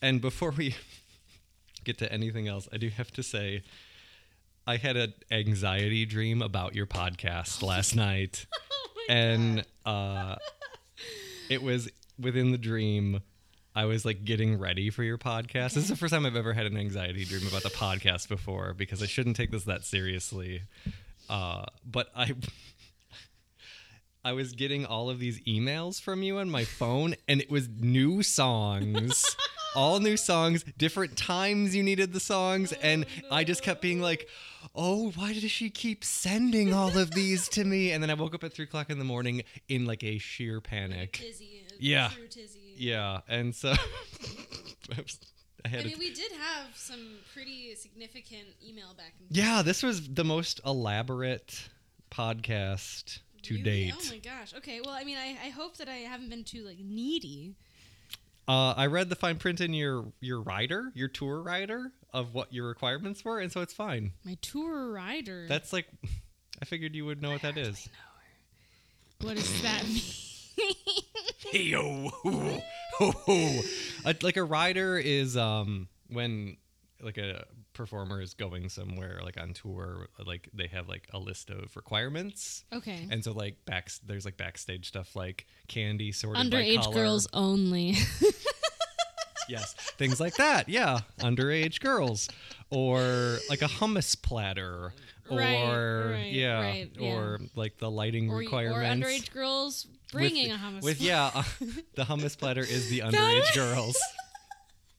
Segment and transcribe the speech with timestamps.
[0.00, 0.74] And before we
[1.84, 3.62] get to anything else, I do have to say
[4.66, 8.46] I had an anxiety dream about your podcast last night.
[9.08, 10.36] and uh
[11.50, 13.20] it was within the dream
[13.74, 15.72] I was like getting ready for your podcast.
[15.72, 18.74] This is the first time I've ever had an anxiety dream about the podcast before
[18.74, 20.62] because I shouldn't take this that seriously.
[21.28, 22.34] Uh, but I
[24.24, 27.68] I was getting all of these emails from you on my phone and it was
[27.68, 29.24] new songs.
[29.74, 34.00] all new songs, different times you needed the songs, oh, and I just kept being
[34.00, 34.28] like,
[34.74, 38.34] "Oh, why does she keep sending all of these to me?" And then I woke
[38.34, 41.12] up at three o'clock in the morning in like a sheer panic.
[41.12, 41.62] Tizzy.
[41.78, 42.10] Yeah.
[42.30, 42.58] Tizzy.
[42.76, 43.70] Yeah, and so
[44.90, 45.04] I
[45.64, 49.62] I had I a- mean, we did have some pretty significant email back and yeah,
[49.62, 51.68] this was the most elaborate
[52.10, 53.92] podcast to Really?
[53.92, 54.08] Oh date.
[54.08, 54.54] Oh my gosh.
[54.56, 54.80] Okay.
[54.84, 57.56] Well, I mean, I, I hope that I haven't been too like needy.
[58.48, 62.52] Uh, I read the fine print in your your rider, your tour rider of what
[62.52, 64.12] your requirements were, and so it's fine.
[64.24, 65.46] My tour rider.
[65.48, 65.86] That's like,
[66.62, 67.88] I figured you would know what that is.
[69.20, 70.00] what does that mean?
[71.50, 72.62] Hey yo, ho,
[72.98, 73.60] ho, ho.
[74.22, 76.56] Like a rider is um when
[77.02, 77.44] like a
[77.74, 82.64] performer is going somewhere like on tour, like they have like a list of requirements,
[82.72, 83.06] okay.
[83.10, 87.96] and so like back there's like backstage stuff like candy sorted by Underage girls only.
[89.48, 90.68] yes, things like that.
[90.68, 92.28] Yeah, underage girls,
[92.70, 94.92] or like a hummus platter,
[95.30, 97.12] or Right, right, yeah, right, yeah.
[97.12, 99.06] or like the lighting or, or requirements.
[99.06, 100.82] underage girls with- bringing a hummus.
[100.82, 101.42] With yeah, uh,
[101.94, 103.96] the hummus platter is the underage girls.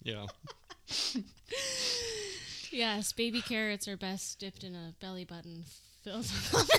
[0.03, 0.25] Yeah,
[2.73, 5.65] yes, baby carrots are best dipped in a belly button
[6.03, 6.69] filled with.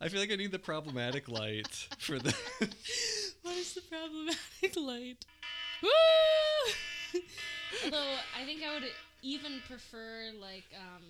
[0.00, 2.34] I feel like I need the problematic light for the.
[3.42, 5.24] what is the problematic light?
[5.82, 7.20] Woo!
[7.84, 8.84] Although I think I would
[9.22, 11.02] even prefer like um.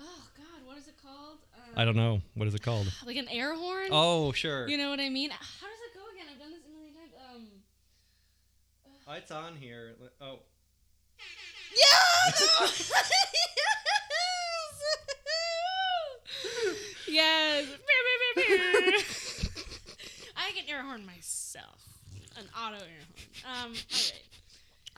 [0.00, 1.38] Oh God, what is it called?
[1.54, 2.90] Um, I don't know what is it called.
[3.06, 3.88] Like an air horn.
[3.90, 5.30] Oh sure, You know what I mean?
[5.30, 6.26] How does it go again?
[6.32, 7.12] I've done this a million times.
[7.34, 7.46] Um.
[9.06, 9.96] Oh, it's on here.
[10.20, 10.38] Oh,
[11.76, 12.92] yes.
[20.36, 21.84] I can air horn myself.
[22.36, 22.82] An auto air
[23.44, 23.66] horn.
[23.66, 23.72] Um.
[23.72, 24.22] All right.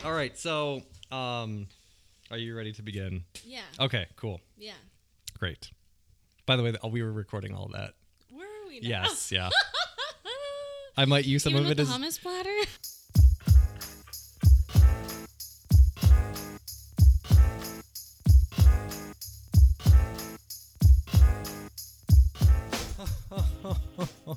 [0.04, 0.38] all right.
[0.38, 1.66] So, um,
[2.30, 3.24] are you ready to begin?
[3.44, 3.60] Yeah.
[3.80, 4.72] Okay, cool, Yeah.
[5.38, 5.70] great.
[6.46, 7.94] By the way, we were recording all that.
[8.30, 8.88] Where are we now?
[8.88, 9.50] Yes, yeah.
[10.96, 12.54] I might use some Even of it the as hummus platter.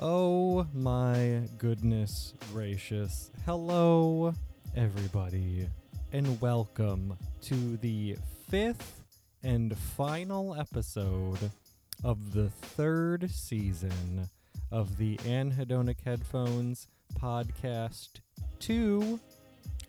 [0.00, 3.30] Oh my goodness gracious.
[3.44, 4.34] Hello,
[4.74, 5.68] everybody,
[6.12, 8.16] and welcome to the
[8.48, 9.02] fifth
[9.42, 11.50] and final episode
[12.02, 14.28] of the third season
[14.70, 16.88] of the Anhedonic Headphones
[17.20, 18.20] podcast
[18.60, 19.20] 2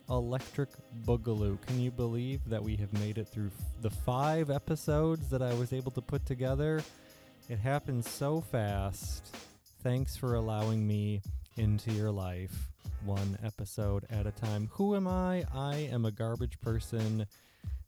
[0.09, 0.69] Electric
[1.05, 1.59] Boogaloo.
[1.61, 5.53] Can you believe that we have made it through f- the five episodes that I
[5.53, 6.83] was able to put together?
[7.49, 9.35] It happened so fast.
[9.81, 11.21] Thanks for allowing me
[11.57, 12.69] into your life,
[13.03, 14.69] one episode at a time.
[14.73, 15.43] Who am I?
[15.53, 17.25] I am a garbage person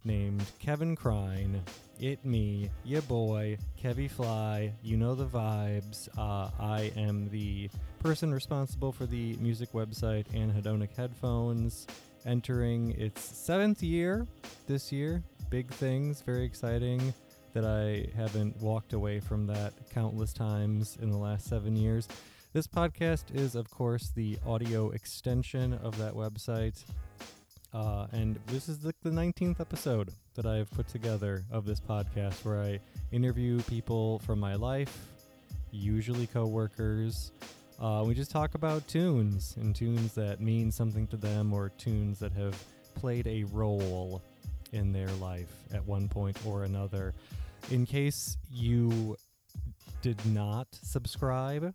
[0.03, 1.61] named Kevin Crine.
[2.01, 4.73] It me, ya boy, Kevy Fly.
[4.83, 6.09] You know the vibes.
[6.17, 11.87] Uh, I am the person responsible for the music website Anhedonic Headphones,
[12.25, 14.27] entering its seventh year
[14.67, 15.23] this year.
[15.49, 17.13] Big things, very exciting
[17.55, 22.05] that I haven't walked away from that countless times in the last seven years.
[22.51, 26.83] This podcast is, of course, the audio extension of that website.
[27.73, 32.43] Uh, and this is the, the 19th episode that I've put together of this podcast
[32.43, 32.81] where I
[33.13, 35.07] interview people from my life,
[35.71, 37.31] usually coworkers.
[37.79, 42.19] Uh, we just talk about tunes and tunes that mean something to them or tunes
[42.19, 42.61] that have
[42.95, 44.21] played a role
[44.73, 47.13] in their life at one point or another.
[47.71, 49.17] In case you
[50.03, 51.73] did not subscribe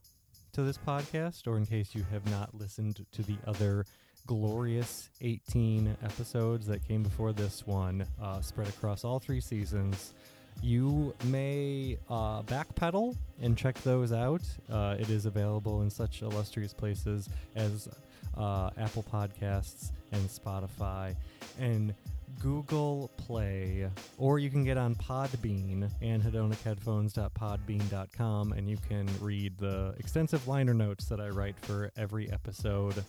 [0.53, 3.85] to this podcast, or in case you have not listened to the other
[4.27, 10.15] glorious 18 episodes that came before this one, uh, spread across all three seasons,
[10.63, 14.43] you may uh, backpedal and check those out.
[14.71, 17.89] Uh, it is available in such illustrious places as
[18.37, 21.17] uh, Apple Podcasts and Spotify.
[21.59, 21.95] And
[22.39, 23.89] Google Play,
[24.19, 31.07] or you can get on Podbean anhedonicheadphones.podbean.com, and you can read the extensive liner notes
[31.07, 33.05] that I write for every episode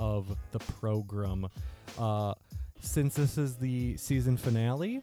[0.00, 1.48] of the program.
[1.98, 2.34] Uh,
[2.80, 5.02] since this is the season finale,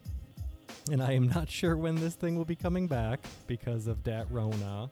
[0.90, 4.26] and I am not sure when this thing will be coming back because of Dat
[4.30, 4.90] Rona.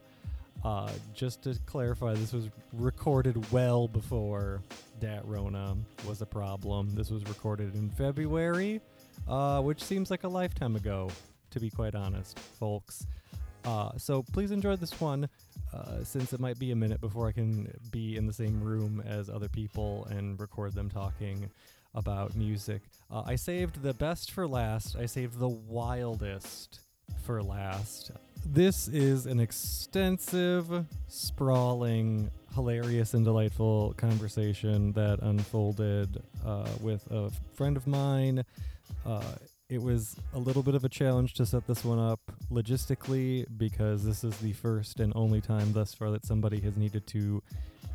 [0.64, 4.62] Uh, just to clarify, this was recorded well before
[5.00, 5.76] Dat Rona
[6.06, 6.94] was a problem.
[6.94, 8.80] This was recorded in February,
[9.28, 11.10] uh, which seems like a lifetime ago,
[11.50, 13.06] to be quite honest, folks.
[13.64, 15.28] Uh, so please enjoy this one,
[15.72, 19.02] uh, since it might be a minute before I can be in the same room
[19.06, 21.50] as other people and record them talking
[21.94, 22.82] about music.
[23.10, 24.96] Uh, I saved the best for last.
[24.96, 26.80] I saved the wildest
[27.24, 28.10] for last.
[28.46, 37.76] This is an extensive, sprawling, hilarious, and delightful conversation that unfolded uh, with a friend
[37.76, 38.44] of mine.
[39.04, 39.22] Uh,
[39.68, 42.20] it was a little bit of a challenge to set this one up
[42.50, 47.06] logistically because this is the first and only time thus far that somebody has needed
[47.08, 47.42] to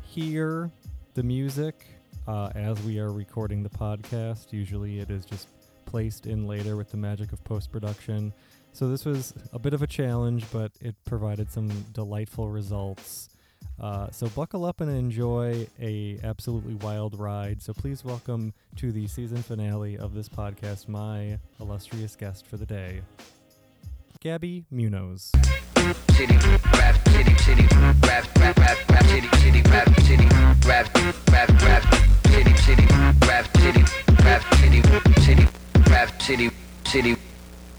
[0.06, 0.70] hear
[1.14, 1.86] the music
[2.28, 4.52] uh, as we are recording the podcast.
[4.52, 5.48] Usually it is just
[5.84, 8.32] placed in later with the magic of post production.
[8.74, 13.28] So this was a bit of a challenge, but it provided some delightful results.
[13.80, 17.62] Uh, so buckle up and enjoy a absolutely wild ride.
[17.62, 22.66] So please welcome to the season finale of this podcast my illustrious guest for the
[22.66, 23.02] day,
[24.18, 25.30] Gaby Munoz.
[26.10, 26.36] City,
[26.72, 30.26] rap, city, city, rap, rap, rap, rap, city, city, rap, city,
[30.66, 30.92] rap,
[31.30, 31.94] rap, rap,
[32.26, 32.86] city, city,
[33.20, 33.84] rap, city,
[34.24, 34.82] rap, city,
[35.22, 35.46] city,
[35.88, 36.50] rap, city,
[36.84, 37.16] city.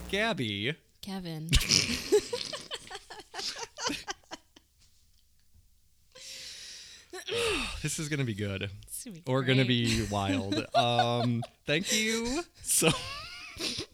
[0.07, 0.84] Gaby.
[1.05, 1.49] Kevin.
[7.81, 8.69] This is gonna be good.
[9.05, 10.65] Gonna be or gonna be wild.
[10.75, 12.41] um, thank you.
[12.63, 12.89] So
[13.57, 13.85] this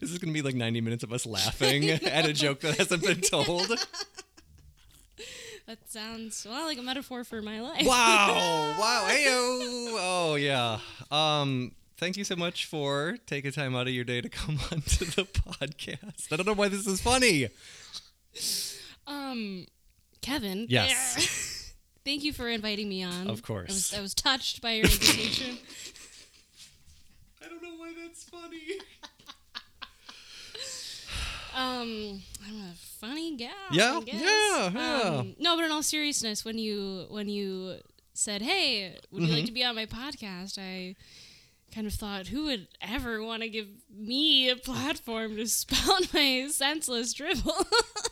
[0.00, 3.20] is gonna be like 90 minutes of us laughing at a joke that hasn't been
[3.20, 3.68] told.
[5.66, 7.86] That sounds well like a metaphor for my life.
[7.86, 8.74] Wow!
[8.78, 9.06] Wow!
[9.08, 9.96] Heyo!
[10.00, 10.80] Oh yeah.
[11.12, 15.04] Um, thank you so much for taking time out of your day to come onto
[15.04, 16.32] the podcast.
[16.32, 17.48] I don't know why this is funny.
[19.06, 19.66] Um,
[20.22, 20.66] Kevin.
[20.68, 21.72] Yes.
[22.04, 23.28] Thank you for inviting me on.
[23.28, 23.68] Of course.
[23.70, 25.58] I was, I was touched by your invitation.
[27.44, 28.78] I don't know why that's funny.
[31.54, 33.50] um, I'm a funny gal.
[33.72, 34.14] Yeah, I guess.
[34.20, 35.00] yeah, yeah.
[35.18, 37.76] Um, no, but in all seriousness, when you when you
[38.14, 39.36] said, "Hey, would you Mm-hmm.
[39.36, 40.96] like to be on my podcast?" I
[41.74, 46.48] kind of thought, who would ever want to give me a platform to spout my
[46.50, 47.54] senseless dribble?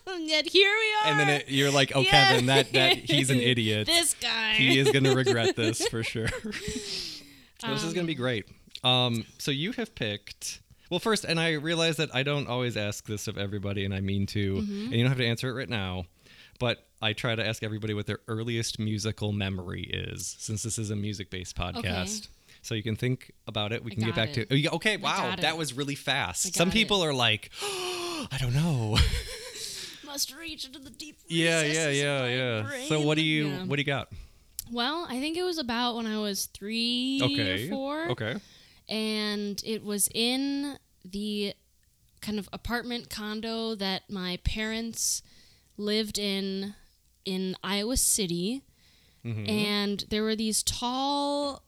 [0.07, 1.11] and yet here we are.
[1.13, 2.11] And then it, you're like, oh, Yeah.
[2.29, 3.87] Kevin, that that he's an idiot.
[3.87, 4.55] This guy.
[4.55, 6.29] he is gonna regret this for sure.
[7.61, 8.47] So this is gonna be great.
[8.85, 10.61] Um, so you have picked.
[10.91, 14.01] Well, first, and I realize that I don't always ask this of everybody, and I
[14.01, 14.85] mean to, Mm-hmm.
[14.85, 16.05] and you don't have to answer it right now.
[16.59, 20.91] But I try to ask everybody what their earliest musical memory is, since this is
[20.91, 22.29] a music-based podcast.
[22.63, 23.83] So you can think about it.
[23.85, 24.49] We I can get back it.
[24.51, 24.69] to.
[24.71, 26.55] Oh, okay, wow, that was really fast.
[26.55, 26.79] Some got it.
[26.79, 28.99] people are like, I don't know.
[30.05, 31.19] must reach into the deep.
[31.29, 32.71] yeah, yeah, yeah, yeah.
[32.89, 33.65] So what do you Yeah.
[33.65, 34.09] what do you got?
[34.71, 37.67] Well, I think it was about when I was three Okay.
[37.67, 38.09] or four.
[38.11, 38.37] Okay.
[38.89, 41.55] and it was in the
[42.21, 45.23] kind of apartment condo that my parents
[45.77, 46.75] lived in
[47.25, 48.63] in Iowa City
[49.25, 49.49] Mm-hmm.
[49.51, 51.63] and there were these tall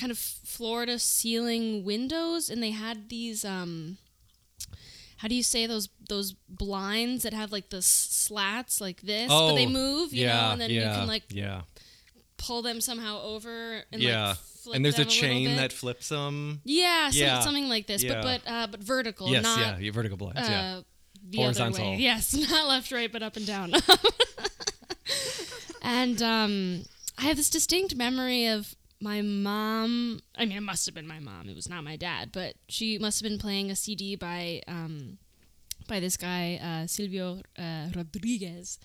[0.00, 3.98] kind of Florida ceiling windows and they had these um
[5.18, 9.54] how do you say those those blinds that have like the slats like this but
[9.54, 11.62] they Oh, move you know and then yeah, you can like yeah.
[12.38, 14.28] pull them somehow over and yeah.
[14.28, 16.60] like flip and there's a chain that flips them.
[16.64, 17.40] Yeah, some, Yeah.
[17.40, 18.20] something like this, Yeah.
[18.22, 20.38] but but uh, but vertical, yes, not yeah, vertical blinds.
[20.40, 20.80] uh, yeah.
[21.28, 21.80] the Horizontal.
[21.82, 21.96] other way.
[21.96, 23.72] Yes, not left, right, but up and down.
[25.82, 26.82] and um,
[27.18, 30.20] I have this distinct memory of my mom.
[30.36, 31.48] I mean, it must have been my mom.
[31.48, 35.18] It was not my dad, but she must have been playing a CD by um,
[35.88, 38.78] by this guy uh, Silvio uh, Rodriguez.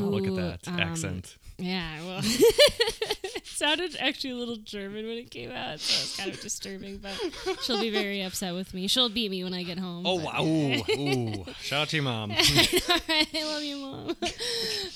[0.00, 1.36] Oh, look at that um, accent.
[1.56, 6.30] Yeah, well, it sounded actually a little German when it came out, so it's kind
[6.30, 6.98] of disturbing.
[6.98, 7.16] But
[7.62, 8.88] she'll be very upset with me.
[8.88, 10.04] She'll beat me when I get home.
[10.04, 10.42] Oh wow!
[10.44, 11.44] Ooh, ooh.
[11.60, 12.32] Shout out to your mom.
[12.36, 14.16] I love you, mom.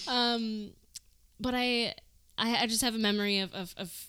[0.08, 0.70] um,
[1.38, 1.94] but I,
[2.36, 4.08] I, I just have a memory of, of, of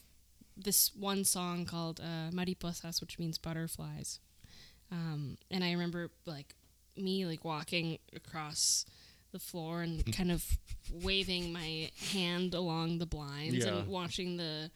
[0.63, 4.19] this one song called uh, "Mariposas," which means butterflies.
[4.91, 6.55] Um, and I remember like
[6.97, 8.85] me like walking across
[9.31, 10.43] the floor and kind of
[10.91, 13.75] waving my hand along the blinds Yeah.
[13.77, 14.71] and watching the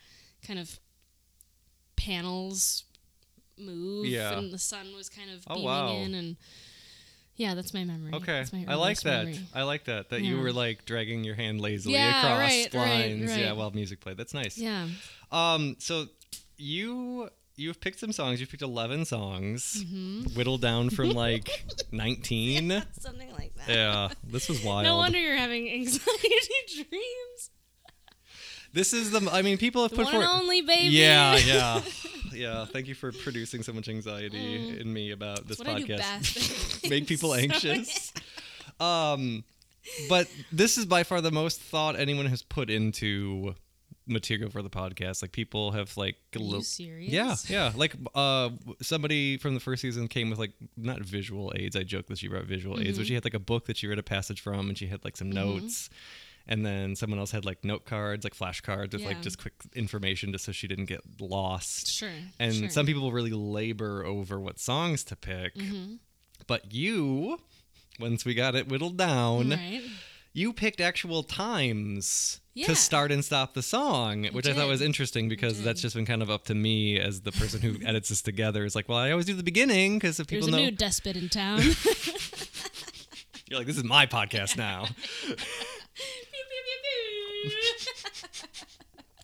[0.46, 0.80] kind of
[1.96, 2.84] panels
[3.58, 4.38] move, Yeah.
[4.38, 5.88] and the sun was kind of Oh, beaming wow.
[5.96, 6.38] in, and
[7.36, 8.12] yeah, that's my memory.
[8.14, 9.26] Okay, That's my I like that.
[9.26, 9.40] memory.
[9.54, 10.10] I like that.
[10.10, 13.38] That you were like dragging your hand lazily Yeah, across right, right, lines.
[13.38, 13.58] Yeah, right.
[13.58, 14.18] while music played.
[14.18, 14.58] That's nice.
[14.58, 14.88] Yeah.
[15.32, 15.76] Um.
[15.80, 16.06] So
[16.58, 18.40] you you've picked some songs.
[18.40, 19.84] You've picked eleven songs,
[20.36, 21.50] whittled down from like
[21.92, 22.84] nineteen.
[23.00, 23.70] Something like that.
[23.70, 24.84] Yeah, this was wild.
[24.84, 26.40] No wonder you're having anxiety
[26.90, 27.50] dreams.
[28.74, 29.30] This is the.
[29.32, 30.96] I mean, people have The put one only baby.
[30.96, 31.82] Yeah, yeah,
[32.36, 32.66] yeah.
[32.66, 35.96] Thank you for producing so much anxiety in me about this That's what I do
[35.96, 36.90] podcast.
[36.90, 38.14] Make people So, anxious.
[38.80, 39.44] Um,
[40.10, 43.56] but this is by far the most thought anyone has put into
[44.08, 45.22] material for the podcast.
[45.22, 47.12] Like people have like Are you little- serious?
[47.12, 47.72] Yeah, yeah.
[47.76, 48.50] Like uh,
[48.82, 51.76] somebody from the first season came with like not visual aids.
[51.76, 52.98] I joke that she brought visual aids, Mm-hmm.
[53.00, 55.04] but she had like a book that she read a passage from, and she had
[55.04, 55.90] like some notes.
[56.46, 60.32] And then someone else had like note cards, like flashcards with like just quick information,
[60.34, 61.88] just so she didn't get lost.
[61.88, 62.10] Sure.
[62.38, 62.70] And sure.
[62.70, 65.56] some people really labor over what songs to pick.
[65.56, 65.94] Mm-hmm.
[66.46, 67.40] But you,
[67.98, 69.82] once we got it whittled down, Right.
[70.34, 72.66] you picked actual times Yeah.
[72.66, 76.06] to start and stop the song, which I thought was interesting because that's just been
[76.06, 78.66] kind of up to me as the person who edits this together.
[78.66, 80.72] Is like, well, I always do the beginning because if There's people a know, new
[80.72, 81.62] despot in town.
[83.48, 84.88] you're like, this is my podcast now.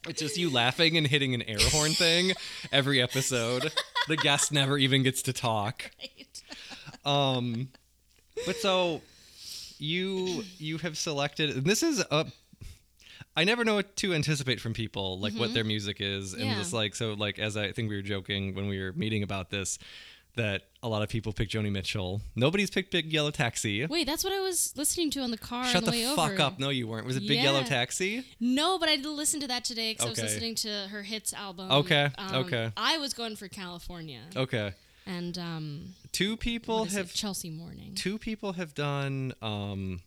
[0.07, 2.31] It's just you laughing and hitting an air horn thing
[2.71, 3.71] every episode.
[4.07, 5.91] The guest never even gets to talk.
[7.05, 7.69] Um,
[8.45, 9.01] but so
[9.77, 11.49] you you have selected.
[11.51, 12.25] And this is a.
[13.35, 16.55] I never know what to anticipate from people, like what their music is, and Yeah.
[16.55, 19.49] just like so, like as I think we were joking when we were meeting about
[19.49, 19.77] this,
[20.35, 22.21] that a lot of people pick Joni Mitchell.
[22.35, 23.85] Nobody's picked Big Yellow Taxi.
[23.85, 26.31] Wait, that's what I was listening to on the car Shut on the, the fuck
[26.33, 26.41] over.
[26.41, 26.59] up!
[26.59, 27.05] No, you weren't.
[27.05, 28.23] Was it Big Yellow Taxi?
[28.39, 31.33] No, but I did listen to that today because I was listening to her hits
[31.33, 31.71] album.
[31.71, 32.71] Okay, Um, okay.
[32.77, 34.73] I was going for California, Okay.
[35.05, 36.97] and um, Two people is it?
[36.97, 37.93] have Chelsea Morning.
[37.95, 40.01] two people have done um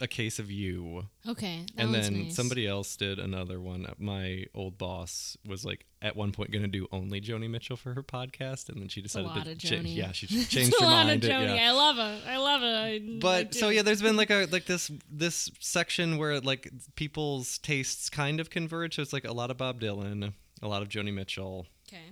[0.00, 2.34] a case of you Okay, and then nice.
[2.34, 6.68] somebody else did another one my old boss was like at one point going to
[6.68, 9.76] do only joni mitchell for her podcast and then she decided lot to of cha-
[9.76, 9.94] Joni.
[9.94, 11.56] yeah she changed a her lot mind of it- Joni.
[11.56, 11.68] yeah.
[11.68, 12.20] I love her.
[12.28, 12.66] I love her.
[12.66, 16.68] I, I but so yeah there's been like a like this this section where like
[16.96, 20.82] people's tastes kind of converge so it's like a lot of bob dylan a lot
[20.82, 22.02] of joni mitchell Okay.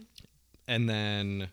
[0.68, 1.48] and then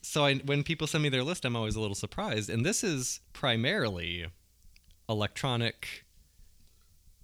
[0.00, 2.82] so I, when people send me their list i'm always a little surprised and this
[2.82, 4.26] is primarily
[5.08, 6.04] electronic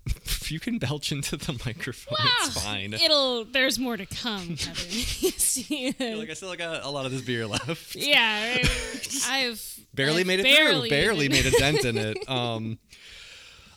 [0.07, 3.45] if you can belch into the microphone it's Ah, fine It'll.
[3.45, 4.87] There's more to come, Kevin.
[4.89, 8.59] you see You're like i still got a lot of this beer left yeah,
[9.29, 12.79] I've barely I've made it barely through barely made a dent in it um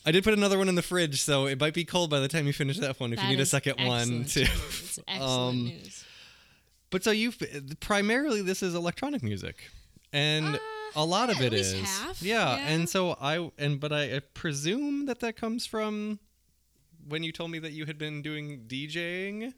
[0.06, 2.28] I did put another one in the fridge, so it might be cold by the
[2.28, 3.14] time you finish that one.
[3.14, 4.40] If you need a second one, excellent too.
[4.42, 4.50] news.
[4.52, 6.06] It's excellent Um, news.
[6.90, 7.32] But so you
[7.80, 9.56] primarily this is electronic music,
[10.12, 10.60] and Uh,
[10.96, 12.58] a lot of yeah, it at least is half, yeah.
[12.58, 12.68] yeah.
[12.68, 16.20] And so I and but I, I presume that that comes from
[17.08, 19.54] when you told me that you had been doing DJing,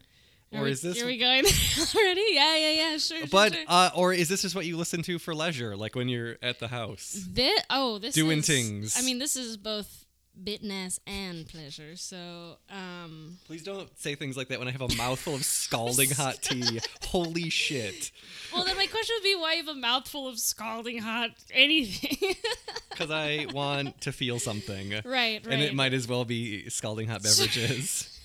[0.52, 1.02] Are or we, is this?
[1.02, 1.44] Are we going
[1.94, 2.24] already?
[2.30, 2.96] Yeah, yeah, yeah.
[2.98, 3.26] Sure.
[3.30, 3.64] but sure.
[3.68, 6.58] uh, or is this just what you listen to for leisure, like when you're at
[6.58, 7.26] the house?
[7.32, 8.96] Thi- oh, this Doing is, things.
[8.98, 10.05] I mean, this is both
[10.42, 11.96] bitness and pleasure.
[11.96, 16.10] So, um, Please don't say things like that when I have a mouthful of scalding
[16.16, 16.80] hot tea.
[17.04, 18.10] Holy shit!
[18.52, 22.34] well, then my question would be, why you have a mouthful of scalding hot anything?
[22.90, 24.92] Because I want to feel something.
[24.92, 25.42] right, right.
[25.50, 28.15] and it might as well be scalding hot beverages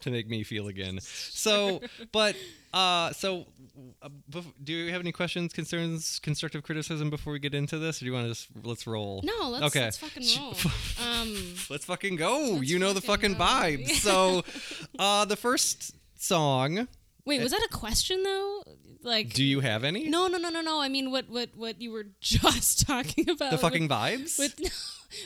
[0.00, 1.00] to make me feel again.
[1.00, 1.80] So,
[2.12, 2.36] but
[2.72, 3.46] uh, so
[4.02, 8.00] uh, bef- do you have any questions, concerns, constructive criticism before we get into this,
[8.00, 9.20] or do you want to just let's roll?
[9.24, 9.84] No, let's Okay.
[9.84, 10.54] let's fucking roll.
[11.04, 12.52] Um, Let's fucking go.
[12.54, 13.84] Let's you know the fucking fucking go.
[13.84, 13.90] vibes.
[14.00, 14.44] so,
[14.98, 16.88] uh, the first song.
[17.28, 18.64] Wait, was that a question though?
[19.04, 20.08] Like, Do you have any?
[20.08, 20.80] no, no, no, no, no.
[20.80, 23.50] I mean, what, what, what you were just talking about?
[23.50, 24.38] The with- fucking vibes.
[24.38, 24.58] with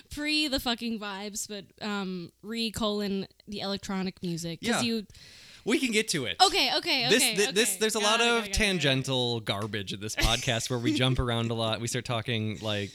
[0.11, 4.89] pre the fucking vibes, but um re colon the electronic music because Yeah.
[4.99, 5.07] you.
[5.65, 6.37] we can get to it.
[6.45, 7.09] Okay, okay, okay.
[7.09, 10.01] This, thi- this, there's a Got lot it, of it, got it, tangential garbage in
[10.01, 11.81] this podcast where we jump around a lot.
[11.81, 12.93] We start talking like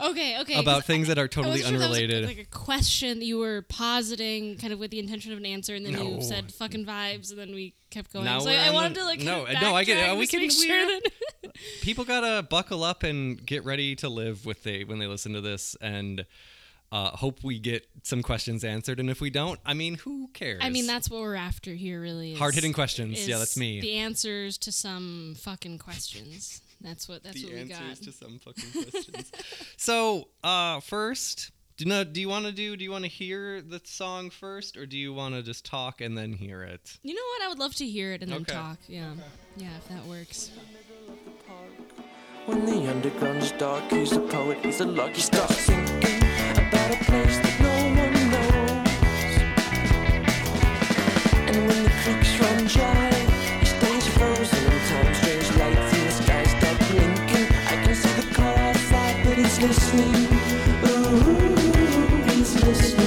[0.00, 0.58] Okay, okay.
[0.58, 2.26] About things that are totally wasn't sure that was, unrelated.
[2.26, 5.74] like a question that you were positing, kind of with the intention of an answer,
[5.74, 6.02] and then No.
[6.02, 8.24] you said "fucking vibes," and then we kept going.
[8.24, 10.16] Now so I, I wanted to like no, no, I get it.
[10.16, 11.02] we can- sure that
[11.82, 15.40] People gotta buckle up and get ready to live with they when they listen to
[15.40, 16.24] this, and
[16.92, 18.98] uh, hope we get some questions answered.
[18.98, 20.60] And if we don't, I mean, who cares?
[20.62, 22.34] I mean that's what we're after here, really.
[22.34, 23.28] hard hitting questions.
[23.28, 23.80] Yeah, that's me.
[23.80, 26.62] The answers to some fucking questions.
[26.80, 27.22] That's what.
[27.22, 28.04] That's the what we answers got.
[28.06, 29.30] to some fucking questions.
[29.76, 32.76] so, uh, first, Do you know, do you want to do?
[32.76, 36.00] Do you want to hear the song first, or do you want to just talk
[36.00, 36.98] and then hear it?
[37.02, 37.42] You know what?
[37.44, 38.52] I would love to hear it and then Okay.
[38.54, 38.78] talk.
[38.88, 39.12] Yeah.
[39.56, 40.50] Yeah, if that works.
[42.46, 46.18] When the underground's dark, he's a poet, he's a lucky He starts thinking
[46.56, 48.90] about a place that no one knows.
[51.48, 53.19] And when the creeks run dry,
[59.60, 60.26] listening.
[60.86, 62.99] Ooh, he's listening.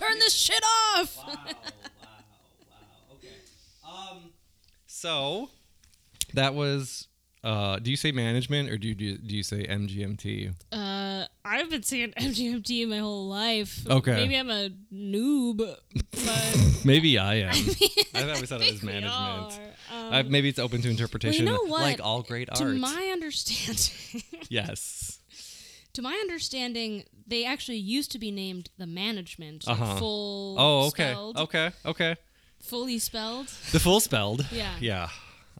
[0.00, 0.62] Turn this shit
[0.96, 1.16] off!
[1.16, 3.14] Wow, wow, wow.
[3.14, 3.28] Okay.
[3.86, 4.30] Um,
[4.86, 5.50] so
[6.34, 7.06] that was.
[7.44, 10.52] Uh, do you say management or do you do, do you say MGMT?
[10.72, 13.86] Uh, I've been saying MGMT my whole life.
[13.88, 14.12] Okay.
[14.12, 15.80] Maybe I'm a noob, but
[16.84, 17.50] Maybe I am.
[18.14, 19.60] I've always thought it was management.
[19.90, 21.80] Um, maybe it's open to interpretation, You know what?
[21.80, 22.76] like all great to art.
[22.76, 25.17] my understanding, yes.
[25.98, 29.66] To my understanding, they actually used to be named the management.
[29.66, 29.96] like Uh-huh.
[29.96, 30.54] Full.
[30.58, 31.10] Oh, okay.
[31.10, 31.70] Spelled, Okay.
[31.84, 32.16] Okay.
[32.60, 33.48] Fully spelled.
[33.72, 34.46] The full spelled.
[34.52, 34.74] Yeah.
[34.80, 35.08] Yeah.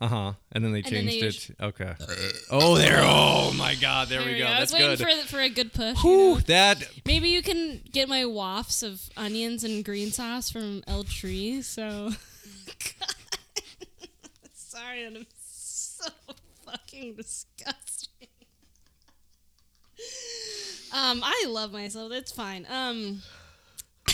[0.01, 0.33] Uh huh.
[0.53, 1.68] And then they And then changed they- it.
[1.70, 1.92] Okay.
[2.53, 3.01] Oh, there.
[3.03, 4.09] Oh my God.
[4.09, 4.46] There, There we go.
[4.46, 5.22] I That's was waiting good.
[5.22, 6.05] for for a good push.
[6.05, 6.38] you know?
[6.46, 6.85] that.
[7.05, 11.62] Maybe you can get my wafts of onions and green sauce from El Tree.
[11.62, 12.11] So
[14.53, 16.11] sorry, I'm so
[16.64, 17.88] fucking disgusting.
[20.92, 22.12] Um, I love myself.
[22.12, 22.66] It's fine.
[22.70, 23.22] Um.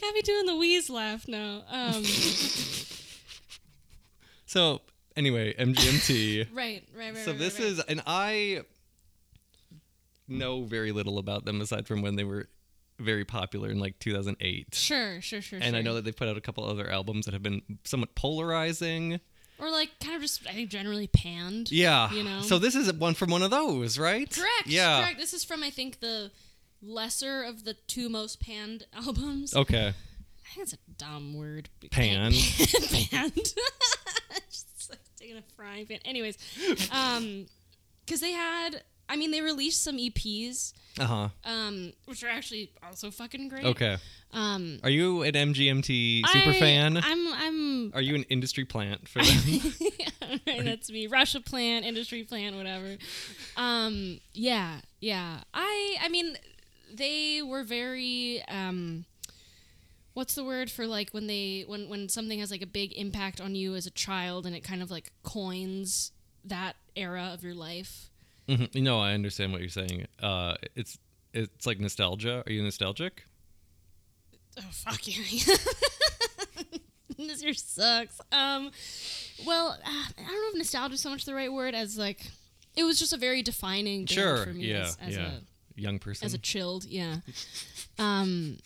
[0.00, 1.62] Can't be doing the wheeze laugh now.
[1.70, 2.02] Um,
[4.50, 4.80] So
[5.14, 6.48] anyway, MGMT.
[6.52, 7.16] right, right, right.
[7.18, 7.68] so right, this right.
[7.68, 8.62] is, and I
[10.26, 12.48] know very little about them aside from when they were
[12.98, 14.74] very popular in like 2008.
[14.74, 15.60] sure, sure, sure.
[15.62, 18.16] And I know that they put out a couple other albums that have been somewhat
[18.16, 19.20] polarizing.
[19.60, 21.70] Or like kind of just I think generally panned.
[21.70, 22.10] Yeah.
[22.12, 22.40] You know?
[22.42, 24.30] So this is one from one of those, right?
[24.30, 24.66] Correct.
[24.66, 25.02] Yeah.
[25.02, 25.18] Correct.
[25.18, 26.30] This is from I think the
[26.82, 29.54] lesser of the two most panned albums.
[29.54, 29.88] Okay.
[29.88, 31.68] I think it's a dumb word.
[31.90, 32.32] Pan.
[32.32, 32.34] panned.
[34.50, 36.00] Just like taking a frying pan.
[36.04, 36.38] Anyways,
[36.92, 37.46] um,
[38.04, 38.82] because they had.
[39.10, 41.28] I mean, they released some EPs, Uh huh.
[41.44, 43.64] um, which are actually also fucking great.
[43.64, 43.96] Okay.
[44.32, 46.96] Um, Are you an MGMT super I- fan?
[46.96, 47.28] I'm.
[47.34, 47.92] I'm.
[47.94, 49.72] Are you an industry plant for them?
[50.46, 51.08] right, that's me.
[51.08, 52.96] Russia plant, industry plant, whatever.
[53.56, 55.40] Um, yeah, yeah.
[55.52, 56.36] I, I mean,
[56.94, 58.42] they were very.
[58.48, 59.04] Um,
[60.14, 63.40] what's the word for like when they when when something has like a big impact
[63.40, 66.12] on you as a child and it kind of like coins
[66.44, 68.09] that era of your life.
[68.50, 68.82] Mhm.
[68.82, 70.06] No, I understand what you're saying.
[70.20, 70.98] Uh, it's
[71.32, 72.42] it's like nostalgia.
[72.46, 73.24] Are you nostalgic?
[74.58, 75.22] Oh fuck you.
[77.16, 78.20] this year sucks.
[78.32, 78.70] Um,
[79.46, 82.26] well, uh, I don't know if nostalgia is so much the right word as like
[82.76, 84.44] it was just a very defining band Sure.
[84.44, 84.80] for me Yeah.
[84.82, 85.30] as, as yeah.
[85.76, 86.26] a Young person.
[86.26, 87.16] as a chilled, yeah.
[87.98, 88.58] Um,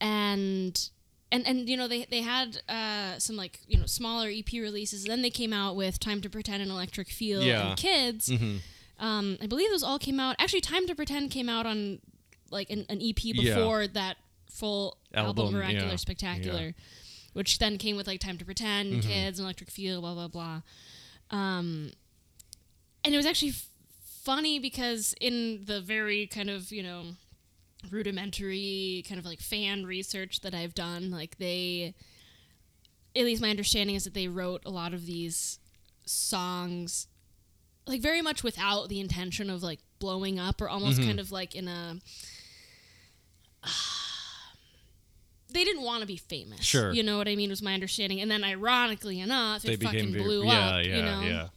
[0.00, 0.88] and
[1.30, 5.04] and and you know they they had uh some like you know smaller EP releases.
[5.04, 7.70] Then they came out with Time to Pretend and Electric Feel Yeah.
[7.70, 8.28] and Kids.
[8.28, 8.58] Mhm.
[9.02, 10.36] Um, I believe those all came out.
[10.38, 11.98] Actually, Time to Pretend came out on
[12.50, 13.56] like an, an EP Yeah.
[13.56, 14.16] before that
[14.50, 15.96] full album, Album, Oracular yeah.
[15.96, 16.74] Spectacular,
[17.32, 19.02] which then came with like Time to Pretend, Mhm.
[19.02, 20.62] Kids, and Electric Feel, blah blah blah.
[21.30, 21.90] Um,
[23.04, 23.66] and it was actually f-
[24.22, 27.16] funny because in the very kind of you know
[27.90, 31.94] rudimentary kind of like fan research that I've done, like they,
[33.16, 35.58] at least my understanding is that they wrote a lot of these
[36.06, 37.08] songs
[37.86, 41.04] like very much without the intention of like blowing up or almost Mhm.
[41.06, 41.96] kind of like in a
[45.50, 46.92] they didn't want to be famous Sure.
[46.92, 50.12] you know what i mean was my understanding and then ironically enough they it fucking
[50.12, 51.48] very, blew yeah, up yeah, you know yeah.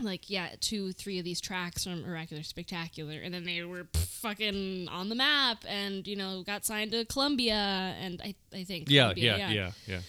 [0.00, 4.88] like yeah two three of these tracks from Oracular Spectacular and then they were fucking
[4.88, 7.54] on the map and you know got signed to Columbia
[8.00, 10.00] and I, I think Yeah, Columbia, yeah, yeah, yeah.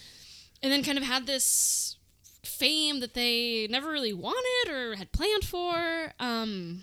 [0.62, 1.96] and then kind of had this
[2.44, 6.82] fame that they never really wanted or had planned for um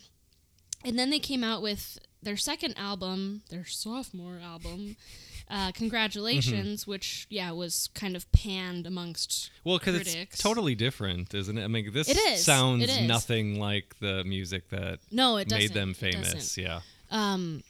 [0.85, 4.95] and then they came out with their second album their sophomore album
[5.51, 11.57] uh, congratulations which yeah was kind of panned amongst Well, because it's totally different, isn't
[11.57, 11.63] it?
[11.63, 15.95] I mean, this It is, sounds nothing like the music that no it made them
[15.95, 16.55] famous.
[16.55, 16.81] Yeah.
[17.09, 17.63] um,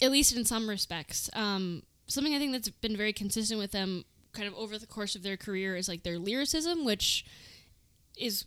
[0.00, 1.28] at least in some respects.
[1.34, 5.14] Um, something I think that's been very consistent with them, kind of over the course
[5.14, 7.24] of their career, is like their lyricism, which
[8.16, 8.44] is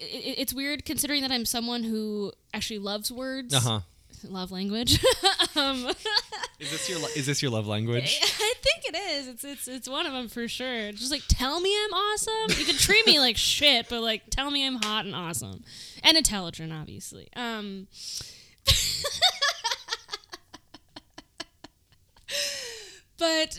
[0.00, 3.80] i i- it's weird considering that I'm someone who actually loves words, Uh huh.
[4.24, 5.02] love language.
[5.56, 5.88] um,
[6.58, 8.18] Is this your is this your love language?
[8.22, 9.28] I think it is.
[9.28, 10.74] It's it's it's one of them for sure.
[10.88, 12.58] It's Just like tell me I'm awesome.
[12.58, 15.64] You can treat me like shit, but like tell me I'm hot and awesome
[16.02, 17.28] and intelligent, obviously.
[17.36, 17.88] Um,
[23.18, 23.58] but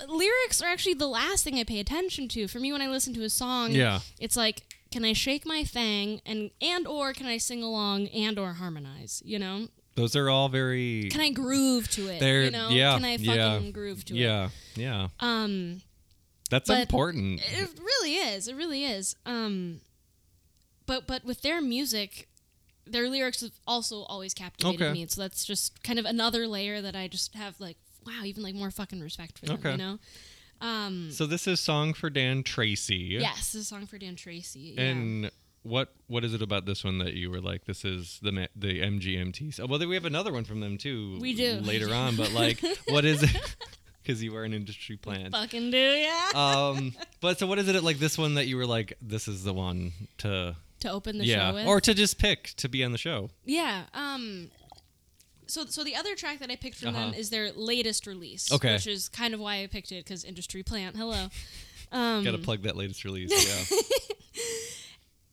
[0.00, 2.48] uh, lyrics are actually the last thing I pay attention to.
[2.48, 4.00] For me, when I listen to a song, Yeah.
[4.18, 8.38] it's like can I shake my thang and and or can I sing along and
[8.38, 9.20] or harmonize?
[9.24, 11.08] You know, Those are all very.
[11.10, 12.20] can I groove to it?
[12.20, 14.18] They're you know, yeah, can I fucking yeah, groove to it?
[14.18, 15.08] yeah, yeah.
[15.20, 15.82] Um.
[16.50, 17.40] That's important.
[17.42, 18.46] It really is.
[18.46, 19.16] It really is.
[19.26, 19.80] Um,
[20.86, 22.28] but but with their music,
[22.86, 24.92] their lyrics have also always captivated Okay.
[24.92, 25.06] me.
[25.08, 28.54] So that's just kind of another layer that I just have like wow, even like
[28.54, 29.56] more fucking respect for them.
[29.56, 29.72] Okay.
[29.72, 29.98] You know.
[30.60, 33.10] Um, So this is song for Dan Treacy.
[33.20, 34.74] yes, this is song for Dan Treacy.
[34.76, 34.82] Yeah.
[34.82, 35.30] And
[35.62, 38.80] what what is it about this one that you were like, this is the the
[38.80, 39.60] MGMT?
[39.60, 41.18] Oh, well, we have another one from them too.
[41.20, 41.54] We do.
[41.60, 42.16] later on.
[42.16, 43.56] But like, what is it?
[44.02, 45.32] Because you are an industry plant.
[45.32, 46.28] fucking do yeah.
[46.34, 49.44] um, but so what is it like this one that you were like, this is
[49.44, 51.66] the one to to open the yeah, show with.
[51.66, 53.30] or to just pick to be on the show?
[53.46, 53.84] Yeah.
[53.94, 54.50] Um.
[55.46, 57.18] So, so the other track that I picked from them Uh-huh.
[57.18, 58.74] is their latest release, Okay.
[58.74, 60.96] which is kind of why I picked it because industry plant.
[60.96, 61.28] Hello.
[61.92, 63.30] Um, Got to plug that latest release.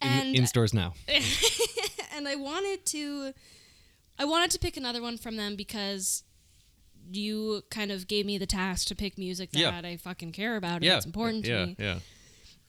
[0.04, 0.93] Yeah, in, and in stores now.
[2.15, 3.34] and I wanted to,
[4.19, 6.24] I wanted to pick another one from them because
[7.12, 9.82] you kind of gave me the task to pick music that Yeah.
[9.84, 11.76] I fucking care about and Yeah, it's important to yeah, me.
[11.80, 12.00] yeah.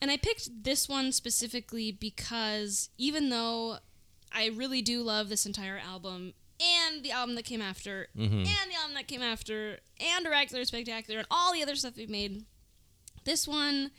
[0.01, 3.77] And I picked this one specifically because even though
[4.31, 8.45] I really do love this entire album and the album that came after Mhm.
[8.47, 12.09] and the album that came after and Oracular Spectacular and all the other stuff we've
[12.09, 12.45] made,
[13.25, 13.91] this one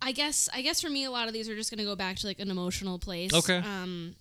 [0.00, 2.16] I guess I guess for me a lot of these are just gonna go back
[2.18, 3.32] to like an emotional place.
[3.32, 3.56] Okay.
[3.58, 4.14] Um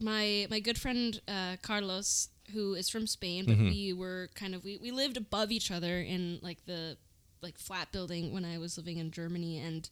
[0.00, 3.70] my my good friend uh, Carlos, who is from Spain, but Mhm.
[3.70, 6.96] we were kind of we, we lived above each other in like the
[7.42, 9.88] like flat building when I was living in Germany and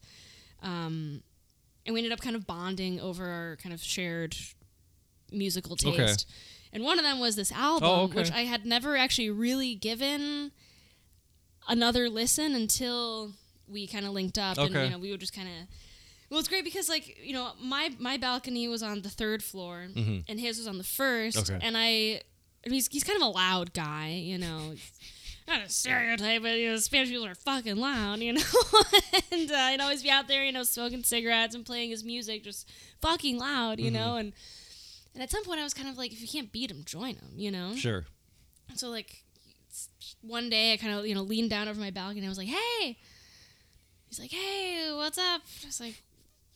[0.62, 1.22] um
[1.86, 4.36] and we ended up kind of bonding over our kind of shared
[5.32, 5.96] musical taste.
[5.98, 6.14] Okay.
[6.72, 8.14] And one of them was this album, Oh, okay.
[8.16, 10.52] which I had never actually really given
[11.68, 13.32] another listen until
[13.68, 15.54] we kind of linked up and you know we would just kind of
[16.30, 19.86] well it's great because like you know my my balcony was on the third floor
[19.94, 20.24] Mhm.
[20.28, 21.58] and his was on the first Okay.
[21.62, 22.22] and i
[22.64, 24.74] he's, he's kind of a loud guy you know
[25.48, 28.40] not a stereotype but you know spanish people are fucking loud you know
[29.32, 32.42] and uh, he'd always be out there you know smoking cigarettes and playing his music
[32.42, 32.66] just
[33.02, 33.94] fucking loud you Mm-hmm.
[33.96, 34.32] know and
[35.14, 37.14] and at some point i was kind of like if you can't beat him join
[37.16, 38.04] him you know Sure.
[38.74, 39.24] so like
[40.22, 42.38] one day I kind of you know leaned down over my balcony and I was
[42.38, 42.96] like, "Hey."
[44.08, 46.02] He's like, "Hey, what's up?" I was like,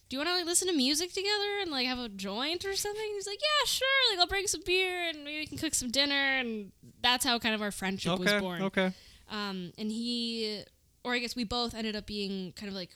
[0.08, 2.74] "Do you want to like listen to music together and like have a joint or
[2.74, 4.10] something?" He's like, "Yeah, sure.
[4.10, 7.38] Like I'll bring some beer and maybe we can cook some dinner." And that's how
[7.38, 8.62] kind of our friendship was born.
[8.62, 8.92] Okay.
[9.30, 10.62] Um, and he,
[11.04, 12.90] or I guess we both ended up being kind of like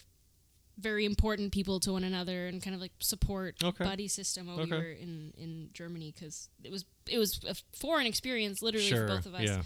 [0.79, 3.83] very important people to one another and kind of like support Okay.
[3.85, 4.71] buddy system while Okay.
[4.71, 9.07] we were in in Germany because it was it was a foreign experience literally sure.
[9.09, 9.43] for both of us.
[9.43, 9.63] Yeah.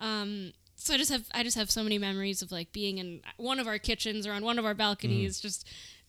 [0.00, 3.20] Um, so I just have I just have so many memories of like being in
[3.36, 5.46] one of our kitchens or on one of our balconies, Mm-hmm.
[5.48, 5.66] just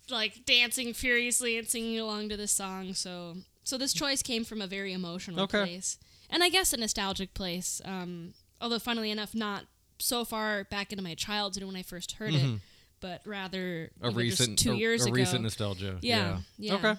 [0.09, 2.93] like dancing furiously and singing along to this song.
[2.93, 5.63] So so this choice came from a very emotional Okay.
[5.63, 5.97] place,
[6.29, 7.81] and I guess a nostalgic place.
[7.83, 9.65] Um, although funnily enough, not
[9.97, 12.59] so far back into my childhood when I first heard it,
[13.01, 14.05] but rather Mm-hmm.
[14.05, 15.13] A recent two a, years a ago.
[15.15, 15.97] recent nostalgia.
[16.01, 16.73] Yeah, yeah.
[16.75, 16.95] Okay.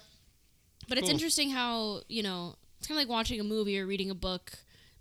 [0.89, 1.15] But it's Cool.
[1.15, 4.53] interesting how, you know, it's kind of like watching a movie or reading a book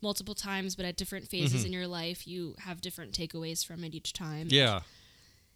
[0.01, 1.67] multiple times, but at different phases Mm-hmm.
[1.67, 4.47] in your life, you have different takeaways from it each time.
[4.49, 4.81] Yeah.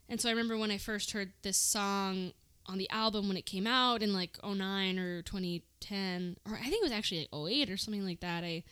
[0.08, 2.34] And so I remember when I first heard this song
[2.68, 6.76] on the album when it came out in like 09 or 2010, or I think
[6.76, 8.44] it was actually like 08 or something like that.
[8.44, 8.64] I,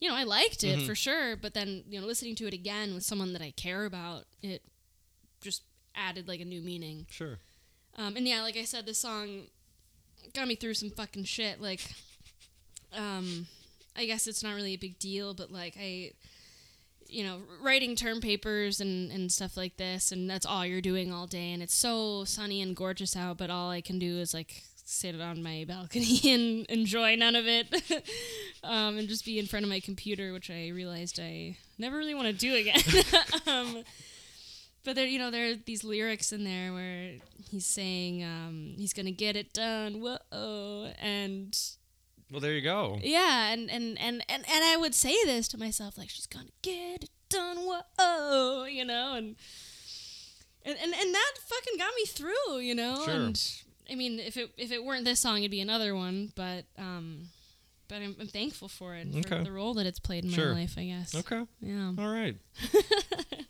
[0.00, 0.80] you know, I liked Mm-hmm.
[0.80, 3.50] it for sure, but then, you know, listening to it again with someone that I
[3.52, 4.62] care about, it
[5.94, 7.06] added like a new meaning.
[7.10, 7.38] Sure.
[7.96, 9.42] Um, and yeah, like I said, this song
[10.34, 11.60] got me through some fucking shit.
[11.60, 11.82] Like,
[12.96, 13.46] um,
[13.96, 16.12] I guess it's not really a big deal, but like I,
[17.06, 21.12] you know, writing term papers and and stuff like this, and that's all you're doing
[21.12, 24.32] all day, and it's so sunny and gorgeous out, but all I can do is
[24.32, 27.66] like sit on my balcony and enjoy none of it,
[28.64, 32.14] um, and just be in front of my computer, which I realized I never really
[32.14, 32.80] want to do again.
[33.46, 33.84] um,
[34.84, 37.14] but there, you know, there are these lyrics in there where
[37.50, 40.00] he's saying um, he's gonna get it done.
[40.00, 41.56] Whoa, and
[42.30, 42.98] Well, there you go.
[43.02, 46.46] yeah, and and and and and I would say this to myself like she's gonna
[46.62, 47.58] get it done.
[47.58, 49.36] Whoa, you know, and
[50.64, 53.02] and and, and that fucking got me through, you know.
[53.04, 53.14] Sure.
[53.14, 53.52] And
[53.90, 56.32] I mean, if it if it weren't this song, it'd be another one.
[56.34, 57.28] But um,
[57.88, 60.52] but I'm, I'm thankful for it for the role that it's played in Sure.
[60.54, 60.74] my life.
[60.78, 61.14] I guess.
[61.14, 61.44] Okay.
[61.60, 61.92] Yeah.
[61.98, 62.36] All right.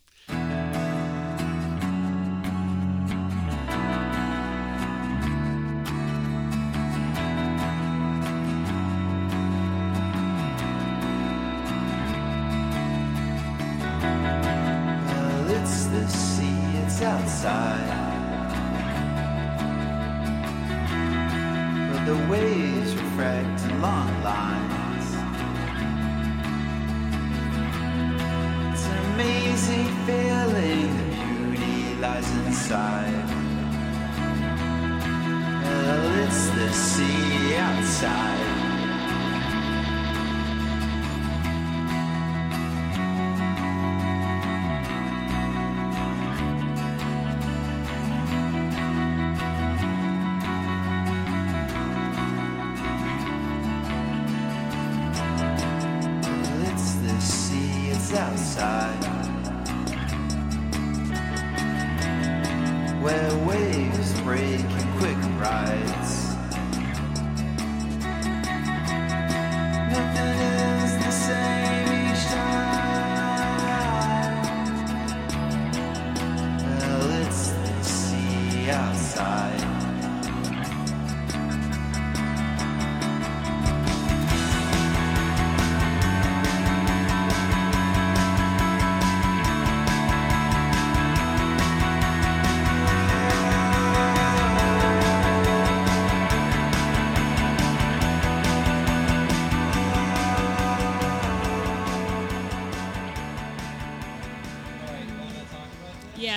[38.02, 38.31] sea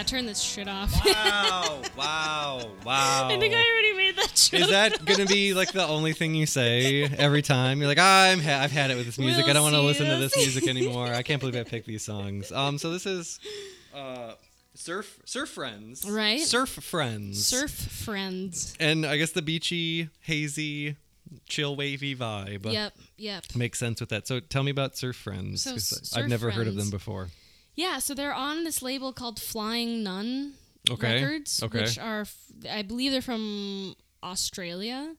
[0.05, 0.93] Turn this shit off.
[1.05, 1.81] Wow!
[1.97, 2.71] wow!
[2.85, 3.27] Wow!
[3.27, 4.61] I think I already made that joke.
[4.61, 7.79] Is that gonna be like the only thing you say every time?
[7.79, 9.43] You're like, I'm ha- I've had it with this music.
[9.43, 11.07] I We'll don't want to listen to this music anymore.
[11.07, 12.51] I can't believe I picked these songs.
[12.51, 13.39] Um, so this is,
[13.95, 14.33] uh,
[14.75, 16.41] surf surf friends, Right.
[16.41, 18.75] Surf friends, Surf friends.
[18.79, 20.97] and I guess the beachy, hazy,
[21.47, 22.71] chill, wavy vibe.
[22.71, 22.93] Yep.
[23.17, 23.43] Yep.
[23.55, 24.27] Makes sense with that.
[24.27, 25.63] So tell me about Surf Friends.
[25.63, 27.29] So 'cause S- I've Surf never heard of them before.
[27.75, 30.53] Yeah, so they're on this label called Flying Nun
[30.89, 31.81] Okay, Records, okay.
[31.81, 32.37] which are, f-
[32.71, 35.15] I believe they're from Australia.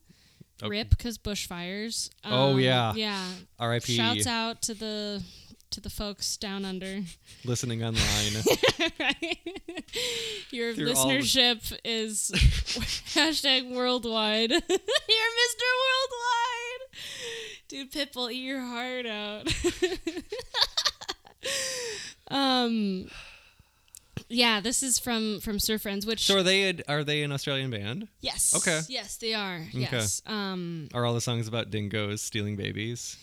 [0.63, 0.71] Okay.
[0.71, 2.09] Rip, because bushfires.
[2.25, 2.95] Oh, um, yeah.
[2.95, 3.23] yeah.
[3.59, 3.95] R.I.P.
[3.95, 5.23] Shouts out to the
[5.73, 7.03] to the folks down under.
[7.45, 8.33] Listening online.
[8.99, 9.39] right?
[10.51, 12.31] Your Through all the- listenership is
[13.15, 14.51] hashtag worldwide.
[14.53, 15.69] You're Mr.
[15.85, 16.83] Worldwide.
[17.69, 19.53] Dude, Pitbull, eat your heart out.
[22.31, 23.09] Um
[24.29, 27.33] yeah, this is from from Surf Friends, which so are they a, are they an
[27.33, 28.09] Australian band?
[28.21, 28.81] yes, Okay.
[28.89, 29.67] yes, they are.
[29.73, 33.17] Yes, um, Are all the songs about dingoes stealing babies?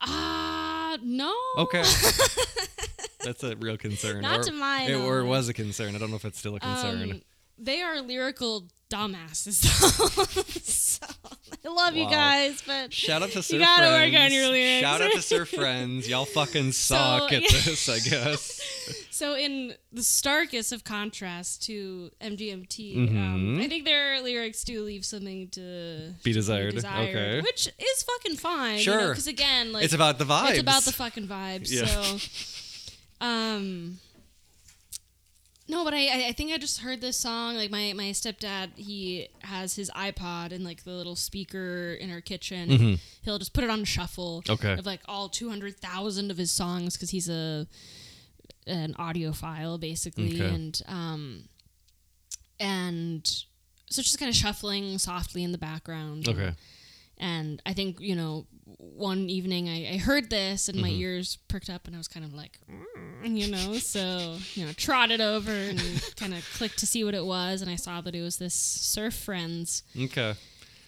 [0.00, 1.34] ah, no.
[1.58, 1.82] Okay.
[3.24, 4.20] That's a real concern.
[4.20, 5.28] Not or, to my it, or it knowledge.
[5.28, 5.94] was a concern.
[5.96, 7.10] I don't know if it's still a concern.
[7.12, 7.22] Um,
[7.58, 9.64] they are lyrical dumbasses.
[10.64, 11.06] so,
[11.64, 14.80] I love you guys, but Shout out to Surf you gotta work on your lyrics.
[14.86, 16.08] Shout out to Surf Friends.
[16.08, 17.48] Y'all fucking suck at yeah.
[17.50, 18.60] this, I guess.
[19.14, 23.16] So, in the starkest of contrast to MGMT, Mhm.
[23.16, 26.76] um, I think their lyrics do leave something to Be to desired.
[26.84, 27.40] Okay.
[27.40, 28.80] which is fucking fine.
[28.80, 29.10] Sure.
[29.10, 30.50] because again, like it's about the vibes.
[30.50, 31.70] it's about the fucking vibes.
[31.70, 31.86] Yeah.
[31.86, 32.18] So,
[33.24, 34.00] um,
[35.68, 37.56] no, but I, I think I just heard this song.
[37.56, 42.20] Like my my stepdad, he has his iPod and like the little speaker in our
[42.20, 42.68] kitchen.
[42.68, 43.00] Mhm.
[43.22, 44.42] He'll just put it on shuffle.
[44.48, 44.72] Okay.
[44.74, 47.66] Of like all two hundred thousand of his songs because he's a
[48.66, 50.54] an audiophile basically, Okay.
[50.54, 51.48] and um,
[52.60, 53.26] and
[53.90, 56.28] so just kind of shuffling softly in the background.
[56.28, 56.46] Okay.
[56.46, 56.56] And
[57.20, 58.46] I think, you know,
[58.78, 61.00] one evening I, I heard this and my Mm-hmm.
[61.00, 62.58] ears perked up and I was kind of like,
[63.24, 65.80] "Mm," you know, so, you know, trotted over and
[66.16, 67.62] kind of clicked to see what it was.
[67.62, 70.34] And I saw that it was this Surf Friends Okay.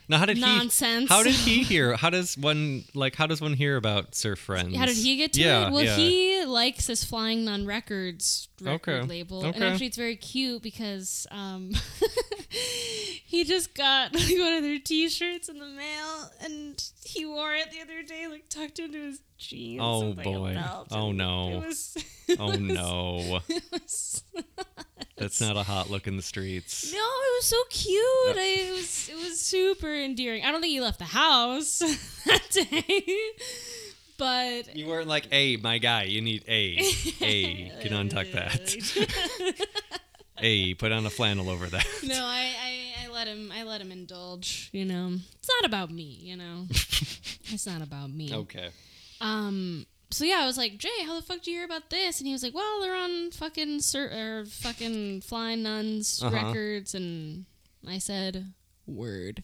[0.09, 1.09] Now, how did nonsense.
[1.09, 1.15] he?
[1.15, 1.97] How did he hear?
[1.97, 3.17] How does one like?
[3.17, 4.77] How does one hear about Surf Friends?
[4.77, 5.73] How did he get to yeah, it?
[5.73, 5.97] Well, yeah.
[5.97, 11.27] he likes this Flying Nun Records record Okay, label, and actually, it's very cute because
[11.33, 11.73] um,
[13.27, 17.71] he just got like, one of their T-shirts in the mail, and he wore it
[17.71, 19.81] the other day, like tucked into his jeans.
[19.85, 20.57] Oh, a boy.
[20.91, 21.63] Oh, no.
[21.67, 21.97] Was,
[22.39, 23.41] Oh was- no,
[23.73, 24.23] was-
[25.17, 26.93] that's not a hot look in the streets.
[26.93, 28.03] no, it was so cute.
[28.37, 30.45] Uh, I, it was it was super endearing.
[30.45, 31.79] I don't think he left the house
[32.27, 33.17] that day,
[34.19, 36.79] but You weren't like, "Hey, my guy, you need a
[37.23, 39.67] a." Can untuck that.
[40.39, 41.87] A put on a flannel over that.
[42.05, 44.69] no, I, I, I let him I let him indulge.
[44.73, 46.19] You know, it's not about me.
[46.23, 48.33] You know, it's not about me.
[48.33, 48.69] Okay.
[49.21, 49.87] Um.
[50.11, 52.21] So yeah, I was like, Jay, how the fuck do you hear about this?
[52.21, 56.35] And he was like, Well, they're on fucking Sir or fucking Flying Nuns Uh-huh.
[56.35, 57.45] records, and
[57.89, 58.53] I said,
[58.87, 59.43] Word.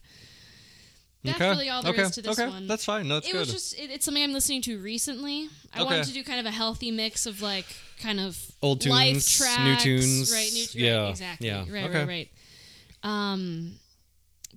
[1.24, 1.50] That's okay.
[1.50, 2.10] really all there is okay.
[2.14, 2.48] to this okay.
[2.50, 2.66] one.
[2.66, 3.06] That's fine.
[3.08, 3.38] That's it good.
[3.40, 5.48] was just it, it's something I'm listening to recently.
[5.72, 5.84] I Okay.
[5.84, 7.66] wanted to do kind of a healthy mix of like
[8.02, 10.32] kind of Old life tunes, new tunes.
[10.32, 10.50] right?
[10.52, 11.98] New, tunes, Yeah, right, exactly, yeah, right, okay.
[11.98, 12.28] right, right.
[13.02, 13.72] Um,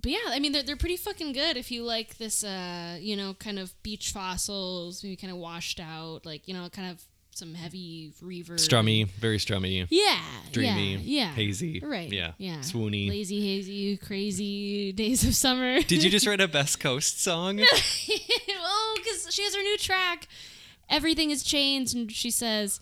[0.02, 3.16] but yeah, I mean they're they're pretty fucking good if you like this, uh, you
[3.16, 7.02] know, kind of beach fossils, maybe kind of washed out, like you know, kind of
[7.34, 10.18] some heavy reverb, strummy, very strummy, yeah,
[10.52, 13.08] dreamy, yeah, yeah, hazy, right, Yeah, yeah, swoony.
[13.10, 15.80] lazy, hazy, crazy days of summer.
[15.82, 17.56] Did you just write a Best Coast song?
[17.58, 20.28] well, because she has her new track.
[20.88, 22.80] Everything has changed, and she says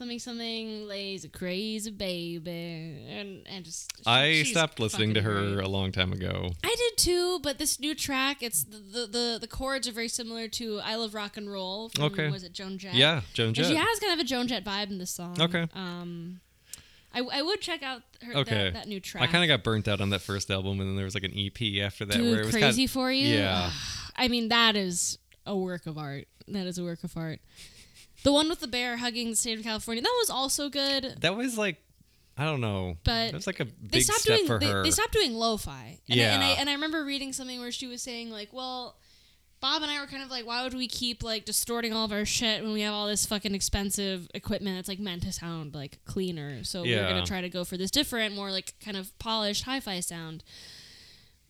[0.00, 3.92] something, something, lazy, crazy baby, and and just.
[3.98, 5.64] she- I stopped listening to her great.
[5.64, 6.50] a long time ago.
[6.64, 10.08] I did too, but this new track, it's the the, the, the chords are very
[10.08, 12.30] similar to "I Love Rock and Roll." From, Okay.
[12.30, 12.94] Was it Joan Jett?
[12.94, 13.66] Yeah, Joan And Jett.
[13.66, 15.36] she has kind of a Joan Jett vibe in this song.
[15.38, 15.66] Okay.
[15.74, 16.40] Um,
[17.12, 18.64] I, I would check out her Okay.
[18.64, 19.22] that, that new track.
[19.22, 21.24] I kind of got burnt out on that first album, and then there was like
[21.24, 23.26] an EP after that Too where it was crazy kind for you.
[23.36, 23.70] Yeah.
[24.16, 26.26] I mean, that is a work of art.
[26.48, 27.40] That is a work of art.
[28.22, 31.16] The one with the bear hugging the state of California, that was also good.
[31.20, 31.82] that was like,
[32.36, 34.66] I don't know, But it was like a They big stopped step doing for they,
[34.66, 34.82] her.
[34.82, 35.98] they stopped doing lo-fi.
[36.08, 36.56] And I, and I Yeah.
[36.60, 38.96] and I remember reading something where she was saying like, well,
[39.60, 42.12] Bob and I were kind of like, why would we keep like distorting all of
[42.12, 45.74] our shit when we have all this fucking expensive equipment that's like meant to sound
[45.74, 46.64] like cleaner?
[46.64, 49.64] So we we're gonna try to go for this different, more like kind of polished
[49.64, 50.42] hi-fi sound.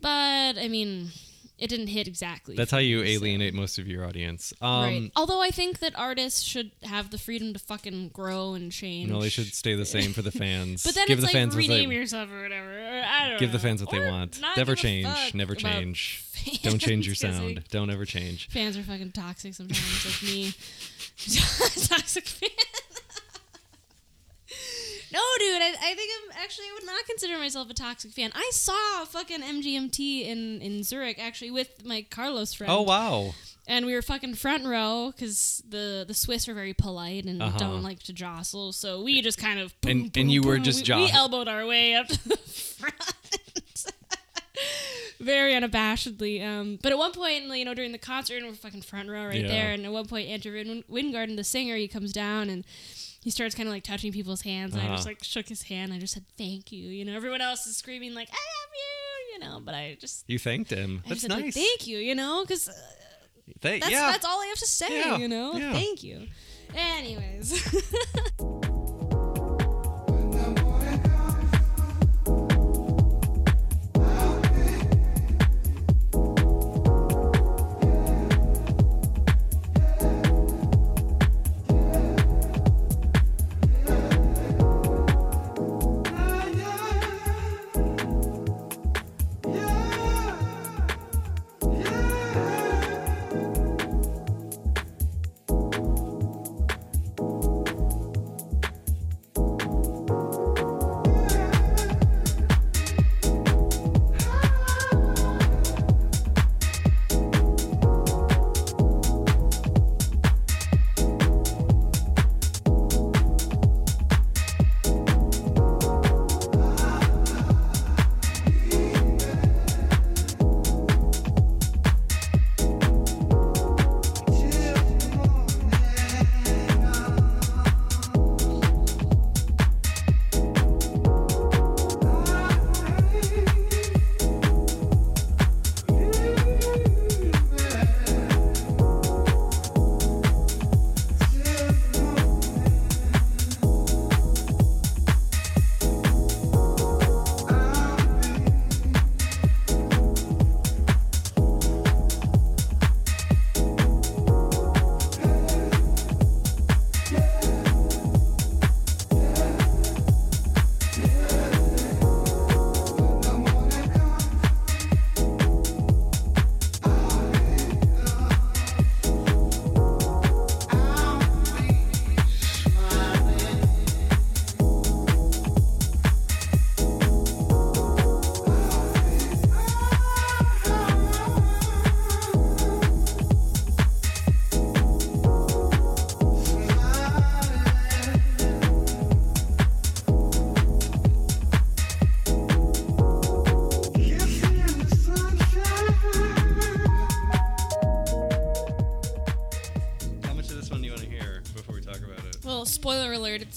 [0.00, 1.10] But I mean,
[1.60, 2.56] it didn't hit exactly.
[2.56, 4.52] That's how you me, so- alienate most of your audience.
[4.62, 5.12] Um, right.
[5.14, 9.10] Although I think that artists should have the freedom to fucking grow and change.
[9.10, 10.84] No, they should stay the same for the fans.
[10.90, 12.70] But then give it's the like fans rename they, yourself or whatever.
[12.70, 14.40] Or I don't give the fans what they want.
[14.56, 15.34] Never change.
[15.34, 16.24] Never change.
[16.62, 17.56] Don't change your sound.
[17.56, 18.48] like, Don't ever change.
[18.48, 20.54] Fans are fucking toxic sometimes, like me.
[21.86, 22.48] toxic fan.
[25.12, 28.30] No, dude, I, I think I'm actually I would not consider myself a toxic fan.
[28.34, 32.72] I saw fucking MGMT in in Zurich actually with my Carlos friend.
[32.72, 33.34] Oh wow.
[33.66, 37.58] And we were fucking front row because the the Swiss are very polite and Uh-huh.
[37.58, 38.72] don't like to jostle.
[38.72, 40.64] So we just kind of boom, And- and boom, you were boom.
[40.64, 42.94] just we, we elbowed our way up to the front.
[45.20, 46.44] very unabashedly.
[46.44, 49.26] Um, but at one point, you know, during the concert, and we're fucking front row
[49.26, 49.48] right Yeah.
[49.48, 49.70] there.
[49.72, 52.64] And at one point, Andrew Win- Wingard, the singer, he comes down and
[53.22, 54.74] he starts kind of like touching people's hands.
[54.74, 55.10] And I just Uh-huh.
[55.10, 55.92] like shook his hand.
[55.92, 56.88] I just said thank you.
[56.88, 59.34] You know, everyone else is screaming like I love you.
[59.34, 60.24] You know, but I just.
[60.28, 61.02] You thanked him.
[61.06, 61.54] I That's said, like, nice.
[61.54, 62.68] thank you, you know, because
[63.60, 64.10] They- that's yeah.
[64.10, 65.54] that's all I have to say, Yeah, you know.
[65.54, 65.72] yeah.
[65.72, 66.26] Thank you.
[66.74, 67.52] Anyways.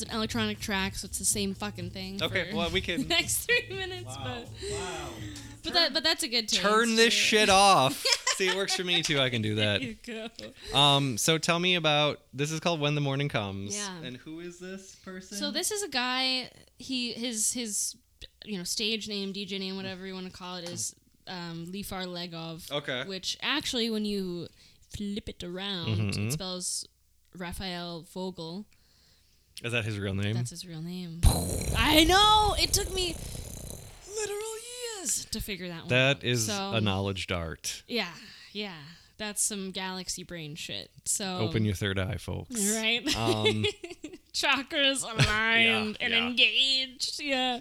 [0.10, 2.22] an electronic track, so it's the same fucking thing.
[2.22, 4.48] Okay, for well, we the can- next three minutes, but
[5.64, 6.62] but that but that's a good taste.
[6.62, 8.04] Turn this shit off.
[8.36, 9.20] See, it works for me too.
[9.20, 9.82] I can do that.
[9.82, 10.42] There that.
[10.42, 10.78] you go.
[10.78, 13.76] Um, so tell me about this is called When the Morning Comes.
[13.78, 13.96] Yeah.
[14.04, 15.38] And who is this person?
[15.38, 16.50] So this is a guy.
[16.80, 17.96] He his his
[18.44, 20.96] you know stage name, DJ name, whatever you want to call it, is
[21.28, 22.70] um, Leafar Legov.
[22.72, 23.04] Okay.
[23.06, 24.48] Which actually, when you
[24.96, 26.28] flip it around, Mhm.
[26.28, 26.86] it spells
[27.38, 28.66] Raphael Vogel.
[29.64, 30.36] Is that his real name?
[30.36, 31.22] That's his real name.
[31.78, 32.56] I know.
[32.60, 33.16] It took me
[34.10, 34.40] literal
[35.00, 35.88] years to figure that one.
[35.90, 36.24] That out.
[36.24, 37.84] is So, a knowledge dart.
[37.88, 38.08] Yeah,
[38.52, 38.74] yeah.
[39.18, 40.90] That's some galaxy brain shit.
[41.06, 42.56] So Open your third eye, folks.
[42.76, 43.06] right.
[43.16, 43.64] Um,
[44.34, 46.28] chakras aligned and yeah.
[46.28, 47.22] engaged.
[47.22, 47.60] Yeah.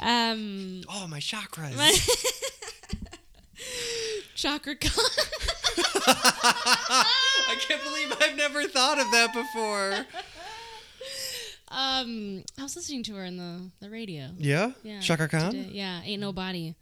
[0.00, 1.76] Um, oh, my chakras.
[4.34, 5.04] chakra con.
[6.06, 10.06] I can't believe I've never thought of that before.
[11.70, 14.30] Um, I was listening to her in the the radio.
[14.36, 14.72] Yeah?
[14.82, 15.00] Yeah.
[15.00, 15.52] Chaka Khan?
[15.52, 15.70] today.
[15.72, 16.74] Yeah, ain't nobody.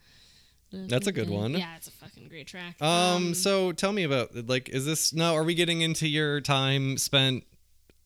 [0.72, 1.53] That's a good one.
[1.53, 2.80] Yeah, it's a fucking great track.
[2.82, 6.99] Um, so tell me about like is this now are we getting into your time
[6.99, 7.45] spent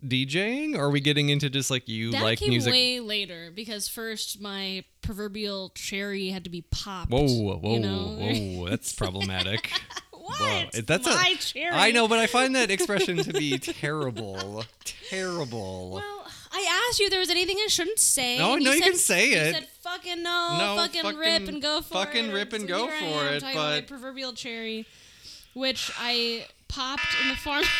[0.07, 2.73] DJing or are we getting into just like you that like came music?
[2.73, 7.11] way later because first my proverbial cherry had to be popped.
[7.11, 8.17] whoa, whoa, you know?
[8.19, 9.71] whoa, that's problematic.
[10.13, 10.41] what?
[10.75, 11.71] Whoa, That's my a cherry.
[11.75, 14.65] I know, but I find that expression to be terrible.
[15.09, 15.91] Terrible.
[15.95, 16.22] Well,
[16.55, 18.37] I asked you if there was anything I shouldn't say.
[18.39, 19.55] No, no, you said, can say you it.
[19.55, 22.15] said fucking no, No, fucking, fucking- rip and go for fucking it.
[22.27, 22.93] Fucking rip and So go for
[23.27, 24.87] am it, about my but- proverbial cherry,
[25.55, 27.63] which I popped in the form.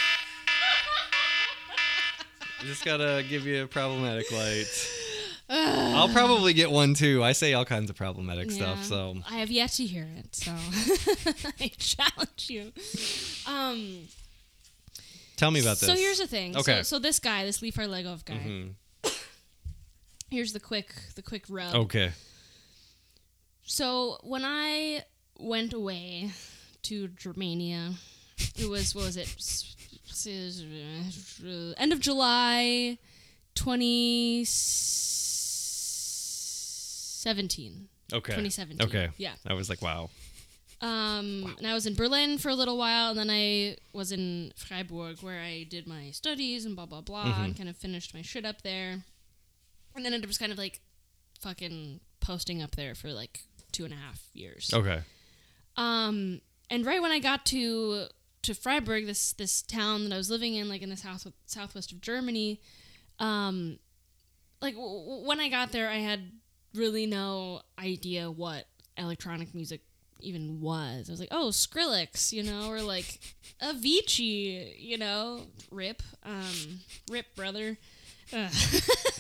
[2.65, 4.67] Just gotta give you a problematic light.
[5.51, 7.23] I'll probably get one too.
[7.23, 10.53] I say all kinds of problematic stuff, so I have yet to hear it, so
[11.61, 12.73] I challenge you.
[13.47, 13.99] Um,
[15.43, 15.89] tell me about this.
[15.89, 16.57] so here's the thing.
[16.57, 16.79] Okay.
[16.79, 18.35] So, so this guy, this Leafar Legov guy.
[18.35, 18.75] Mhm.
[20.31, 21.75] Here's the quick, the quick rub.
[21.75, 22.13] Okay.
[23.65, 25.05] So when I
[25.39, 26.31] went away
[26.83, 27.95] to Germania,
[28.57, 29.29] it was what was it?
[31.79, 32.99] End of July,
[33.55, 34.45] twenty
[37.23, 37.89] seventeen.
[38.13, 38.33] Okay.
[38.35, 38.87] 2017.
[38.87, 39.09] Okay.
[39.17, 39.33] Yeah.
[39.47, 40.11] I was like, wow.
[40.83, 44.53] Um, and I was in Berlin for a little while, and then I was in
[44.57, 47.45] Freiburg where I did my studies and blah blah blah, Mm-hmm.
[47.45, 49.05] and kind of finished my shit up there.
[49.95, 50.81] And then it was kind of like
[51.41, 54.71] fucking posting up there for like two and a half years.
[54.75, 55.01] Okay.
[55.77, 58.07] Um, and right when I got to
[58.43, 61.93] to Freiburg, this this town that I was living in, like in the south southwest
[61.93, 62.61] of Germany,
[63.21, 63.79] um,
[64.61, 66.33] like w- when I got there, I had
[66.75, 68.67] really no idea what
[68.97, 69.83] electronic music
[70.23, 71.09] even was.
[71.09, 73.19] I was like, oh, Skrillex, you know, or like
[73.63, 77.79] Avicii, you know, Rip, um, Rip brother.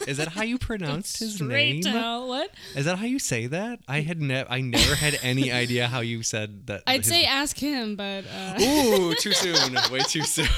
[0.06, 1.92] Is that how you pronounced his Straight name?
[1.94, 2.28] hell.
[2.28, 2.50] What?
[2.74, 3.80] Is that how you say that?
[3.86, 6.82] I had never, I never had any idea how you said that.
[6.86, 9.74] I'd his- say ask him, but uh, Ooh, too soon.
[9.90, 10.46] Way too soon.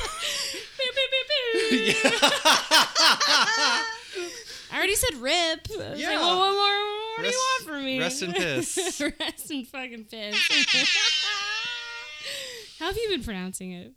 [4.73, 5.67] I already said rip.
[5.71, 6.11] I Yeah.
[6.11, 6.94] Like, well, what more?
[7.17, 7.99] What do you Rest- want from me?
[8.01, 9.01] rest in piss.
[9.21, 10.37] rest in fucking piss.
[12.79, 13.93] How have you been pronouncing it?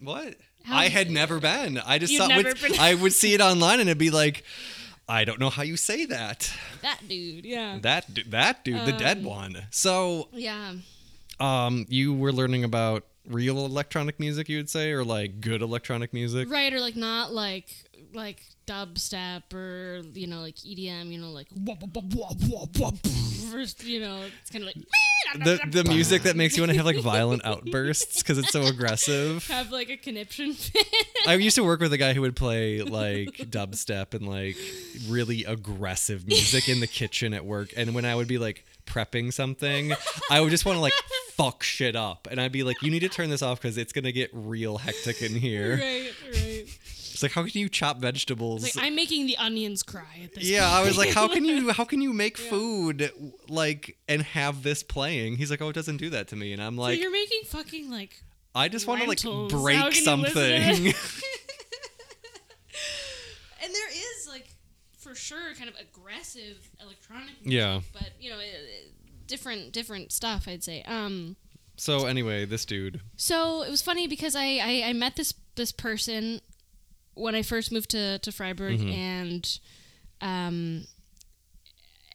[0.00, 0.34] What?
[0.64, 1.78] How- I had never been.
[1.78, 2.30] I just thought
[2.78, 4.44] I would see it online and it'd be like,
[5.08, 6.50] I don't know how you say that.
[6.82, 7.78] That dude, yeah.
[7.82, 9.62] That that dude, the dead Um, one.
[9.70, 10.74] So, yeah.
[11.40, 16.12] um, you were learning about real electronic music, you would say, or like good electronic
[16.12, 16.50] music.
[16.50, 17.68] Right, or like not like
[18.14, 21.48] like dubstep or you know like EDM, you know like
[23.50, 24.76] first, you know it's kind of like
[25.44, 28.62] The the music that makes you want to have like violent outbursts because it's so
[28.62, 29.46] aggressive.
[29.48, 30.86] have like a conniption fit.
[31.26, 34.56] I used to work with a guy who would play like dubstep and like
[35.08, 37.70] really aggressive music in the kitchen at work.
[37.76, 39.92] And when I would be like prepping something,
[40.30, 40.92] I would just want to like
[41.32, 42.28] fuck shit up.
[42.30, 44.30] And I'd be like, you need to turn this off because it's going to get
[44.32, 45.76] real hectic in here.
[45.76, 46.78] right, right.
[47.22, 48.62] It's like, how can you chop vegetables?
[48.64, 50.44] Like I'm making the onions cry at this.
[50.44, 50.74] yeah, point.
[50.74, 53.12] I was like, how can you how can you make food
[53.48, 55.36] like and have this playing?
[55.36, 57.42] He's like, oh, it doesn't do that to me, and I'm so like, you're making
[57.46, 58.22] fucking like
[58.54, 60.86] I just want to like break can you listen to something.
[63.62, 64.11] and there is
[65.12, 67.80] for sure kind of aggressive electronic music, Yeah.
[67.92, 68.38] but you know
[69.26, 71.36] different different stuff i'd say um
[71.76, 73.00] so anyway, this dude.
[73.16, 76.40] so it was funny because i i, I met this this person
[77.14, 78.88] when i first moved to to freiburg Mm-hmm.
[78.90, 79.58] and
[80.20, 80.86] um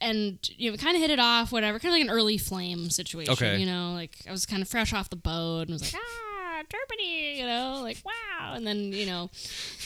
[0.00, 2.88] and you know, kind of hit it off, whatever, kind of like an early flame
[2.88, 3.32] situation.
[3.32, 3.58] Okay.
[3.58, 6.27] You know, like I was kind of fresh off the boat and was like, ah,
[6.70, 8.54] Germany, you know, like wow.
[8.54, 9.30] And then you know,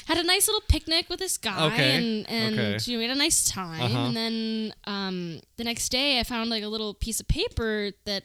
[0.07, 2.79] had a nice little picnic with this guy, Okay, and and okay.
[2.85, 3.81] you know, we had a nice time.
[3.83, 3.99] Uh-huh.
[4.07, 8.25] And then um, the next day, I found like a little piece of paper that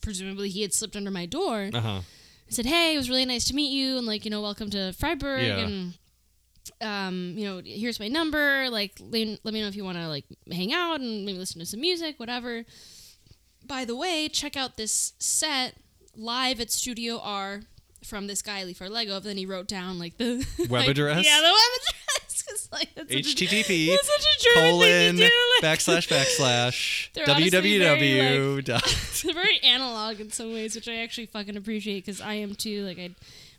[0.00, 1.70] presumably he had slipped under my door.
[1.72, 2.00] Uh huh.
[2.48, 4.68] I said, "Hey, it was really nice to meet you, and like, you know, welcome
[4.70, 5.58] to Freiburg, Yeah.
[5.58, 5.94] and
[6.80, 8.68] um, you know, here's my number.
[8.70, 9.12] Like, let
[9.44, 12.18] me know if you want to like hang out and maybe listen to some music,
[12.20, 12.64] whatever.
[13.66, 15.74] By the way, check out this set
[16.16, 17.62] live at Studio R
[18.04, 19.22] from this guy Leafar Legov.
[19.22, 21.24] Then he wrote down like the Web like- address?
[21.24, 22.42] Yeah, the web address.
[22.42, 25.22] 'cause, like, that's such a- HTTP That's such a colon do.
[25.22, 25.30] like-
[25.62, 28.88] backslash backslash They're very, www dot.
[29.32, 32.84] Very analog in some ways, which I actually fucking appreciate because I am too.
[32.84, 33.10] Like I,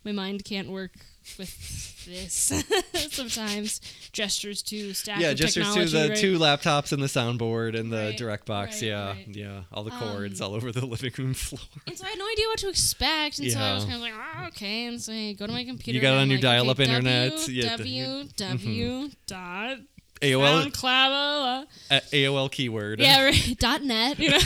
[0.04, 0.92] my mind can't work
[1.38, 2.52] with this
[3.12, 3.80] sometimes.
[4.12, 6.18] Gestures to stack Yeah, of just your two technology, the right?
[6.18, 8.76] two laptops and the soundboard and the Right, direct box.
[8.82, 11.62] right, yeah, yeah, all the Um, cords all over the living room floor.
[11.88, 14.02] And so I had no idea what to expect, and so I was kind of
[14.02, 14.86] like, oh, okay.
[14.86, 15.96] And so I go to my computer.
[15.96, 17.48] You got it on your like, dial-up okay, internet.
[17.50, 19.78] Yeah, the- www dot
[20.22, 21.66] AOL SoundCloud.
[21.92, 23.00] uh, AOL keyword.
[23.02, 23.56] yeah, right.
[23.60, 24.40] dot net, you know.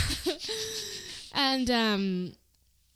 [1.34, 2.32] and um,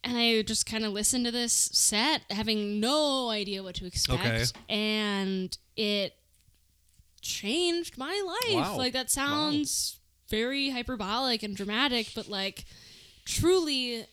[0.04, 4.24] and I just kind of listened to this set, having no idea what to expect,
[4.24, 4.44] Okay.
[4.68, 6.14] and it
[7.20, 8.54] changed my life.
[8.54, 8.76] Wow.
[8.78, 9.98] Like that sounds
[10.28, 12.64] very hyperbolic and dramatic, but like
[13.24, 14.06] truly,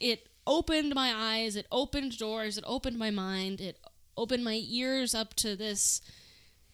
[0.00, 1.56] it opened my eyes.
[1.56, 2.58] It opened doors.
[2.58, 3.60] It opened my mind.
[3.60, 3.78] It
[4.16, 6.00] opened my ears up to this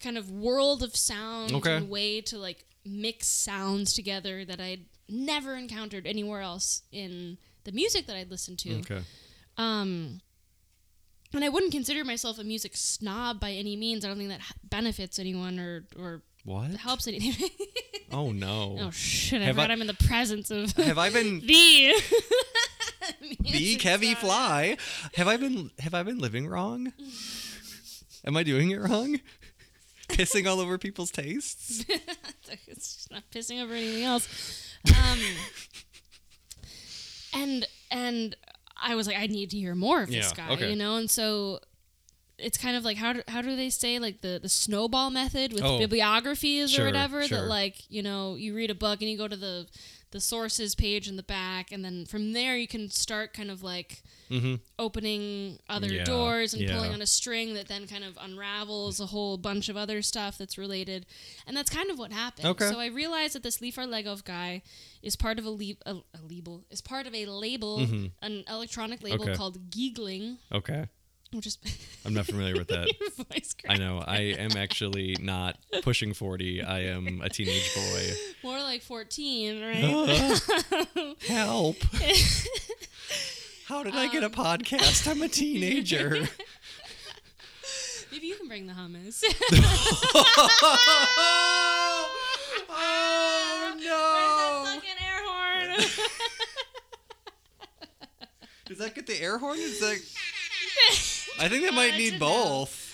[0.00, 1.76] kind of world of sound Okay.
[1.76, 7.38] and way to like mix sounds together that I'd never encountered anywhere else in
[7.68, 8.78] the music that I'd listened to.
[8.80, 9.00] Okay.
[9.58, 10.20] Um,
[11.34, 14.04] and I wouldn't consider myself a music snob by any means.
[14.04, 16.70] I don't think that benefits anyone or or What?
[16.72, 17.50] helps anything.
[18.10, 18.78] Oh no.
[18.80, 19.42] oh shit!
[19.42, 21.92] I Have forgot I- I'm in the presence of Have I been the
[23.40, 24.16] the Kevy.
[24.16, 24.78] Fly?
[25.16, 26.94] Have I been have I been living wrong?
[28.24, 29.20] Am I doing it wrong?
[30.08, 31.84] Pissing all over people's tastes?
[32.66, 34.26] it's just not pissing over anything else.
[34.88, 35.18] Um,
[37.32, 38.36] and and
[38.80, 40.70] I was like, I need to hear more of this Yeah, guy, okay.
[40.70, 40.96] you know.
[40.96, 41.60] And so
[42.38, 45.52] it's kind of like how do, how do they say like the the snowball method
[45.52, 47.38] with Oh, bibliographies sure, or whatever sure.
[47.38, 49.66] that like you know you read a book and you go to the
[50.10, 53.62] the sources page in the back and then from there you can start kind of
[53.62, 54.56] like Mm-hmm.
[54.78, 56.74] opening other Yeah, doors and yeah.
[56.74, 60.36] pulling on a string that then kind of unravels a whole bunch of other stuff
[60.36, 61.06] that's related.
[61.46, 62.46] And that's kind of what happened.
[62.48, 62.68] Okay.
[62.70, 64.60] So I realized that this Leaf Legov guy
[65.02, 67.78] is part of a, le- a, a label, is part of a label,
[68.20, 69.30] an electronic label Mm-hmm.
[69.30, 69.38] Okay.
[69.38, 70.84] called Giegling, Okay.
[71.32, 71.58] Which is
[72.04, 72.88] I'm not familiar with that.
[73.68, 74.02] I know.
[74.06, 76.62] I am actually not pushing 40.
[76.62, 78.10] I am a teenage boy.
[78.48, 81.14] More like 14, right?
[81.26, 81.76] Help.
[83.66, 85.06] How did I get a um, podcast?
[85.10, 86.28] I'm a teenager.
[88.10, 89.22] Maybe you can bring the hummus.
[93.84, 95.84] oh Fucking air horn.
[98.66, 99.58] Does that get the air horn?
[99.58, 99.98] Is that?
[101.40, 102.84] I think they might need both.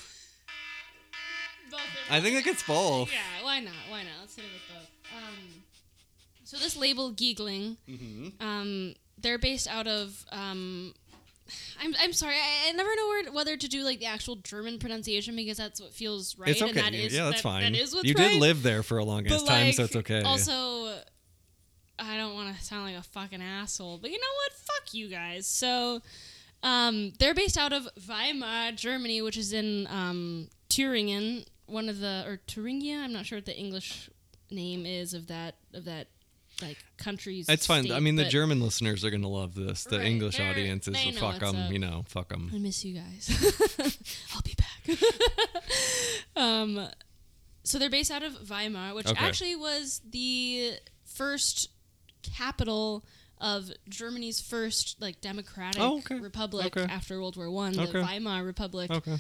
[1.70, 1.80] Both
[2.11, 3.11] I think it gets both.
[3.12, 3.72] Yeah, why not?
[3.89, 4.12] Why not?
[4.20, 4.91] Let's hit it with both.
[5.16, 5.62] Um,
[6.45, 8.47] so this label Giegling, Mm-hmm.
[8.47, 10.24] um, they're based out of.
[10.30, 10.95] Um,
[11.82, 14.78] I'm, I'm sorry, I, I never know where, whether to do like the actual German
[14.78, 16.49] pronunciation because that's what feels right.
[16.51, 16.80] It's And okay.
[16.80, 17.72] that is, yeah, that's that- fine.
[17.72, 18.32] That is what's you right.
[18.32, 20.22] did live there for a long ass but time, like, so it's okay.
[20.22, 20.95] Also,
[21.99, 24.53] I don't want to sound like a fucking asshole, but you know what?
[24.55, 25.47] Fuck you guys.
[25.47, 26.01] So,
[26.65, 32.25] um, they're based out of Weimar, Germany, which is in um, Thüringen, one of the
[32.27, 32.97] or Thuringia.
[33.05, 34.11] I'm not sure what the English
[34.51, 36.09] name is of that of that
[36.62, 37.49] like country's.
[37.49, 37.85] it's fine.
[37.85, 39.85] state, I mean, the German listeners are gonna love this.
[39.85, 41.57] The Right, English audience is fuck them.
[41.57, 41.73] up.
[41.73, 42.51] You know, fuck them.
[42.55, 43.29] I miss you guys.
[44.35, 44.99] I'll be back.
[46.37, 46.89] um,
[47.65, 49.25] so they're based out of Weimar, which Okay.
[49.25, 51.69] actually was the first
[52.23, 53.05] capital
[53.41, 56.18] of Germany's first like democratic Oh, okay.
[56.20, 56.93] republic Okay.
[56.93, 59.16] after World War One, the Weimar Republic, Okay.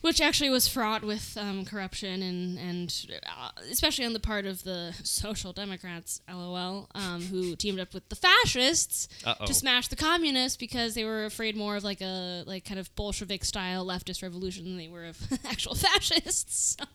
[0.00, 4.62] which actually was fraught with um, corruption and and uh, especially on the part of
[4.64, 9.46] the Social Democrats, lol, um, who teamed up with the fascists Uh-oh.
[9.46, 12.94] to smash the communists because they were afraid more of like a like kind of
[12.94, 16.76] Bolshevik style leftist revolution than they were of actual fascists.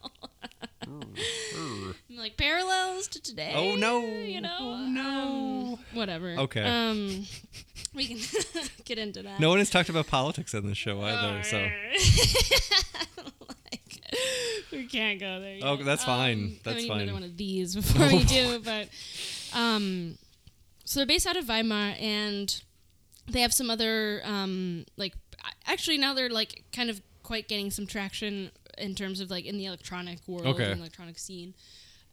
[0.61, 0.68] So,
[2.09, 3.53] like parallels to today.
[3.55, 4.05] Oh, no.
[4.05, 4.57] You know.
[4.59, 5.73] Oh, no.
[5.73, 6.35] um, whatever.
[6.39, 6.63] Okay.
[6.63, 7.25] Um,
[7.95, 8.17] we can
[8.85, 9.39] get into that.
[9.39, 11.43] No one has talked about politics on this show either.
[11.43, 11.71] So like,
[14.71, 15.59] we can't go there.
[15.63, 16.43] Oh, that's fine.
[16.43, 17.01] Um, That's I need fine.
[17.01, 18.89] another one of these before we do, but
[19.53, 20.17] um,
[20.85, 22.61] so they're based out of Weimar, and
[23.27, 25.13] they have some other um like
[25.67, 29.57] actually now they're like kind of quite getting some traction in terms of like in
[29.57, 30.71] the electronic world Okay.
[30.71, 31.53] and electronic scene.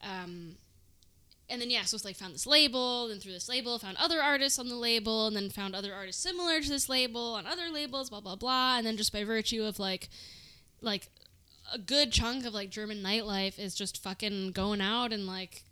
[0.02, 0.56] Um,
[1.48, 4.20] and then yeah, so it's like found this label, then through this label found other
[4.20, 7.68] artists on the label, and then found other artists similar to this label on other
[7.72, 10.08] labels, blah blah blah, and then just by virtue of like,
[10.80, 11.08] like
[11.72, 15.62] a good chunk of like German nightlife is just fucking going out and like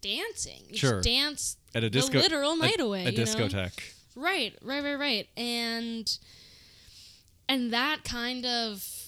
[0.00, 0.62] dancing.
[0.68, 1.00] You just Sure.
[1.02, 3.04] dance At a the disco, literal night a, away.
[3.06, 3.24] a you know?
[3.24, 3.80] discotheque.
[4.16, 5.28] Right, right, right, right.
[5.36, 6.18] And
[7.48, 9.07] and that kind of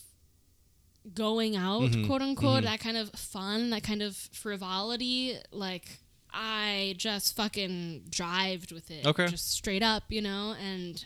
[1.15, 2.67] going out, Mhm, quote unquote, mhm.
[2.67, 5.99] that kind of fun, that kind of frivolity, like
[6.33, 9.07] I just fucking jived with it.
[9.07, 9.27] Okay.
[9.29, 11.05] Just straight up, you know, and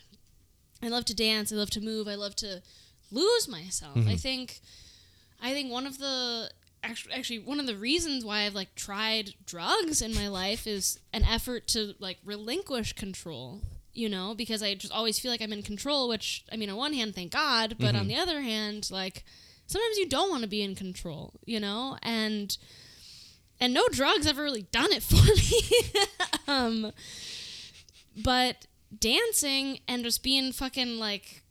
[0.82, 2.62] I love to dance, I love to move, I love to
[3.10, 3.96] lose myself.
[3.96, 4.08] Mm-hmm.
[4.10, 4.60] I think
[5.40, 6.50] I think one of the
[6.82, 10.98] actually actually one of the reasons why I've like tried drugs in my life is
[11.12, 13.62] an effort to like relinquish control.
[13.96, 16.08] You know, because I just always feel like I'm in control.
[16.08, 17.96] Which I mean, on one hand, thank God, but Mm-hmm.
[18.00, 19.24] on the other hand, like
[19.66, 21.32] sometimes you don't want to be in control.
[21.46, 22.56] You know, and
[23.60, 26.02] and no drugs ever really done it for me.
[26.48, 26.92] um,
[28.22, 28.66] but
[28.98, 31.42] dancing and just being fucking like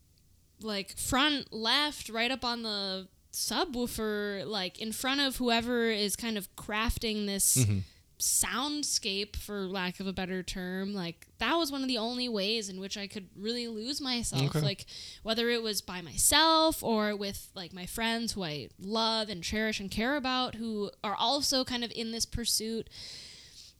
[0.61, 6.37] like front left right up on the subwoofer like in front of whoever is kind
[6.37, 7.79] of crafting this Mm-hmm.
[8.23, 12.69] Soundscape for lack of a better term like that was one of the only ways
[12.69, 14.55] in which i could really lose myself.
[14.55, 14.61] Okay.
[14.61, 14.85] like
[15.23, 19.81] whether it was by myself or with like my friends who i love and cherish
[19.81, 22.89] and care about who are also kind of in this pursuit.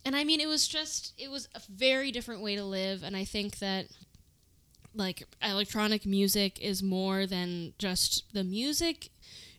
[0.04, 3.02] And i mean it was just it was a very different way to live.
[3.02, 3.86] And i think that
[4.94, 9.10] like electronic music is more than just the music.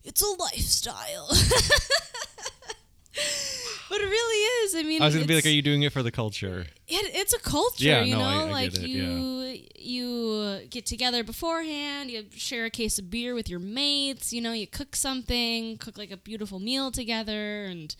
[0.04, 1.30] It's a lifestyle
[3.88, 5.92] but it really is i mean I was gonna be like, are you doing it
[5.92, 6.66] for the culture?
[6.88, 8.24] it, it's a culture, Yeah, you no, know.
[8.24, 12.10] I- I like it, you, you get together beforehand.
[12.10, 14.32] You share a case of beer with your mates.
[14.32, 17.94] You know, you cook something, cook like a beautiful meal together, and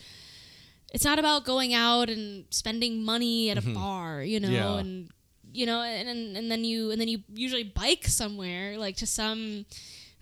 [0.93, 4.55] it's not about going out and spending money at a bar, you know, Mm-hmm.
[4.57, 4.79] Yeah.
[4.79, 5.11] and
[5.53, 9.07] you know, and, and and then you and then you usually bike somewhere, like to
[9.07, 9.67] some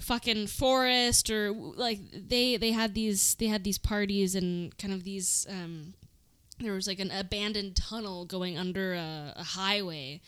[0.02, 5.04] fucking forest or like they they had these they had these parties and kind of
[5.04, 5.94] these um
[6.62, 10.20] there was like an abandoned tunnel going under a, a highway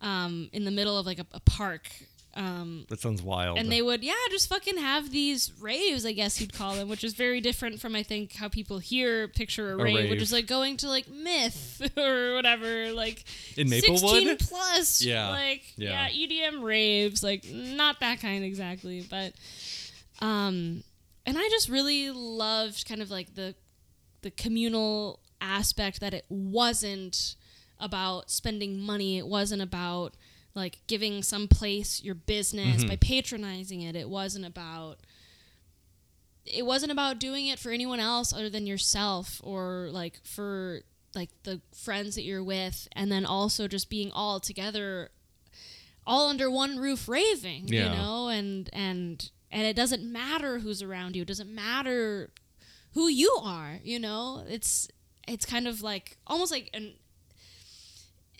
[0.00, 1.88] um, in the middle of like a, a park.
[2.34, 3.58] Um, That sounds wild.
[3.58, 7.02] and they would, yeah, just fucking have these raves, I guess you'd call them, which
[7.02, 10.10] is very different from I think how people hear picture a, rave, rave.
[10.10, 13.24] which is like going to like Myth or whatever, like
[13.56, 14.38] In 16 Maplewood?
[14.40, 15.30] plus, Yeah.
[15.30, 16.08] like Yeah.
[16.08, 16.26] yeah.
[16.50, 19.32] EDM raves, like not that kind exactly, but
[20.20, 20.82] um,
[21.26, 23.54] and I just really loved kind of like the
[24.22, 27.36] the communal aspect that it wasn't
[27.80, 29.16] about spending money.
[29.18, 30.14] It wasn't about
[30.58, 32.88] like giving some place your business Mm-hmm.
[32.88, 33.94] by patronizing it.
[33.96, 34.98] It wasn't about
[36.44, 40.80] it wasn't about doing it for anyone else other than yourself or like for
[41.14, 45.10] like the friends that you're with and then also just being all together
[46.06, 47.84] all under one roof raving Yeah.
[47.92, 52.30] you know and and and it doesn't matter who's around you it doesn't matter
[52.94, 54.88] who you are you know it's
[55.26, 56.92] it's kind of like almost like an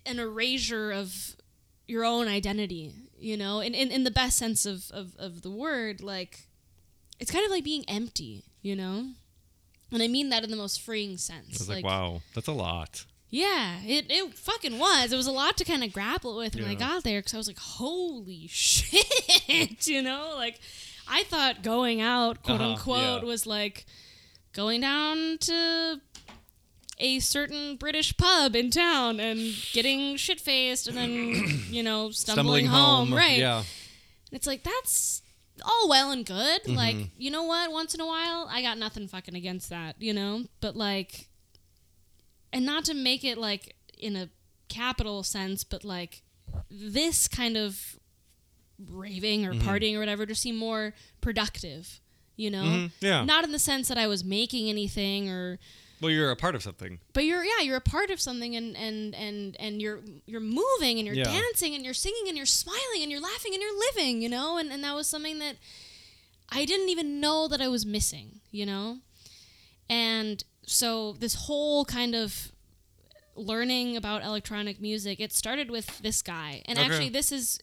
[0.07, 1.37] an erasure of
[1.89, 5.51] your own identity you know in, in, in the best sense of, of, of the
[5.51, 6.47] word like
[7.19, 9.07] it's kind of like being empty you know
[9.91, 12.53] and i mean that in the most freeing sense I was like, wow, that's a
[12.53, 13.05] lot.
[13.31, 15.13] yeah, it, it fucking was.
[15.13, 17.37] It was a lot to kind of grapple with when I got there because I
[17.39, 20.33] was like, holy shit, you know?
[20.35, 20.61] Like,
[21.09, 23.29] I thought going out, quote Uh-huh, unquote, yeah.
[23.29, 23.85] was like
[24.55, 26.01] going down to
[27.01, 32.67] a certain British pub in town and getting shit faced and then, you know, stumbling,
[32.67, 33.15] home.
[33.15, 33.39] Right.
[33.39, 33.63] Yeah.
[34.33, 35.23] It's like, that's
[35.65, 36.63] all well and good.
[36.65, 36.75] Mm-hmm.
[36.75, 37.71] Like, you know what?
[37.73, 40.45] Once in a while, I got nothing fucking against that, you know?
[40.61, 41.29] But, like,
[42.53, 44.29] and not to make it like in a
[44.69, 46.23] capital sense, but like
[46.71, 47.99] this kind of
[48.89, 49.69] raving or Mm-hmm.
[49.69, 52.01] partying or whatever to seem more productive,
[52.37, 52.63] you know?
[52.63, 53.25] Mhm, yeah.
[53.25, 55.59] Not in the sense that I was making anything or
[56.01, 57.01] Well, you're a part of something.
[57.13, 60.99] but you're yeah you're a part of something and and and and you're you're moving
[60.99, 61.25] and you're Yeah.
[61.25, 64.57] dancing and you're singing and you're smiling and you're laughing and you're living you know
[64.59, 65.57] and and that was something that
[66.51, 68.99] i didn't even know that i was missing you know
[69.91, 72.53] and so this whole kind of
[73.35, 76.87] learning about electronic music it started with this guy and Okay.
[76.87, 77.61] actually this is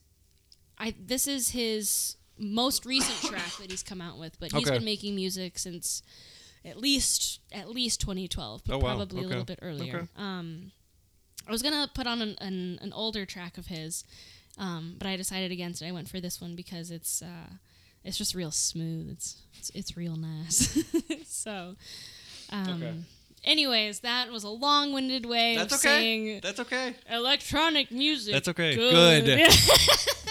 [0.77, 4.77] i this is his most recent track that he's come out with but he's Okay.
[4.77, 6.01] been making music since
[6.65, 8.95] at least at least 2012 but Oh, wow.
[8.95, 10.07] probably a little bit earlier Okay.
[10.17, 10.71] um
[11.47, 14.03] i was gonna put on an, an, an older track of his
[14.57, 15.87] Um, but I decided against it.
[15.87, 17.49] I went for this one because it's uh,
[18.05, 19.09] it's just real smooth.
[19.11, 20.81] It's it's, it's real nice.
[21.27, 21.75] so,
[22.49, 22.93] um, Okay.
[23.43, 25.89] anyways, that was a long-winded way That's of okay.
[25.89, 26.95] saying That's okay.
[27.11, 28.31] electronic music.
[28.33, 28.75] That's okay.
[28.75, 29.25] Good.
[29.25, 29.51] Good.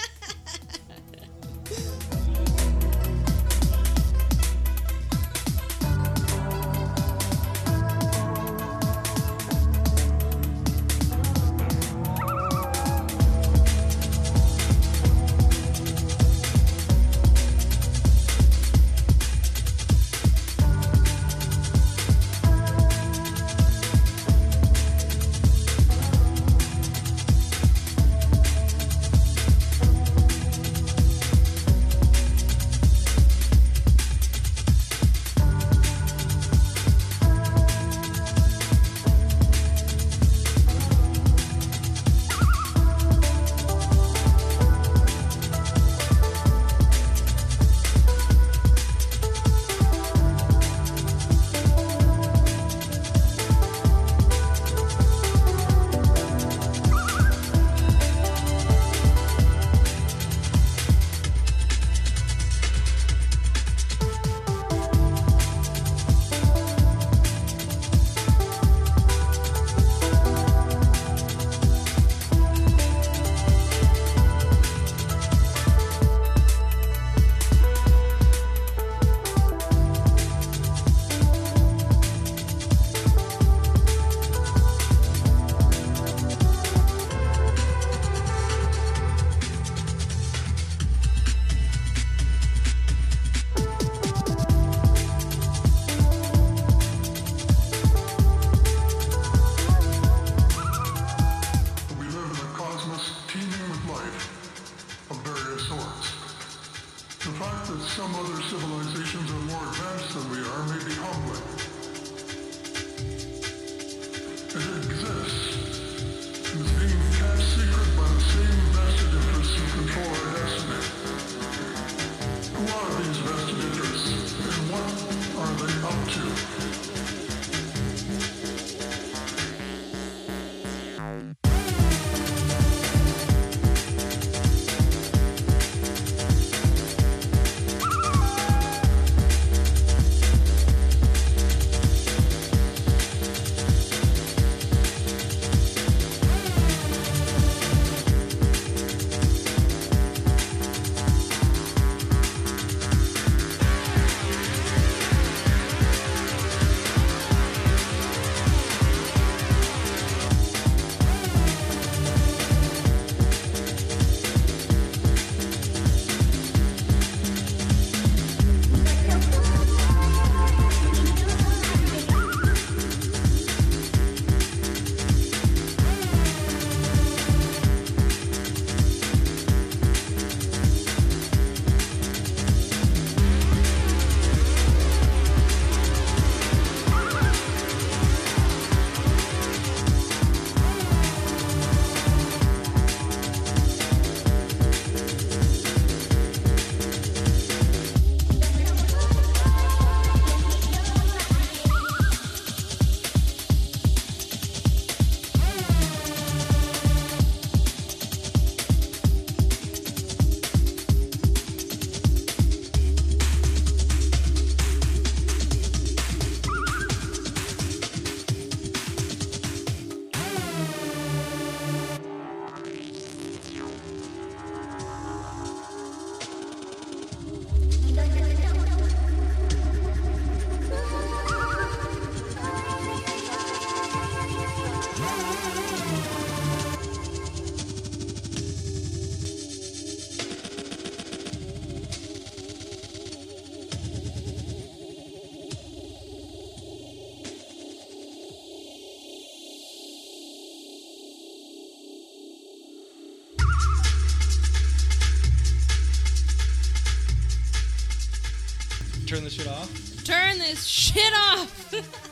[259.07, 260.05] Turn this shit off.
[260.05, 261.75] Turn this shit off.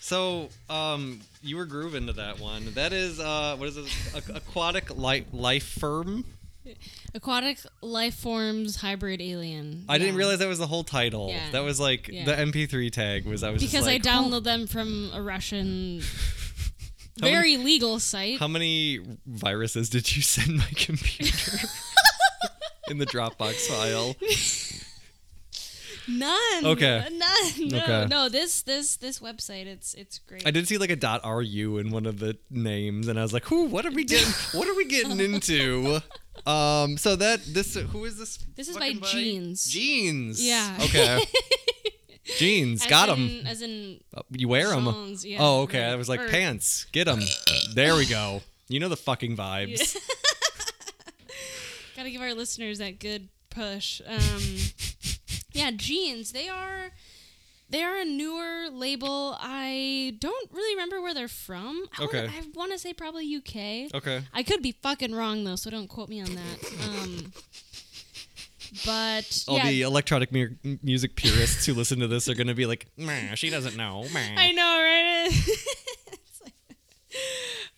[0.00, 2.72] So, um, you were grooving to that one.
[2.74, 3.86] That is, uh, what is it?
[4.14, 6.24] A- aquatic life life firm.
[7.12, 9.84] Aquatic life forms hybrid alien.
[9.88, 11.30] I didn't realize that was the whole title.
[11.30, 11.50] Yeah.
[11.50, 12.24] That was like Yeah.
[12.24, 13.42] the MP3 tag was.
[13.42, 16.00] I was just because I like, download them from a Russian
[17.20, 18.38] How many- very legal site.
[18.38, 21.66] How many viruses did you send my computer
[22.88, 24.14] in the Dropbox file?
[26.08, 26.66] None.
[26.66, 27.06] Okay.
[27.12, 27.68] None.
[27.70, 27.78] No.
[27.78, 28.06] Okay.
[28.08, 28.28] No.
[28.28, 29.66] This this this website.
[29.66, 30.46] It's it's great.
[30.46, 33.32] I did see like a dot .ru in one of the names, and I was
[33.32, 33.64] like, "Who?
[33.64, 34.28] What are we getting?
[34.58, 36.00] what are we getting into?"
[36.46, 36.96] Um.
[36.96, 38.38] So that this who is this?
[38.54, 39.64] This is by fucking Jeans.
[39.64, 40.46] Jeans.
[40.46, 40.76] Yeah.
[40.82, 41.24] Okay.
[42.38, 42.82] Jeans.
[42.82, 43.42] As Got them.
[43.46, 44.00] As in.
[44.30, 45.14] You wear them.
[45.22, 45.82] Yeah, oh, okay.
[45.82, 45.92] right.
[45.92, 46.86] I was like Or- pants.
[46.92, 47.20] Get them.
[47.74, 48.42] there we go.
[48.68, 49.96] You know the fucking vibes.
[51.96, 54.00] Gotta give our listeners that good push.
[54.06, 54.42] Um,
[55.56, 56.32] yeah, jeans.
[56.32, 56.90] They are.
[57.68, 59.36] They are a newer label.
[59.40, 61.84] I don't really remember where they're from.
[61.98, 62.20] I Okay.
[62.26, 63.92] Wanna, I want to say probably UK.
[63.92, 64.22] Okay.
[64.32, 66.72] I could be fucking wrong though, so don't quote me on that.
[66.88, 67.32] Um,
[68.84, 72.54] but All yeah, the electronic mu- music purists who listen to this are going to
[72.54, 74.06] be like, "Meh, she doesn't know.
[74.12, 75.28] Meh." I know, right?
[76.12, 76.52] It's like-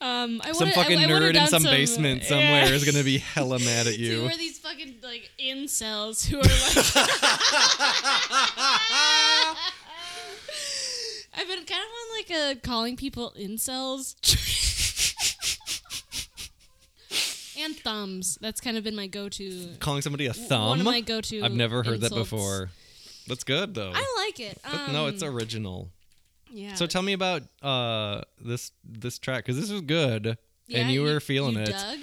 [0.00, 2.28] um, I some fucking I, I nerd in done some, basement yeah.
[2.28, 4.20] somewhere is going to be hella mad at you.
[4.20, 6.48] Who are these fucking like incels who are like?
[11.34, 14.14] I've been kind of on like a calling people incels.
[17.58, 18.38] and thumbs.
[18.40, 19.68] That's kind of been my go-to.
[19.80, 20.68] Calling somebody a thumb?
[20.68, 21.42] One of my go-to.
[21.42, 22.70] I've never heard that before.
[23.26, 23.92] That's good though.
[23.94, 24.58] I like it.
[24.64, 25.90] But no, it's Um, original.
[26.50, 26.74] Yeah.
[26.74, 30.36] So tell me about uh this this track because this was good
[30.66, 31.70] Yeah, and you were feeling you it.
[31.70, 31.98] Dug?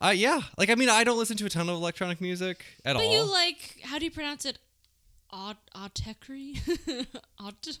[0.00, 2.94] Uh, yeah, like I mean, I don't listen to a ton of electronic music at
[2.94, 3.12] But all.
[3.12, 4.58] you like how do you pronounce it?
[5.30, 6.58] Aut- Autekri?
[7.40, 7.78] Aut-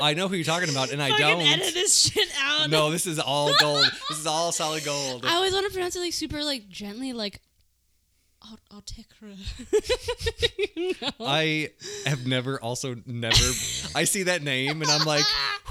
[0.00, 1.40] I know who you're talking about, and I don't.
[1.40, 2.68] edit this shit out.
[2.68, 3.86] No, this is all gold.
[4.08, 5.24] this is all solid gold.
[5.26, 7.40] I always want to pronounce it like super like gently like
[8.70, 9.36] Autekra.
[11.02, 11.26] no.
[11.26, 11.70] I
[12.06, 13.36] have never also never
[13.94, 15.24] I see that name and I'm like,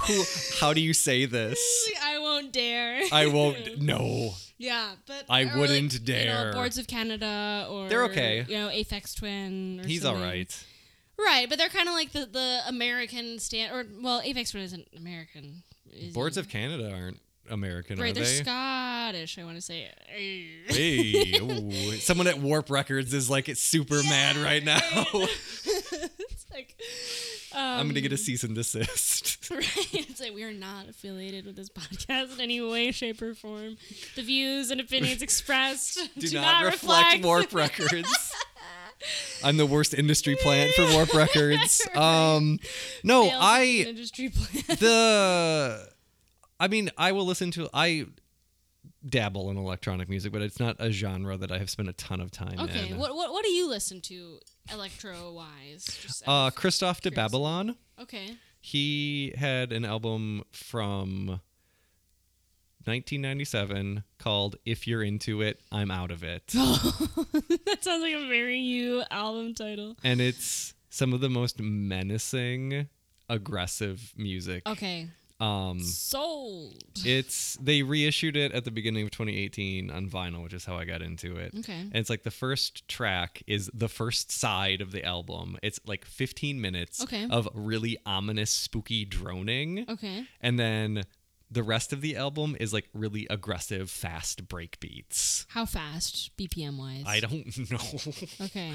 [0.06, 0.22] who
[0.60, 1.58] how do you say this?
[2.02, 3.02] I won't dare.
[3.12, 4.34] I won't no.
[4.58, 6.20] yeah, but I or, wouldn't like, dare.
[6.20, 8.44] You know, Boards of Canada or They're okay.
[8.48, 9.80] You know, Aphex Twin.
[9.80, 10.22] Or He's something.
[10.22, 10.64] all right.
[11.16, 14.88] Right, but they're kind of like the the American stand or well, Aphex Twin isn't
[14.96, 15.62] American.
[15.92, 17.20] Is Boards of Canada aren't
[17.50, 18.42] American, Right, they're they?
[18.42, 19.38] Scottish.
[19.38, 19.90] I want to say.
[20.66, 21.70] Hey, ooh.
[21.98, 24.78] someone at Warp Records is like super mad right now.
[24.94, 26.74] it's like.
[27.52, 29.30] Um, I'm gonna get a cease and desist.
[29.50, 29.88] Right.
[29.92, 33.76] It's like we are not affiliated with this podcast in any way, shape, or form.
[34.16, 38.32] The views and opinions expressed Do, do, not, reflect, Warp Records.
[39.44, 41.86] I'm the worst industry plant for Warp Records.
[41.94, 42.58] Um,
[43.02, 44.78] no, Failed I industry plan.
[44.80, 45.88] the
[46.60, 48.06] I mean, I will listen to I
[49.08, 52.20] dabble in electronic music, but it's not a genre that I have spent a ton
[52.20, 52.98] of time Okay, in.
[52.98, 54.38] what, what what do you listen to
[54.72, 55.84] electro wise?
[56.02, 57.10] Just uh Christoph de.
[57.10, 57.76] Babalon.
[58.00, 58.36] Okay.
[58.60, 61.40] He had an album from
[62.86, 66.46] 1997 called If You're Into It, I'm Out of It.
[66.48, 69.96] that sounds like a very you album title.
[70.04, 72.88] and it's some of the most menacing,
[73.28, 74.62] aggressive music.
[74.68, 75.08] Okay.
[75.40, 76.82] Um Sold.
[77.04, 80.84] It's they reissued it at the beginning of 2018 on vinyl, which is how I
[80.84, 81.52] got into it.
[81.58, 81.72] Okay.
[81.80, 85.56] And it's like the first track is the first side of the album.
[85.62, 87.26] It's like 15 minutes Okay.
[87.28, 90.24] of really ominous, spooky droning, Okay.
[90.40, 91.02] and then
[91.50, 95.46] the rest of the album is like really aggressive, fast break beats.
[95.50, 97.04] How fast, BPM wise?
[97.06, 98.46] I don't know.
[98.46, 98.72] Okay.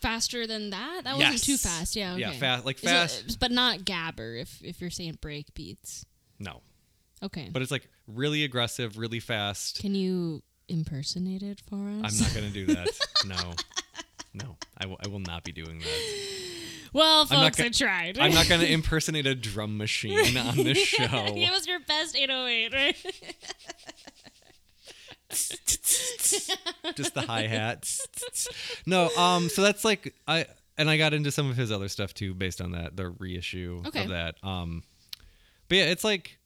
[0.00, 1.02] Faster than that?
[1.04, 1.94] That wasn't too fast.
[1.96, 2.12] Yeah.
[2.12, 2.20] Okay.
[2.20, 4.40] Yeah, fa- like Is it- fast- uh, but not gabber.
[4.40, 6.04] If if you're saying break beats.
[6.38, 6.62] no,
[7.22, 7.50] Okay.
[7.52, 9.78] but it's like really aggressive, really fast.
[9.80, 12.20] Can you impersonate it for us?
[12.20, 12.88] I'm not gonna do that.
[13.26, 13.52] no,
[14.32, 16.26] no, I will- I will not be doing that.
[16.92, 18.18] Well, folks, gonna- I tried.
[18.18, 21.32] I'm not going to impersonate a drum machine on this show.
[21.34, 22.96] Give us your best 808, right?
[26.96, 28.06] Just the hi hats.
[28.86, 30.46] No, um, so that's like I
[30.78, 33.82] and I got into some of his other stuff too, based on that the reissue
[33.86, 34.02] Okay.
[34.04, 34.36] of that.
[34.42, 34.82] Um,
[35.68, 36.38] but yeah, it's like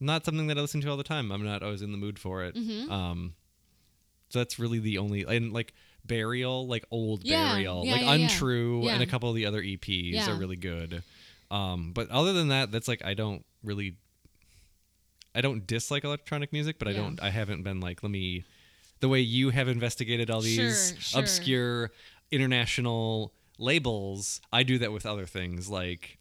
[0.00, 1.30] not something that I listen to all the time.
[1.30, 2.54] I'm not always in the mood for it.
[2.54, 2.90] Mm-hmm.
[2.90, 3.34] Um,
[4.30, 8.12] so that's really the only and like burial, like old Yeah, burial, yeah, like yeah,
[8.14, 11.02] untrue, and a couple of the other EPs are really good.
[11.50, 13.96] Um, but other than that, that's like I don't really.
[15.34, 17.22] I don't dislike electronic music, but I don't.
[17.22, 18.44] I haven't been like, let me.
[19.02, 21.20] The way you have investigated all these Sure, sure.
[21.20, 21.90] obscure
[22.30, 25.68] international labels, I do that with other things.
[25.68, 26.18] Like,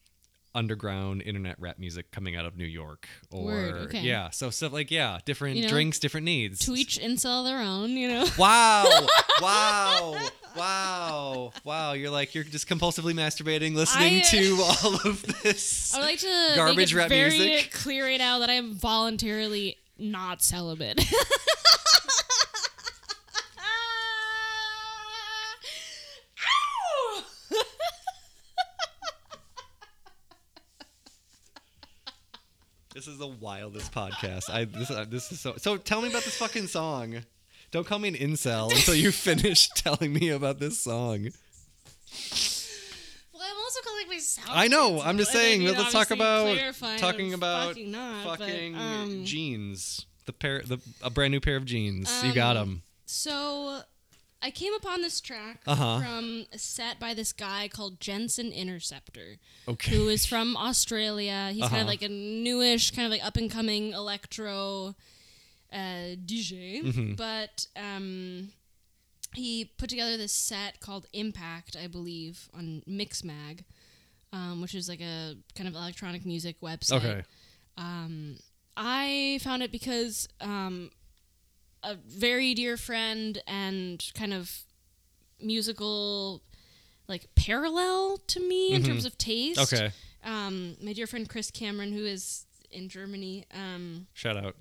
[0.54, 4.02] underground internet rap music coming out of New York or Word, okay.
[4.02, 6.60] yeah, so stuff like yeah, different You know, drinks, different needs.
[6.66, 8.26] To each incel their own, you know.
[8.38, 8.84] Wow!
[9.42, 10.18] wow!
[10.58, 11.52] Wow!
[11.64, 11.94] Wow!
[11.94, 15.94] You're like you're just compulsively masturbating, listening I- to uh, all of this.
[15.94, 17.72] I would like to Garbage make it rap very music?
[17.72, 21.00] clear right now that I am voluntarily not celibate.
[33.02, 34.52] This is the wildest podcast.
[34.52, 35.56] I this uh, this is so.
[35.58, 37.24] So tell me about this fucking song.
[37.72, 41.24] Don't call me an incel until you finish telling me about this song.
[43.34, 44.48] Well, I'm also calling myself.
[44.52, 45.02] I know.
[45.02, 45.64] I'm just saying.
[45.64, 46.56] Let's talk about
[47.00, 50.06] talking about fucking, not, but, um, jeans.
[50.28, 52.24] The pair, the a brand new pair of jeans.
[52.24, 52.84] you got Um, them.
[53.08, 53.82] So,
[54.44, 56.00] I came upon this track Uh-huh.
[56.02, 59.38] from a set by this guy called Jensen Interceptor,
[59.68, 59.92] Okay.
[59.96, 61.50] who is from Australia.
[61.54, 61.82] He's kind Uh-huh.
[61.82, 64.96] of like a newish, kind of like up and coming electro
[65.72, 66.84] uh, DJ.
[66.84, 67.14] Mm-hmm.
[67.16, 68.52] But um,
[69.34, 73.64] he put together this set called Impact, I believe, on Mixmag,
[74.34, 76.98] um, which is like a kind of electronic music website.
[76.98, 77.24] Okay.
[77.78, 78.38] Um,
[78.76, 80.90] I found it because um,
[81.84, 84.52] a very dear friend and kind of
[85.42, 86.42] musical
[87.08, 89.60] like parallel to me in terms of taste.
[89.60, 89.76] Mm-hmm.
[89.86, 89.94] Okay.
[90.24, 93.46] Um, my dear friend Chris Cameron, who is in Germany.
[93.54, 94.56] Um, Shout out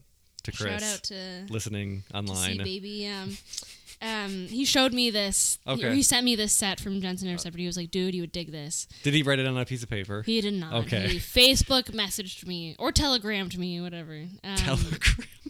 [0.45, 0.83] to Chris.
[0.83, 2.53] shout out to listening to online.
[2.53, 3.07] see baby.
[3.09, 3.37] Um,
[4.03, 5.59] um, he showed me this.
[5.65, 5.95] he- Okay.
[5.95, 7.59] He, sent me this set from Jensen Interceptor.
[7.59, 9.83] He was like, "Dude, you would dig this." Did he write it on a piece
[9.83, 10.23] of paper?
[10.23, 10.73] He did not.
[10.85, 11.09] Okay.
[11.09, 14.25] He Facebook messaged me or telegrammed me, whatever.
[14.45, 15.01] Um, Telegram.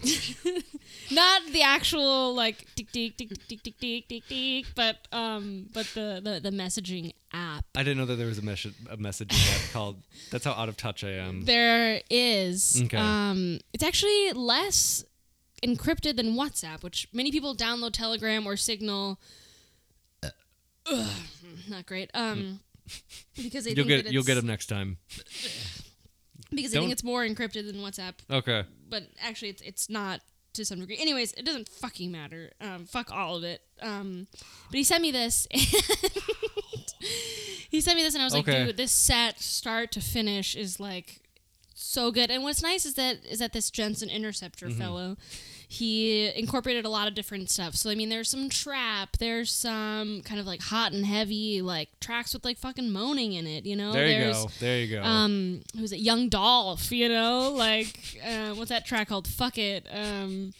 [1.11, 5.67] not the actual like tick tick tick tick tick tick tick tick tick, but um,
[5.73, 7.65] but the the, the messaging app.
[7.77, 9.97] I didn't know that there was a, mes- a messaging app called.
[10.31, 11.45] That's how out of touch I am.
[11.45, 12.81] There is.
[12.85, 12.97] Okay.
[12.97, 15.05] Um, it's actually less
[15.63, 19.19] encrypted than WhatsApp, which many people download Telegram or Signal.
[20.91, 21.09] Ugh,
[21.69, 22.11] not great.
[22.15, 22.61] Um,
[23.37, 24.99] because they You'll think get that you'll get it's- them next time.
[26.51, 28.15] because they Don't- think it's more encrypted than WhatsApp.
[28.31, 28.65] Okay.
[28.89, 30.21] but actually it's it's not
[30.55, 30.99] to some degree.
[30.99, 32.51] Anyways, it doesn't fucking matter.
[32.61, 33.63] Um, fuck all of it.
[33.81, 34.27] Um,
[34.71, 35.47] but he sent me this.
[36.73, 36.85] And
[37.71, 38.59] he sent me this, and I was Okay.
[38.59, 41.21] like, dude, this set start to finish is like
[41.83, 42.31] so good.
[42.31, 44.79] And what's nice is that is that this Jensen Interceptor Mm-hmm.
[44.79, 45.17] fellow,
[45.69, 47.75] he incorporated a lot of different stuff.
[47.75, 51.89] So I mean, there's some trap, there's some kind of like hot and heavy like
[52.01, 53.65] tracks with like fucking moaning in it.
[53.67, 54.51] You know, There you there's, go.
[54.61, 55.03] There you go.
[55.03, 59.87] um who's it young dolph you know like uh, what's that track called fuck it
[59.93, 60.53] um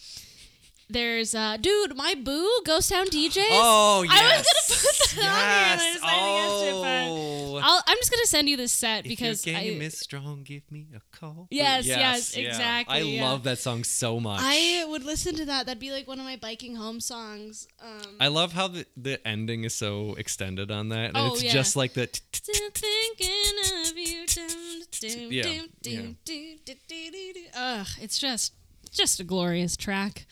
[0.93, 4.13] there's uh dude my boo ghost town djs oh yes.
[4.13, 5.95] i was gonna put that on here and I Yes.
[5.95, 7.53] decided against it Oh.
[7.55, 9.99] but I'll, i'm just gonna send you this set If because your game I, is
[9.99, 11.49] strong, give me a call.
[11.51, 12.49] Yes, yes, yeah.
[12.49, 13.25] exactly, I yeah.
[13.29, 14.41] love that song so much.
[14.43, 18.17] I would listen to that that'd be like one of my biking home songs um
[18.21, 21.09] I love how the, the ending is so extended on that.
[21.09, 21.53] And Oh, it's yeah.
[21.53, 22.07] just like the.
[22.07, 24.27] t- t- Still thinking of you.
[24.27, 27.41] Dum, dum, Yeah.
[27.55, 28.55] Ugh, it's just
[28.91, 30.27] just a glorious track.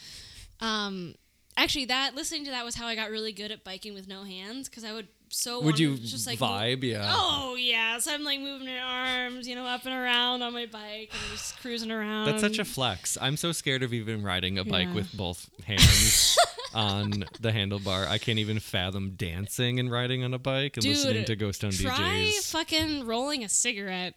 [0.60, 1.14] Um,
[1.56, 4.24] actually, that listening to that was how I got really good at biking with no
[4.24, 6.82] hands because I would so Would you to just like vibe?
[6.82, 7.04] Yeah.
[7.06, 10.64] Oh yeah, so I'm like moving my arms, you know, up and around on my
[10.66, 12.26] bike and just cruising around.
[12.26, 13.18] That's such a flex.
[13.20, 14.94] I'm so scared of even riding a bike Yeah.
[14.94, 16.38] with both hands
[16.74, 18.08] on the handlebar.
[18.08, 21.60] I can't even fathom dancing and riding on a bike and Dude, listening to Ghost
[21.60, 21.92] Town Try
[22.32, 22.50] DJs.
[22.50, 24.14] fucking rolling a cigarette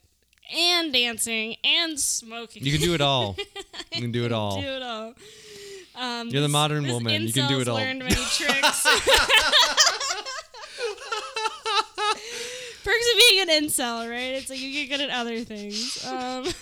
[0.56, 2.64] and dancing and smoking.
[2.66, 3.36] You can do it all.
[3.94, 4.62] You can do it all.
[4.62, 5.14] do it all.
[5.96, 7.22] Um, You're the modern this woman.
[7.24, 7.76] You can do it all.
[7.78, 8.88] Learned many tricks.
[12.84, 14.34] Perks of being an incel, right?
[14.34, 16.04] It's like you get good at other things.
[16.06, 16.44] Um,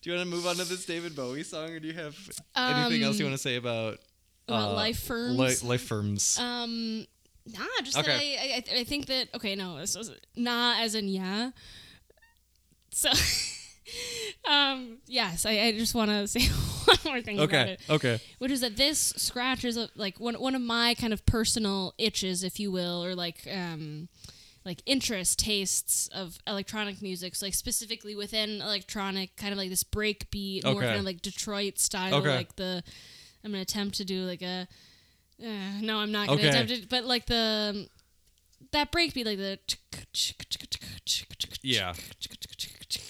[0.00, 2.14] Do you want to move on to this David Bowie song, or do you have
[2.54, 3.98] anything else you Um, want to say about
[4.46, 5.38] about uh, life firms.
[5.38, 6.38] Li- life firms.
[6.38, 7.06] um,
[7.46, 8.36] nah, just Okay.
[8.36, 11.52] that I, I, I think that okay, no, this was nah as in yeah.
[12.90, 13.08] So,
[14.48, 16.46] um, yes, I, I just want to say
[16.84, 17.72] one more thing about okay.
[17.72, 17.80] it.
[17.90, 18.20] Okay.
[18.38, 21.94] which is that this scratch is a, like one one of my kind of personal
[21.98, 24.08] itches, if you will, or like um
[24.64, 29.82] like interest tastes of electronic music, so like specifically within electronic, kind of like this
[29.84, 32.34] break beat, more kind of like Detroit style, Okay.
[32.36, 32.82] like the
[33.44, 34.66] I'm gonna attempt to do like a
[35.42, 36.48] uh, no, I'm not gonna Okay.
[36.48, 37.88] attempt it, but like the
[38.72, 39.58] that break beat, like the
[41.62, 41.94] Yeah.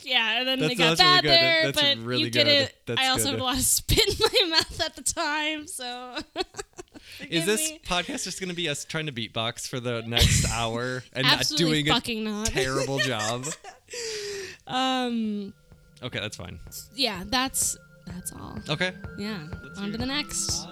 [0.03, 1.31] yeah, and then That's- they got really that good.
[1.31, 2.53] there, That's but really you get good.
[2.53, 2.77] it.
[2.87, 3.31] That's I also good.
[3.33, 6.17] had a lot of spit in my mouth at the time, so
[7.29, 7.81] Is this me.
[7.87, 11.47] podcast just going to be us trying to beatbox for the next hour and not
[11.57, 12.47] doing fucking a not.
[12.47, 13.47] terrible job?
[14.67, 15.53] Um.
[16.03, 16.59] Okay, that's fine.
[16.95, 17.77] Yeah, that's
[18.07, 18.59] that's all.
[18.69, 18.93] Okay.
[19.19, 19.47] Yeah.
[19.63, 20.67] Let's On to the next.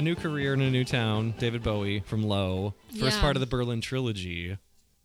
[0.00, 1.34] A new career in a new town.
[1.38, 2.72] David Bowie from Low.
[2.98, 3.20] First Yeah.
[3.20, 4.56] part of the Berlin trilogy.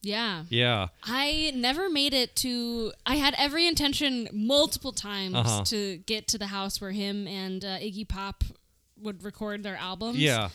[0.01, 0.45] Yeah.
[0.47, 0.87] Yeah.
[1.03, 2.93] I never made it to.
[3.05, 5.63] I had every intention multiple times Uh-huh.
[5.65, 8.45] to get to the house where him and uh, Iggy Pop
[8.97, 10.17] would record their albums.
[10.17, 10.47] Yeah.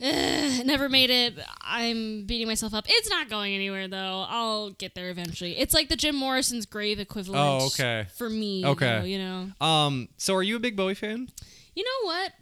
[0.00, 1.38] Eh, never made it.
[1.60, 2.86] I'm beating myself up.
[2.88, 4.26] It's not going anywhere though.
[4.28, 5.56] I'll get there eventually.
[5.56, 7.40] It's like the Jim Morrison's grave equivalent.
[7.40, 8.06] Oh, okay.
[8.18, 8.66] For me.
[8.66, 8.98] Okay.
[8.98, 9.50] though, you know.
[9.64, 10.08] Um.
[10.16, 11.28] So, are you a big Bowie fan?
[11.76, 12.32] You know what?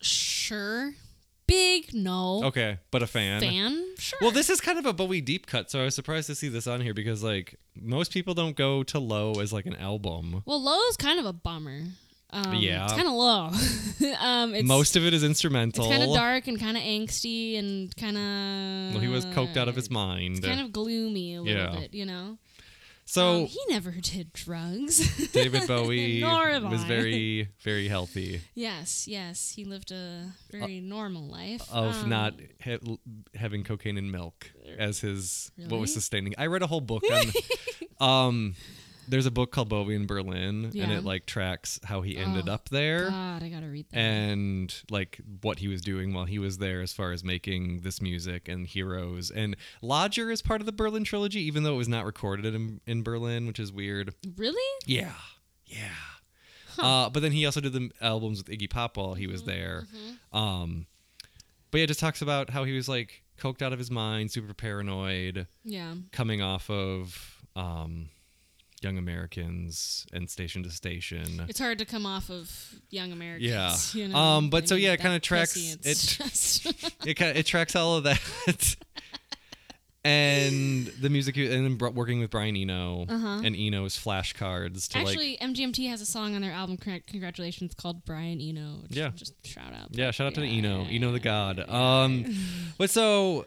[0.00, 0.92] Sure.
[1.46, 2.44] Big no.
[2.44, 3.40] Okay, but a fan.
[3.40, 3.84] Fan.
[3.98, 4.18] Sure.
[4.22, 6.48] Well, this is kind of a Bowie deep cut, so I was surprised to see
[6.48, 10.42] this on here because like most people don't go to Low as like an album.
[10.46, 11.82] Well, low is kind of a bummer.
[12.32, 12.84] Um, Yeah.
[12.84, 13.46] It's kind of low.
[14.20, 15.84] um, it's, most of it is instrumental.
[15.86, 18.94] It's kind of dark and kind of angsty and kind of.
[18.94, 20.36] Well, he was coked out of his mind.
[20.36, 21.80] It's kind of gloomy a little Yeah.
[21.80, 22.38] bit, you know.
[23.12, 25.28] So Um, he never did drugs.
[25.32, 32.04] David Bowie was very, very healthy yes, yes, he lived a very normal life of
[32.04, 32.34] Um, not
[32.64, 32.78] ha-
[33.34, 36.34] having cocaine and milk as his what was sustaining.
[36.38, 37.02] I read a whole book
[38.00, 38.28] on.
[38.28, 38.54] um,
[39.10, 42.52] there's a book called Bowie in Berlin, and it like tracks how he ended Oh,
[42.52, 43.10] up there.
[43.10, 43.98] God, I gotta read that.
[43.98, 48.00] and like what he was doing while he was there as far as making this
[48.00, 51.88] music and heroes and lodger is part of the berlin trilogy even though it was
[51.88, 54.62] not recorded in, in berlin which is weird really?
[54.86, 55.12] yeah
[55.66, 55.88] yeah
[56.78, 59.86] uh, but then he also did the albums with iggy pop while he was there
[60.32, 60.86] um,
[61.70, 64.30] but yeah it just talks about how he was like coked out of his mind
[64.30, 65.94] super paranoid Yeah.
[66.12, 68.08] coming off of um,
[68.80, 72.50] young americans and station to station It's hard to come off of
[72.90, 73.94] Young Americans.
[73.94, 74.02] Yeah.
[74.02, 74.16] You know?
[74.16, 76.66] Um, but I so, mean, yeah, it kinda tracks- pussy, It's just
[77.06, 78.20] it kind it tracks all of that
[80.04, 83.42] and the music and then working with Brian Eno Uh-huh.
[83.44, 88.04] and Eno's flashcards to like Actually, MGMT has a song on their album Congratulations called
[88.06, 88.84] Brian Eno.
[88.88, 89.10] Yeah.
[89.14, 89.88] Just shout out.
[89.90, 90.58] yeah shout out to Yeah.
[90.70, 92.24] Eno Eno the god um
[92.78, 93.44] but so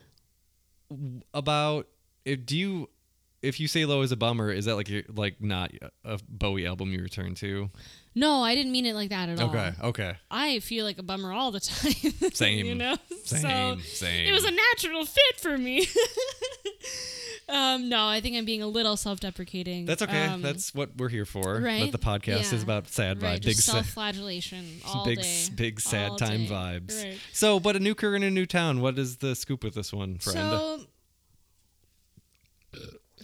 [1.34, 1.88] about
[2.24, 2.90] if do you
[3.44, 5.70] if you say low is a bummer is that like you're like not
[6.04, 7.70] a Bowie album you return to
[8.16, 9.50] No, I didn't mean it like that at all.
[9.50, 12.32] okay okay I feel like a bummer all the time.
[12.34, 12.66] Same.
[12.66, 12.96] you know?
[13.26, 15.86] same So same it was a natural fit for me.
[17.50, 19.86] um, no, I think I'm being a little self-deprecating.
[19.86, 21.82] that's okay Um, that's what we're here for right?
[21.82, 22.56] that the podcast Yeah.
[22.56, 25.44] is about sad right, vibe big self-flagellation all big day.
[25.56, 26.50] big sad time day.
[26.52, 27.04] vibes.
[27.04, 27.18] Right.
[27.34, 28.80] So, but a new career in a new town.
[28.82, 30.38] What is the scoop with this one, friend?
[30.38, 30.82] So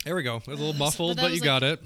[0.10, 0.42] there we go.
[0.48, 1.80] A little muffled, but, was you got it.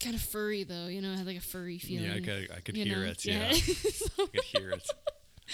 [0.00, 2.06] kind of furry though, you know, it had like a furry feeling.
[2.10, 3.04] Yeah, I could, I could hear know?
[3.04, 3.24] it.
[3.24, 4.90] Yeah, I could hear it.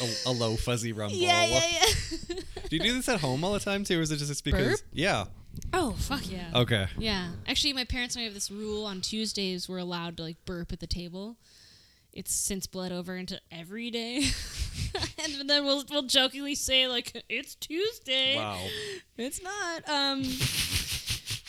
[0.00, 1.18] A, a low fuzzy rumble.
[1.18, 2.36] yeah, yeah, yeah.
[2.70, 4.80] Do you do this at home all the time too, or is it just because?
[4.80, 4.80] Burp?
[4.94, 5.26] Yeah.
[5.74, 6.48] oh fuck yeah.
[6.54, 6.86] Okay.
[6.96, 7.28] Yeah.
[7.46, 10.72] Actually, my parents and I have this rule on Tuesdays we're allowed to like burp
[10.72, 11.36] at the table.
[12.14, 14.24] It's since bled over into every day.
[15.22, 18.36] and then we'll we'll jokingly say like it's Tuesday.
[18.36, 18.66] Wow.
[19.18, 19.86] It's not.
[19.90, 20.22] Um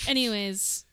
[0.07, 0.85] anyways.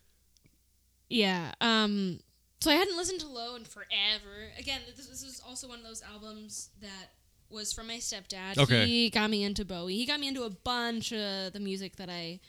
[1.08, 1.52] Yeah.
[1.60, 2.20] Um
[2.60, 4.52] so I hadn't listened to Low in forever.
[4.58, 7.10] Again, this, this is also one of those albums that
[7.50, 8.56] was from my stepdad.
[8.56, 8.86] Okay.
[8.86, 9.96] He got me into Bowie.
[9.96, 12.40] He got me into a bunch of the music that I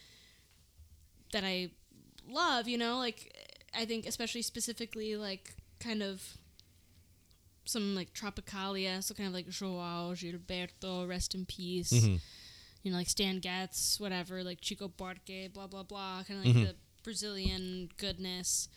[1.31, 1.71] that I
[2.29, 3.35] love, you know, like
[3.75, 6.21] I think especially specifically like kind of
[7.65, 11.91] some like Tropicalia, so kind of like Joao Gilberto, rest in peace.
[11.91, 12.19] Mhm.
[12.83, 16.67] You know, like Stan Getz, whatever, like Chico Buarque, blah blah blah, kind of like
[16.67, 18.67] the Brazilian goodness.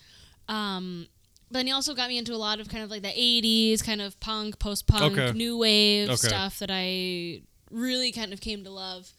[0.48, 1.08] Um,
[1.50, 3.82] but then he also got me into a lot of kind of like the '80s,
[3.84, 5.36] kind of punk, post-punk, Okay.
[5.36, 6.16] new wave Okay.
[6.28, 9.12] stuff that I really kind of came to love.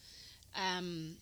[0.54, 1.16] Um,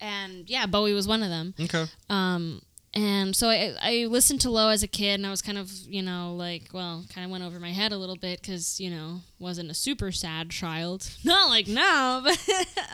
[0.00, 1.54] and yeah, Bowie was one of them.
[1.60, 1.86] Okay.
[2.10, 2.60] Um,
[2.94, 5.70] and so I, I listened to Low as a kid, and I was kind of,
[5.88, 8.90] you know, like, well, kind of went over my head a little bit because, you
[8.90, 11.10] know, wasn't a super sad child.
[11.24, 12.38] Not like now, but,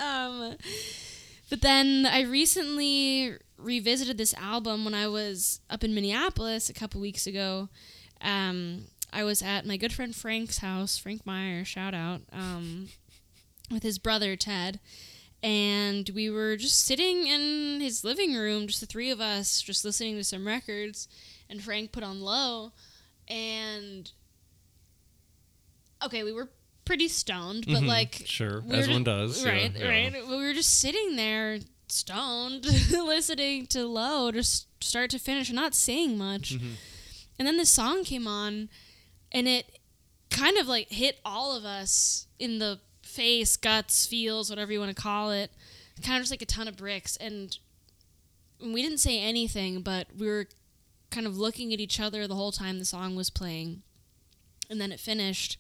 [0.00, 0.56] um,
[1.50, 7.00] but then I recently revisited this album when I was up in Minneapolis a couple
[7.00, 7.68] weeks ago.
[8.20, 12.88] Um, I was at my good friend Frank's house, Frank Meyer, shout out, um,
[13.68, 14.78] with his brother Ted
[15.42, 19.84] and we were just sitting in his living room, just the three of us, just
[19.84, 21.08] listening to some records.
[21.50, 22.72] And Frank put on low,
[23.28, 24.10] and
[26.04, 26.48] okay, we were
[26.84, 27.86] pretty stoned, but Mhm.
[27.86, 29.76] like Sure, we as were one does, yeah, right?
[29.76, 29.86] yeah.
[29.88, 30.26] Right.
[30.28, 36.16] We were just sitting there stoned, listening to low, just start to finish, not saying
[36.18, 36.54] much.
[36.54, 36.72] Mm-hmm.
[37.38, 38.68] And then this song came on,
[39.32, 39.78] and it
[40.30, 44.94] kind of like hit all of us in the face, guts, feels, whatever you want
[44.94, 45.50] to call it.
[46.02, 47.16] Kind of just like a ton of bricks.
[47.16, 47.56] And
[48.60, 50.46] we didn't say anything, but we were
[51.10, 53.82] kind of looking at each other the whole time the song was playing.
[54.70, 55.58] And then it finished.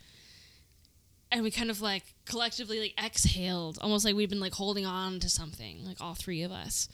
[1.32, 5.20] And we kind of like collectively like exhaled, almost like we'd been like holding on
[5.20, 6.88] to something, like all three of us.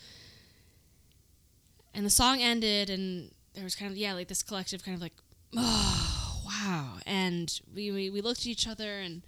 [1.92, 5.00] And the song ended, and there was kind of yeah, like this collective kind of
[5.00, 5.12] like,
[5.56, 6.98] oh wow.
[7.06, 9.22] And we we, we looked at each other, and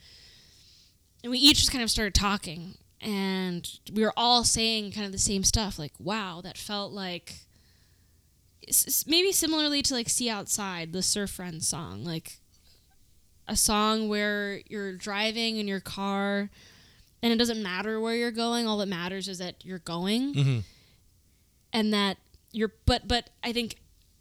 [1.26, 5.10] and we each just kind of started talking, and we were all saying kind of
[5.10, 7.40] the same stuff, like wow, that felt like
[9.08, 12.38] maybe similarly to like "Sea Outside," the Surf Friends song, like
[13.48, 16.48] a song where you're driving in your car,
[17.24, 18.68] and it doesn't matter where you're going.
[18.68, 20.58] All that matters is that you're going Mm-hmm.
[21.72, 22.18] and that
[22.52, 23.74] you're but but I think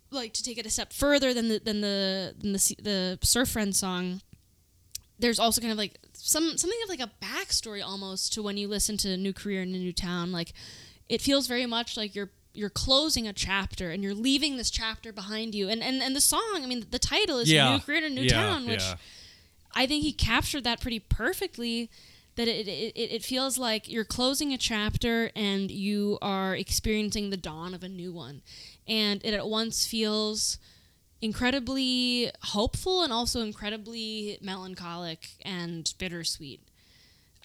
[0.09, 3.49] like to take it a step further than the than the than the the surf
[3.49, 4.21] friend song
[5.19, 8.67] there's also kind of like some something of like a backstory almost to when you
[8.67, 10.53] listen to a new career in a new town like
[11.09, 15.11] it feels very much like you're you're closing a chapter and you're leaving this chapter
[15.13, 17.73] behind you and and, and the song i mean the title is Yeah.
[17.73, 18.95] new career in a new Yeah, town which yeah.
[19.77, 21.89] I think he captured that pretty perfectly.
[22.37, 27.29] That it, it, it it feels like you're closing a chapter and you are experiencing
[27.29, 28.41] the dawn of a new one.
[28.87, 30.57] And it at once feels
[31.21, 36.61] incredibly hopeful and also incredibly melancholic and bittersweet.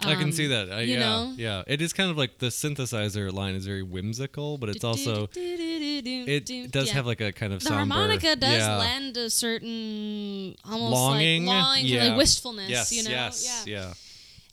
[0.02, 0.72] I can Um, see that.
[0.72, 1.34] I, you yeah, know?
[1.36, 1.62] yeah.
[1.66, 6.70] It is kind of like the synthesizer line is very whimsical, but it's also it
[6.72, 6.94] does Yeah.
[6.94, 8.78] have like a kind of the somber, harmonica does yeah.
[8.78, 12.04] lend a certain almost longing, like longing, yeah.
[12.08, 12.70] like wistfulness.
[12.70, 13.92] Yes, you know, yes, yeah.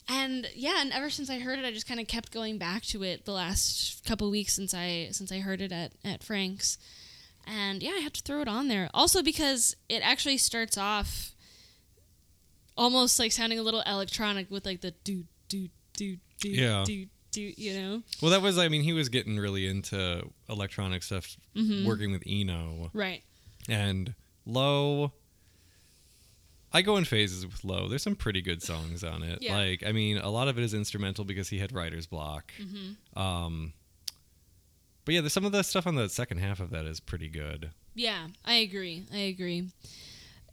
[0.10, 0.16] yeah.
[0.22, 2.82] and yeah and ever since i heard it i just kind of kept going back
[2.84, 6.78] to it the last couple weeks since i since i heard it at at frank's
[7.48, 11.34] and yeah i had to throw it on there also because it actually starts off
[12.78, 16.84] almost like sounding a little electronic with like the do do do do Yeah.
[16.86, 18.58] do do you know Well, that was.
[18.58, 21.86] I mean, he was getting really into electronic stuff, Mm-hmm.
[21.88, 23.22] working with Eno right
[23.68, 24.14] and
[24.46, 25.12] Low.
[26.72, 27.88] I go in phases with Low.
[27.88, 29.40] There's some pretty good songs on it.
[29.42, 29.56] Yeah.
[29.58, 32.54] Like, I mean, a lot of it is instrumental because he had writer's block.
[32.62, 33.20] Mm-hmm.
[33.20, 33.74] Um,
[35.08, 37.72] but yeah, some of the stuff on the second half of that is pretty good.
[37.96, 39.70] yeah i agree i agree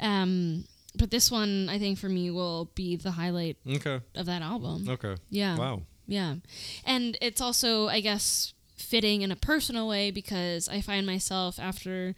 [0.01, 0.65] um
[0.97, 4.01] but this one i think for me will be the highlight Okay.
[4.15, 5.17] of that album Okay.
[5.29, 5.83] yeah Wow.
[6.07, 6.35] Yeah.
[6.85, 12.15] And it's also, I guess, fitting in a personal way because I find myself after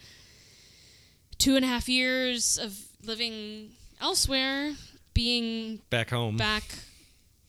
[1.39, 4.73] two and a half years of living elsewhere
[5.15, 6.37] being Back home.
[6.37, 6.65] back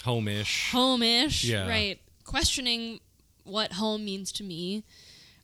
[0.03, 0.69] Home-ish.
[0.72, 1.68] home ish, Yeah.
[1.68, 1.99] right?
[2.23, 2.99] Questioning
[3.48, 4.84] what home means to me,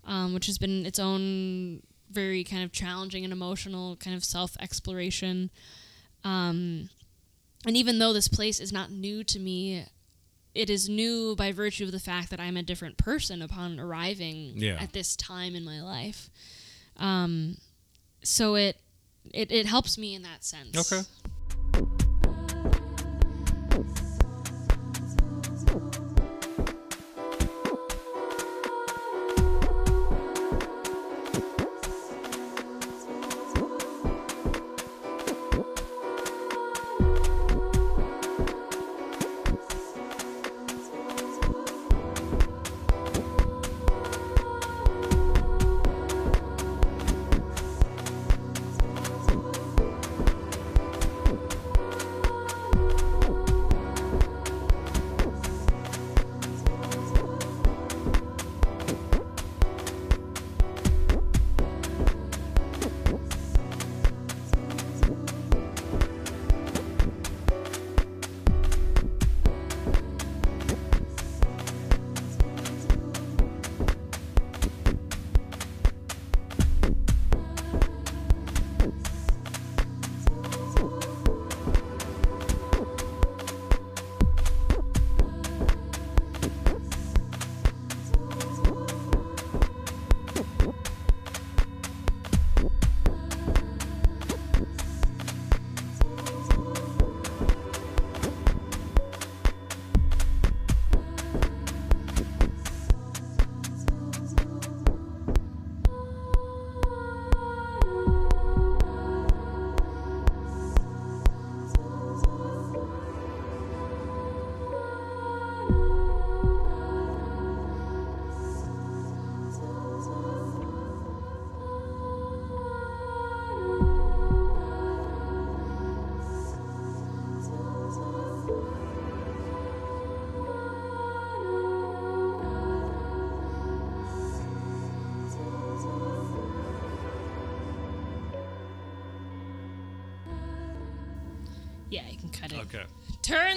[0.06, 1.82] um, which has been its own
[2.12, 5.50] very kind of challenging and emotional kind of self exploration.
[6.24, 6.90] Um,
[7.66, 9.86] and even though this place is not new to me,
[10.54, 14.54] it is new by virtue of the fact that I'm a different person upon arriving
[14.56, 14.78] Yeah.
[14.80, 16.30] at this time in my life.
[16.98, 17.58] Um,
[18.24, 18.78] so it,
[19.34, 20.92] it it helps me in that sense.
[20.92, 22.03] Okay.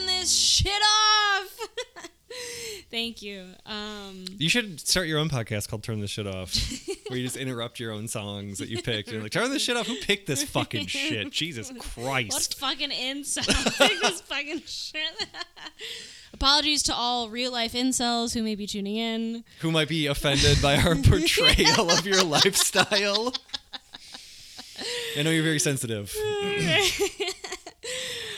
[0.06, 1.68] Turn this shit off.
[2.90, 3.44] Thank you.
[3.64, 6.54] Um, You should start your own podcast called "Turn This Shit Off,"
[7.08, 9.10] where you just interrupt your own songs that you picked.
[9.10, 11.30] You're like, "Turn this shit off." Who picked this fucking shit?
[11.32, 12.32] Jesus Christ.
[12.32, 13.46] what fucking incel?
[13.78, 15.26] Pick this fucking shit.
[16.32, 19.44] Apologies to all real life incels who may be tuning in.
[19.60, 23.32] Who might be offended by our portrayal of your lifestyle?
[25.18, 26.14] I know you're very sensitive.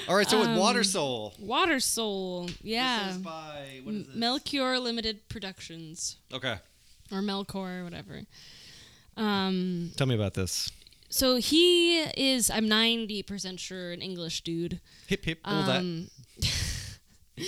[0.08, 1.34] All right, so with Water Soul.
[1.38, 3.08] Water Soul, yeah.
[3.08, 4.16] This is by what is this?
[4.16, 6.56] Melchior Limited Productions Okay,
[7.12, 8.22] or Melcor, whatever.
[9.18, 10.70] Um, tell me about this.
[11.10, 14.80] so he is, I'm 90% sure, an English dude.
[15.08, 15.80] Hip hip, all that.
[15.80, 16.08] Um,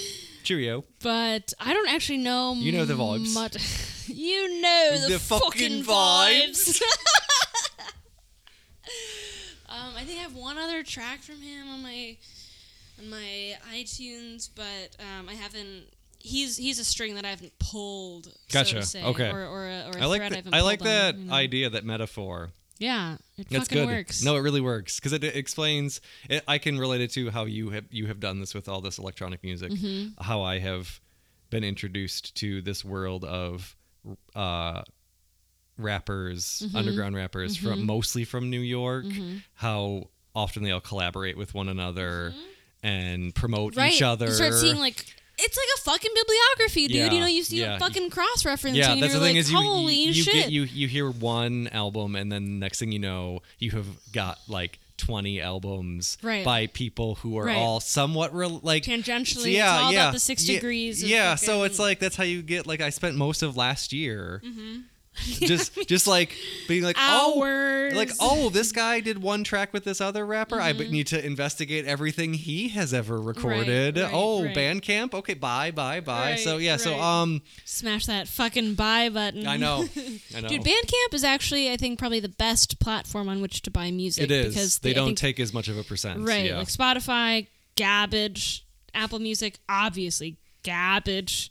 [0.45, 0.85] Cheerio.
[1.03, 2.55] but I don't actually know.
[2.55, 3.33] You know the vibes.
[3.35, 3.57] Much.
[4.09, 6.83] you know the, The fucking fucking, vibes.
[9.69, 12.17] um, I think I have one other track from him on my on
[13.05, 15.85] my iTunes, but um, I haven't.
[16.19, 18.27] He's he's a string that I haven't pulled.
[18.27, 18.75] So Gotcha.
[18.77, 19.31] to say, Okay.
[19.31, 21.25] Or or a, or a I like thread I I like pulled on, that you
[21.27, 21.35] know?
[21.35, 22.51] idea, that metaphor.
[22.79, 23.95] Yeah, it That's fucking good.
[23.95, 24.23] works.
[24.25, 26.01] No, it really works because it, it explains.
[26.31, 28.81] It, I can relate it to how you have you have done this with all
[28.81, 29.71] this electronic music.
[29.73, 30.23] Mm-hmm.
[30.23, 31.01] How I have
[31.51, 33.77] been introduced to this world of
[34.35, 34.83] uh,
[35.77, 36.77] rappers, Mm-hmm.
[36.77, 39.07] underground rappers from mostly from New York.
[39.55, 42.35] How often they all collaborate with one another
[42.83, 43.93] and promote right.
[43.93, 44.27] each other.
[44.27, 45.05] You start seeing like.
[45.43, 46.97] It's like a fucking bibliography, dude.
[46.97, 47.77] Yeah, You know, you see yeah.
[47.77, 48.77] a fucking cross reference.
[48.77, 50.35] yeah, and that's you're the thing like, is you you, holy you shit.
[50.35, 54.37] get you you hear one album and then next thing you know you have got
[54.49, 56.45] like 20 albums Right.
[56.45, 57.57] by people who are Right.
[57.57, 61.63] all somewhat re- like Tangentially, it's all about the six yeah, degrees of Yeah, so
[61.63, 64.81] it's like that's how you get like I spent most of last year Mm-hmm.
[65.25, 66.37] just just like
[66.69, 70.71] being like oh like oh this guy did one track with this other rapper I
[70.73, 70.79] Mm-hmm.
[70.79, 73.97] b- need to investigate everything he has ever recorded.
[73.99, 74.55] right, oh, right.
[74.57, 75.13] Bandcamp.
[75.15, 76.37] Okay, bye bye bye.
[76.37, 79.47] so Right, yeah, so um Smash that fucking buy button.
[79.49, 79.85] I know.
[80.37, 80.49] I know.
[80.49, 84.25] Dude, Bandcamp is actually, I think, probably the best platform on which to buy music.
[84.25, 84.55] It is.
[84.55, 86.21] because they I don't think- take as much of a percent.
[86.27, 86.59] right, Yeah.
[86.59, 88.65] like Spotify, garbage,
[88.95, 91.51] Apple Music, obviously garbage,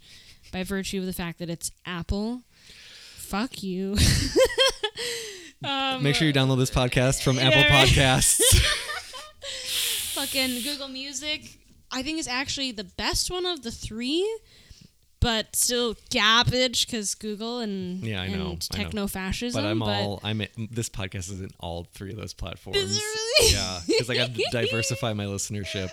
[0.52, 2.41] by virtue of the fact that it's Apple.
[3.30, 3.95] Fuck you.
[5.64, 7.88] um, Make sure you download this podcast from Apple Yeah, right.
[7.88, 8.41] Podcasts.
[10.15, 11.60] fucking Google Music,
[11.91, 14.27] I think is actually the best one of the three,
[15.22, 18.50] but still garbage because Google and Yeah, I know, know.
[18.52, 19.62] and techno fascism.
[19.62, 20.41] but I'm all I'm
[20.72, 22.78] this podcast is in all three of those platforms.
[22.78, 23.54] Really?
[23.54, 25.90] Yeah, because I got to diversify my listenership.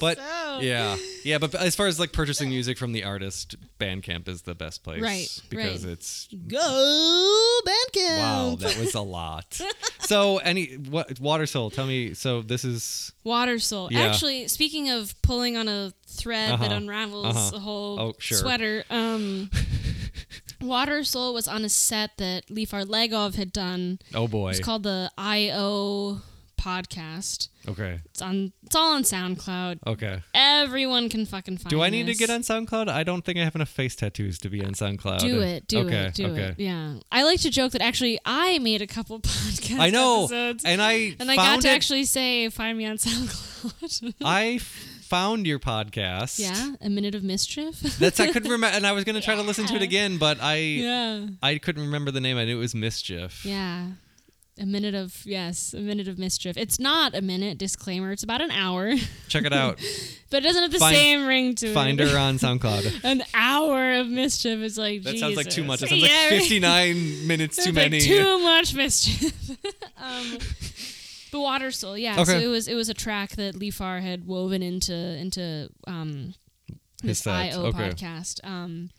[0.00, 0.58] but so.
[0.60, 1.38] yeah, yeah.
[1.38, 5.02] But as far as like purchasing music from the artist, Bandcamp is the best place.
[5.02, 5.92] Right, Because right.
[5.92, 8.18] it's go Bandcamp.
[8.18, 9.60] wow, that was a lot.
[10.00, 11.70] so any what Water Soul?
[11.70, 12.14] Tell me.
[12.14, 13.88] So this is Water Soul.
[13.92, 14.00] Yeah.
[14.00, 17.56] Actually, speaking of pulling on a thread that Uh-huh, unravels uh-huh.
[17.56, 18.38] a whole Oh, sure.
[18.38, 19.50] sweater, um,
[20.60, 23.98] Water Soul was on a set that Leafar Legov had done.
[24.14, 24.50] oh boy.
[24.50, 26.22] It's called the I.O.
[26.58, 27.48] podcast.
[27.68, 28.52] okay, It's on.
[28.64, 29.80] It's all on SoundCloud.
[29.86, 30.22] okay.
[30.32, 31.66] Everyone can fucking find.
[31.66, 31.76] It.
[31.76, 32.88] Do I need to get on SoundCloud?
[32.88, 35.18] I don't think I have enough face tattoos to be on SoundCloud.
[35.20, 36.42] Do it, do okay, it, do okay.
[36.42, 36.54] it.
[36.60, 39.78] Yeah, I like to joke that actually I made a couple podcasts.
[39.78, 42.96] I know, episodes, and I and I got to it- actually say, "Find me on
[43.04, 44.58] SoundCloud." I
[45.08, 46.38] found your podcast.
[46.38, 47.80] yeah, a minute of mischief.
[47.98, 50.38] That's I couldn't remember, and I was gonna try to listen to it again, but
[50.42, 52.36] I yeah, I couldn't remember the name.
[52.38, 53.44] I knew it was Mischief.
[53.44, 53.86] yeah.
[54.56, 56.56] A minute of yes, a minute of mischief.
[56.56, 57.58] It's not a minute.
[57.58, 58.12] Disclaimer.
[58.12, 58.94] It's about an hour,
[59.26, 59.80] Check it out.
[60.30, 62.08] but it doesn't have the Find- same ring to Find it.
[62.08, 63.00] her on SoundCloud.
[63.02, 65.80] An hour of mischief is like That sounds like too much.
[65.80, 68.00] That sounds Yeah, like 59 minutes too Sounds like many.
[68.04, 69.50] too much mischief.
[70.00, 70.38] um,
[71.34, 72.22] the Water Soul, yeah.
[72.22, 76.34] So it was it was a track that Leafar had woven into into um,
[77.02, 77.78] His this set, IO okay.
[77.90, 78.90] podcast, um,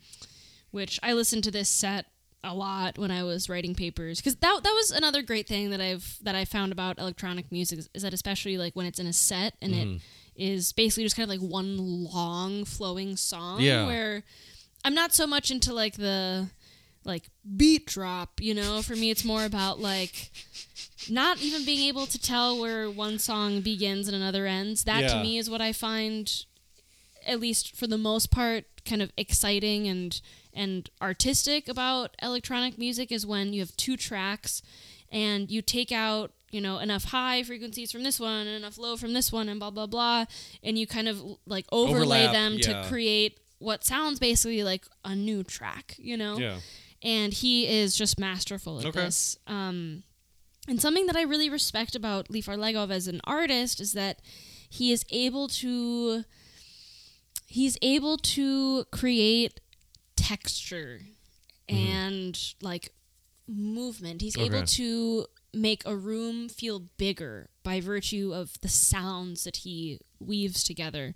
[0.70, 2.06] which I listened to this set
[2.44, 5.80] a lot when I was writing papers because that that was another great thing that
[5.80, 9.12] I've that I found about electronic music is, that especially like when it's in a
[9.12, 9.94] set and Mm-hmm.
[10.36, 13.86] it is basically just kind of like one long flowing song Yeah.
[13.86, 14.22] where
[14.84, 16.48] I'm not so much into like the
[17.04, 18.82] like beat drop, you know.
[18.82, 20.30] For me, it's more about like
[21.10, 24.84] not even being able to tell where one song begins and another ends.
[24.84, 25.08] That Yeah.
[25.14, 26.44] to me is what I find,
[27.26, 30.20] at least for the most part, kind of exciting and
[30.54, 34.62] and artistic about electronic music is when you have two tracks
[35.10, 38.96] and you take out you know enough high frequencies from this one and enough low
[38.96, 40.24] from this one and blah blah blah
[40.62, 42.82] and you kind of like overlay Overlap, them yeah.
[42.82, 46.60] to create what sounds basically like a new track you know Yeah.
[47.02, 49.00] and he is just masterful at Okay.
[49.00, 49.36] this.
[49.46, 50.04] Um,
[50.68, 54.20] and something that I really respect about Leafar Legov as an artist is that
[54.68, 56.24] he is able to
[57.46, 59.60] he's able to create
[60.16, 61.00] texture
[61.68, 61.92] mm-hmm.
[61.92, 62.92] and like
[63.48, 64.22] movement.
[64.22, 70.00] He's able to make a room feel bigger by virtue of the sounds that he
[70.20, 71.14] weaves together.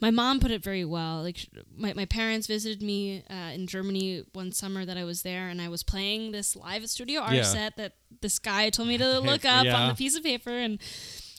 [0.00, 1.22] My mom put it very well.
[1.22, 5.48] Like my, my parents visited me uh, in Germany one summer that I was there,
[5.48, 7.42] and I was playing this live at Studio Art Yeah.
[7.42, 9.76] set that this guy told me to look up Yeah.
[9.76, 10.78] on the piece of paper, and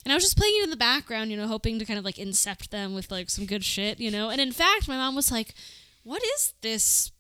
[0.06, 2.06] and I was just playing it in the background, you know, hoping to kind of
[2.06, 4.30] like incept them with like some good shit, you know.
[4.30, 5.54] And in fact, my mom was like,
[6.04, 7.12] "What is this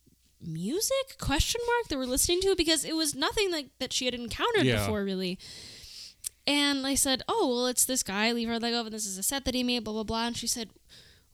[0.42, 4.14] music?" question mark that we're listening to because it was nothing like that she had
[4.14, 4.80] encountered Yeah.
[4.80, 5.38] before, really.
[6.48, 9.46] And I said, "Oh, well, it's this guy, Leafar Legov, and this is a set
[9.46, 10.70] that he made, blah blah blah." And she said,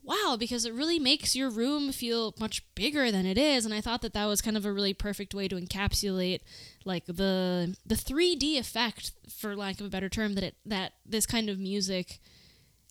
[0.05, 3.81] "Wow, because it really makes your room feel much bigger than it is." And I
[3.81, 6.41] thought that that was kind of a really perfect way to encapsulate
[6.85, 11.25] like the the 3D effect, for lack of a better term, that it that this
[11.25, 12.19] kind of music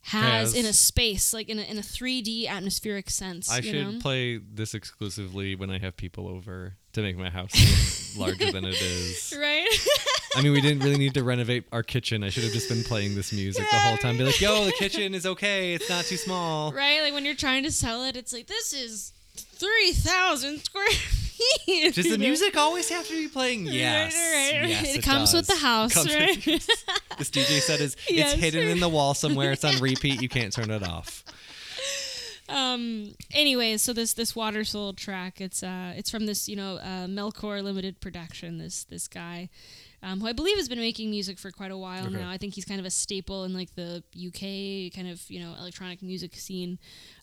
[0.03, 0.55] has, Has.
[0.55, 3.49] in a space, like in a, in a 3D atmospheric sense.
[3.49, 3.99] I should know?
[3.99, 8.81] play this exclusively when I have people over to make my house larger than it
[8.81, 9.33] is.
[9.39, 9.67] right.
[10.35, 12.23] I mean, we didn't really need to renovate our kitchen.
[12.23, 14.17] I should have just been playing this music the whole time.
[14.17, 15.73] Be like, yo, the kitchen is okay.
[15.73, 16.71] It's not too small.
[16.73, 20.87] right, like when you're trying to sell it, it's like this is three thousand square
[20.89, 21.93] feet.
[21.95, 23.65] Does the music always have to be playing?
[23.67, 24.13] Yes.
[24.13, 24.69] right, right.
[24.69, 26.43] Yes, It comes with the house, Comes right?
[27.17, 28.33] This DJ set is Yes.
[28.33, 29.51] it's hidden in the wall somewhere.
[29.51, 30.21] It's on repeat.
[30.21, 31.23] You can't turn it off.
[32.47, 36.75] Um anyways so this this water soul track it's uh it's from this you know
[36.77, 39.49] uh melkor limited production this this guy
[40.03, 42.15] um, who I believe has been making music for quite a while Okay.
[42.15, 42.29] now.
[42.29, 45.55] I think he's kind of a staple in like the UK kind of you know
[45.59, 46.77] electronic music scene,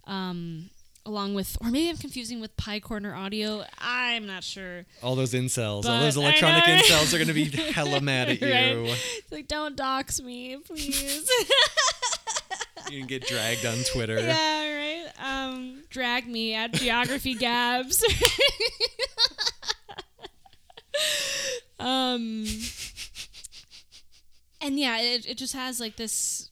[0.08, 0.68] um,
[1.06, 3.62] along with or maybe I'm confusing with Pye Corner Audio.
[3.78, 4.84] I'm not sure.
[5.00, 6.82] All those incels, all those electronic know, right?
[6.84, 8.50] incels are going to be hella mad at you.
[8.50, 9.22] Right.
[9.30, 11.30] Like don't dox me, please.
[12.90, 14.18] You can get dragged on Twitter.
[14.20, 15.06] yeah, right.
[15.22, 18.02] Um, drag me at geography gabs.
[21.78, 22.46] um,
[24.60, 26.50] and yeah, it, it just has like this.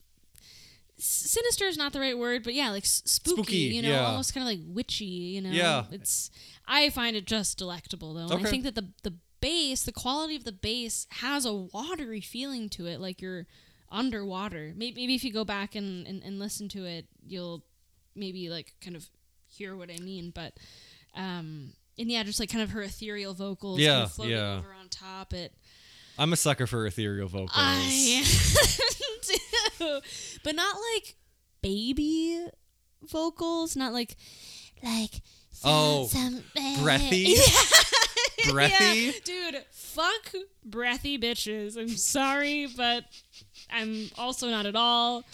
[0.98, 4.06] Sinister is not the right word, but yeah, like s- spooky, Spooky, you know, yeah.
[4.06, 5.50] almost kind of like witchy, you know.
[5.50, 5.84] Yeah.
[5.90, 6.30] it's.
[6.66, 8.34] I find it just delectable though.
[8.34, 12.20] And I think that the the bass, the quality of the base has a watery
[12.20, 13.46] feeling to it, like you're
[13.90, 14.72] underwater.
[14.76, 17.64] Maybe, maybe if you go back and, and, and listen to it, you'll
[18.14, 19.06] maybe like kind of
[19.46, 20.30] hear what I mean.
[20.34, 20.54] But
[21.14, 24.58] um, and yeah, just like kind of her ethereal vocals, kind Yeah, of floating yeah.
[24.58, 25.32] over on top.
[25.32, 25.52] It
[26.18, 27.50] I'm a sucker for ethereal vocals.
[27.54, 28.24] I
[29.78, 30.00] do,
[30.44, 31.16] but not like
[31.62, 32.46] baby
[33.10, 34.16] vocals, not like
[34.82, 35.22] like
[35.62, 36.42] Oh, some,
[36.82, 37.34] breathy?
[38.50, 39.06] Breathy?
[39.06, 40.32] Yeah, dude, fuck
[40.64, 41.76] breathy bitches.
[41.76, 43.04] I'm sorry, but
[43.72, 45.24] I'm also not at all.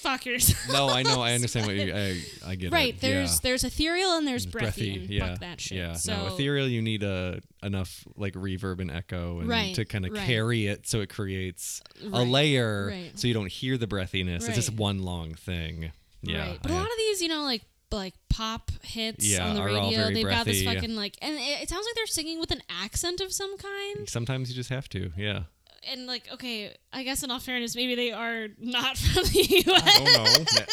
[0.00, 0.58] Fuck yourself.
[0.72, 1.20] No, I know.
[1.20, 1.92] I understand what you.
[1.94, 2.22] I,
[2.52, 3.00] I get Right, it.
[3.02, 3.38] there's yeah.
[3.42, 5.00] there's ethereal and there's breathy, breathy.
[5.02, 5.76] and Yeah, fuck that shit.
[5.76, 5.92] yeah.
[5.92, 6.66] So no, ethereal.
[6.68, 10.22] You need a enough like reverb and echo and Right, to kind of right.
[10.26, 11.82] carry it so it creates
[12.12, 13.10] a layer right.
[13.18, 14.46] so you don't hear the breathiness.
[14.46, 15.92] It's just one long thing.
[16.22, 16.58] Yeah, right.
[16.62, 19.64] But a I- lot of these, you know, like like pop hits Yeah, on the
[19.64, 22.62] radio, they've got this fucking like, and it, it sounds like they're singing with an
[22.70, 24.08] accent of some kind.
[24.08, 25.10] sometimes you just have to.
[25.16, 25.40] Yeah.
[25.88, 29.82] And like, okay, I guess in all fairness, maybe they are not from the U.S.
[29.84, 30.64] I don't know.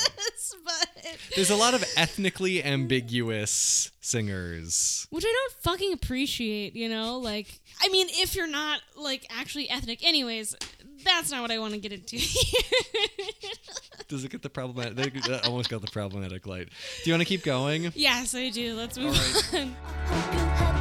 [0.66, 5.08] but There's a lot of ethnically ambiguous singers.
[5.10, 7.20] which I don't fucking appreciate, you know?
[7.20, 10.56] Like, I mean, if you're not like actually ethnic, anyways,
[11.04, 12.18] that's not what I want to get into.
[14.08, 15.14] Does it get the problematic?
[15.24, 16.70] That almost got the problematic light.
[17.04, 17.92] Do you want to keep going?
[17.96, 18.76] yes, I do.
[18.76, 19.18] Let's move
[19.54, 19.68] right.
[20.12, 20.77] on.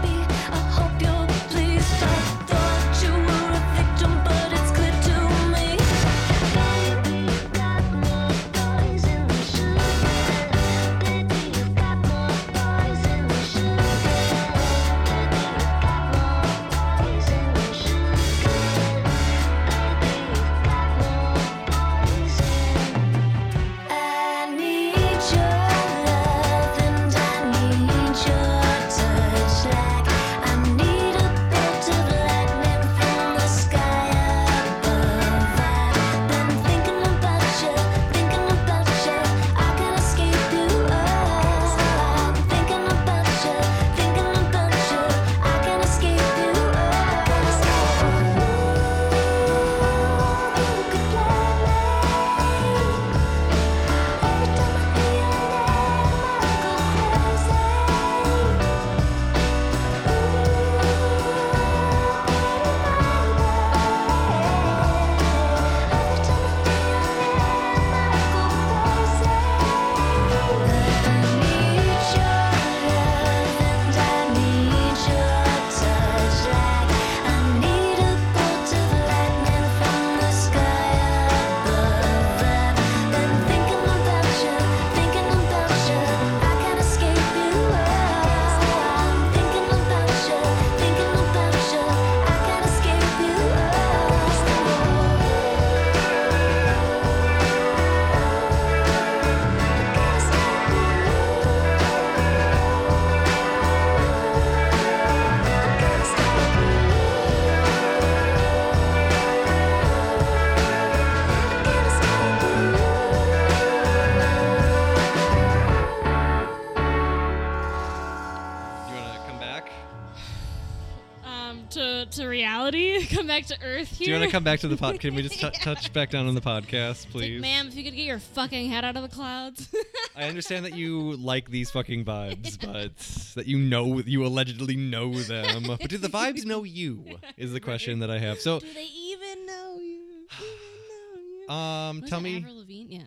[123.76, 124.06] Earth here?
[124.06, 124.98] Do you want to come back to the pod?
[125.00, 127.40] Can we just t- touch back down on the podcast, It's like, please?
[127.42, 129.68] ma'am, if you could get your fucking head out of the clouds.
[130.16, 132.96] I understand that you like these fucking vibes, but
[133.36, 135.64] that you know you allegedly know them.
[135.80, 137.18] But do the vibes know you?
[137.36, 138.40] Is the question that I have.
[138.40, 140.26] So, Do they even know you?
[140.38, 141.48] Even know you?
[141.54, 142.94] um, Was tell me, Avril Lavigne?
[142.96, 143.02] Yeah.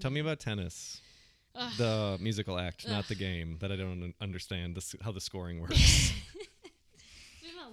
[0.00, 1.00] tell me about tennis,
[1.54, 1.72] Ugh.
[1.78, 3.58] the musical act, not the game.
[3.60, 6.12] That I don't understand the, how the scoring works.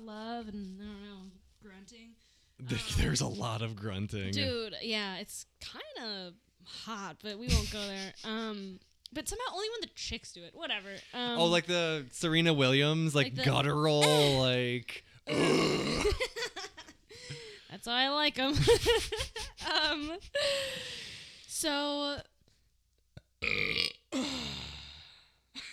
[0.01, 1.19] Love and I don't know,
[1.61, 2.11] grunting.
[2.97, 4.31] There's a lot of grunting.
[4.31, 6.33] Dude, yeah, it's kind of
[6.65, 8.13] hot, but we won't go there.
[8.23, 8.79] Um,
[9.11, 10.51] but somehow only when the chicks do it.
[10.53, 10.89] Whatever.
[11.13, 14.01] Um, Oh, like the Serena Williams, like, Like the- guttural,
[14.39, 15.03] like.
[17.71, 18.53] That's how I like them.
[19.89, 20.11] um,
[21.47, 22.17] so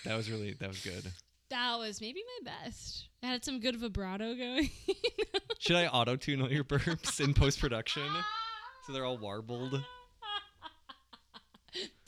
[0.04, 1.10] That was really that was good.
[1.50, 3.08] That was maybe my best.
[3.22, 4.70] I had some good vibrato going.
[5.58, 8.02] Should I auto tune all your burps in post production
[8.86, 9.82] so they're all warbled?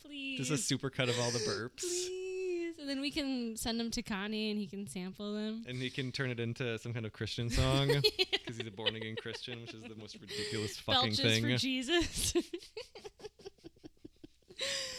[0.05, 0.39] Please.
[0.39, 2.78] Just a super cut of all the burps, Please.
[2.81, 5.65] And then we can send them to Connie and he can sample them.
[5.69, 7.89] and he can turn it into some kind of Christian song
[8.32, 11.43] because he's a born again Christian, which is the most ridiculous fucking Belches thing.
[11.43, 12.35] for Jesus.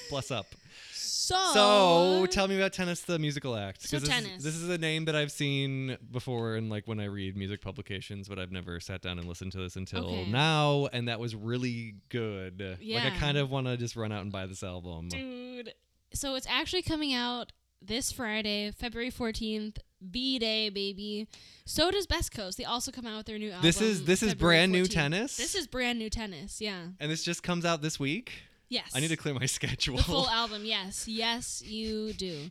[0.10, 0.46] Bless up.
[1.36, 3.82] So, So tell me about tennis, the musical act.
[3.88, 4.38] So this tennis.
[4.40, 7.62] Is, this is a name that I've seen before, and like when I read music
[7.62, 10.30] publications, but I've never sat down and listened to this until Okay.
[10.32, 12.78] now, and that was really good.
[12.82, 13.04] Yeah.
[13.04, 15.10] Like I kind of want to just run out and buy this album.
[15.10, 15.74] dude.
[16.14, 17.52] So it's actually coming out
[17.82, 19.78] this Friday, February 14th.
[20.12, 21.28] B Day, baby.
[21.66, 22.58] So does Best Coast.
[22.58, 23.64] They also come out with their new album.
[23.64, 25.36] This is- this is February brand new tennis?
[25.36, 26.62] This is brand new tennis.
[26.62, 26.88] Yeah.
[27.02, 28.32] And this just comes out this week.
[28.70, 28.92] Yes.
[28.96, 29.98] I need to clear my schedule.
[29.98, 30.64] the full album.
[30.66, 31.08] Yes.
[31.08, 32.50] Yes, you do.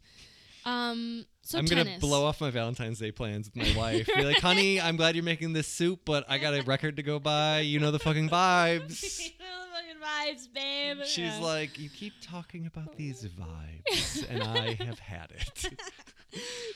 [0.64, 1.24] Um.
[1.42, 1.84] So I'm tennis.
[1.84, 4.06] gonna blow off my Valentine's Day plans with my wife.
[4.14, 7.02] Be like, honey, I'm glad you're making this soup, but I got a record to
[7.02, 7.60] go by.
[7.60, 9.00] You know the fucking vibes.
[9.28, 10.98] You know the fucking vibes, babe.
[11.06, 11.38] She's Yeah.
[11.40, 15.48] like, you keep talking about these vibes, and I have had it.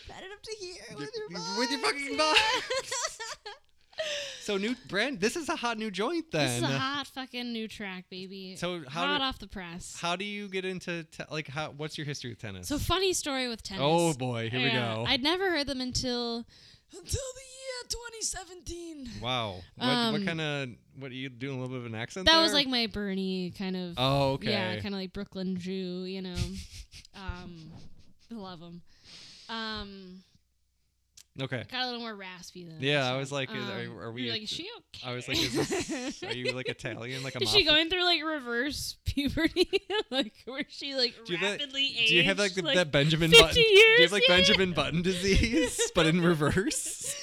[0.09, 3.19] Pat it up to here with your y- with your fucking vibes.
[4.41, 5.21] so new brand.
[5.21, 8.57] This is a hot new joint Then This is a hot fucking new track, baby.
[8.57, 9.97] So how hot do- off the press.
[10.01, 11.71] How do you get into te- like how?
[11.77, 12.69] What's your history with tennis?
[12.69, 13.83] So funny story with tennis.
[13.85, 15.05] Oh, boy, here we go.
[15.07, 16.39] I'd never heard them until
[16.93, 17.05] until
[17.35, 19.11] the year 2017.
[19.23, 19.53] wow.
[19.77, 20.69] What, what Um, kind of?
[20.99, 21.57] What are you doing?
[21.59, 22.27] A little bit of an accent?
[22.27, 23.95] That was like my Bernie kind of.
[23.97, 24.51] Oh, okay.
[24.51, 26.35] Yeah, kind of like Brooklyn Jew, you know.
[27.15, 27.73] um,
[28.31, 28.83] I love them.
[29.49, 30.23] Um,
[31.41, 31.65] Okay.
[31.71, 32.75] got a little more raspy though.
[32.79, 35.11] Yeah, I was like, is- are- um, are we you're like, is she okay?
[35.11, 35.55] I was like, is
[35.89, 37.23] this, are you like Italian?
[37.23, 39.67] Like a Is she going through like reverse puberty,
[40.11, 43.31] like where she like Do have that, rapidly do you have like, the, that Benjamin
[43.31, 43.55] 50 Button?
[43.55, 47.17] Do you have like Yeah, Benjamin Button disease, but in reverse?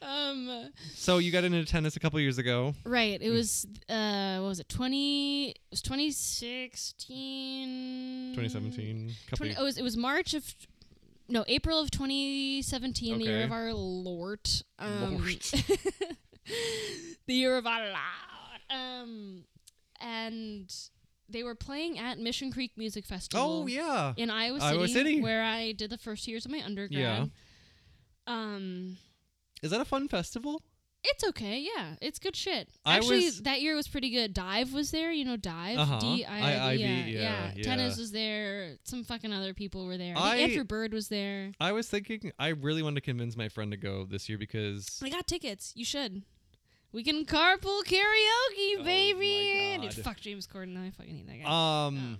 [0.00, 2.74] Um, So you got into tennis a couple years ago.
[2.84, 3.20] right.
[3.20, 4.68] It was uh, what was it?
[4.68, 5.50] Twenty.
[5.50, 8.32] It was 2016.
[8.34, 9.12] 2017.
[9.28, 10.54] Couple 20, oh, it was, it was March of
[11.30, 14.48] no April of 2017, the year of our Lord.
[14.78, 15.42] Um, Lord.
[17.26, 17.96] the year of our Lord.
[18.70, 19.44] Um,
[20.00, 20.72] and
[21.28, 23.62] they were playing at Mission Creek Music Festival.
[23.62, 24.14] Oh yeah.
[24.16, 25.20] in Iowa City, Iowa City.
[25.20, 27.00] where I did the first years of my undergrad.
[27.00, 27.26] Yeah.
[28.26, 28.98] Um,
[29.62, 30.62] Is that a fun festival?
[31.02, 31.60] It's okay.
[31.74, 32.68] Yeah, it's good shit.
[32.84, 34.34] I Actually, was- that year was pretty good.
[34.34, 35.10] DIIV was there.
[35.10, 35.78] You know, DIIV.
[35.78, 35.98] Uh-huh.
[36.00, 37.62] D I I- I Yeah, yeah, yeah.
[37.62, 38.76] Tennis was there.
[38.84, 40.14] Some fucking other people were there.
[40.16, 41.52] I I- think Andrew Bird was there.
[41.58, 45.00] I was thinking I really wanted to convince my friend to go this year because
[45.02, 45.72] I got tickets.
[45.74, 46.22] You should.
[46.92, 49.78] We can carpool karaoke, Oh baby.
[49.78, 50.76] my Dude, fuck James Corden.
[50.76, 51.86] I fucking hate that guy.
[51.86, 52.18] um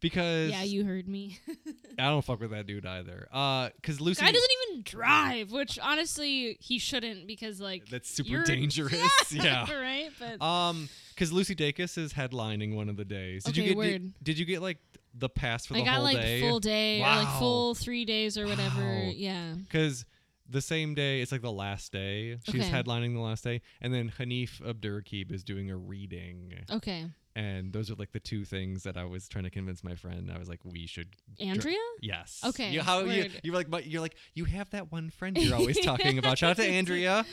[0.00, 1.38] because yeah, you heard me.
[1.98, 3.28] I don't fuck with that dude either.
[3.32, 8.42] Uh cuz Lucy guy doesn't even drive, which honestly he shouldn't because like That's super
[8.44, 8.94] dangerous.
[9.32, 9.72] Yeah.
[9.72, 10.10] right.
[10.18, 13.44] But Um, because Lucy Dacus is headlining one of the days.
[13.44, 13.86] Did you Okay, get word.
[13.88, 14.78] Did, did you get like
[15.14, 16.40] the pass for the I got whole like day?
[16.40, 18.80] full day or like full three days or whatever.
[18.82, 19.10] Wow.
[19.14, 19.54] Yeah.
[19.54, 20.04] Because
[20.50, 22.38] the same day, it's like the last day.
[22.44, 22.70] She's Okay.
[22.70, 26.54] headlining the last day, and then Hanif Abdurraqib is doing a reading.
[26.70, 27.06] Okay.
[27.38, 30.28] And those are like the two things that I was trying to convince my friend.
[30.34, 31.12] I was like, we should.
[31.12, 31.76] dr- Andrea?
[32.02, 32.40] Yes.
[32.44, 35.54] Okay, You, how you, you're like, but you're like, you have that one friend you're
[35.54, 36.36] always talking about.
[36.38, 37.24] Shout out to Andrea,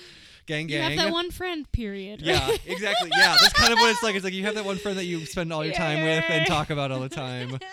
[0.46, 0.70] gang, gang.
[0.94, 2.22] You have that one friend, period.
[2.22, 3.10] Yeah, exactly.
[3.18, 4.14] Yeah, that's kind of what it's like.
[4.14, 6.46] It's like you have that one friend that you spend all your time with and
[6.46, 7.58] talk about all the time.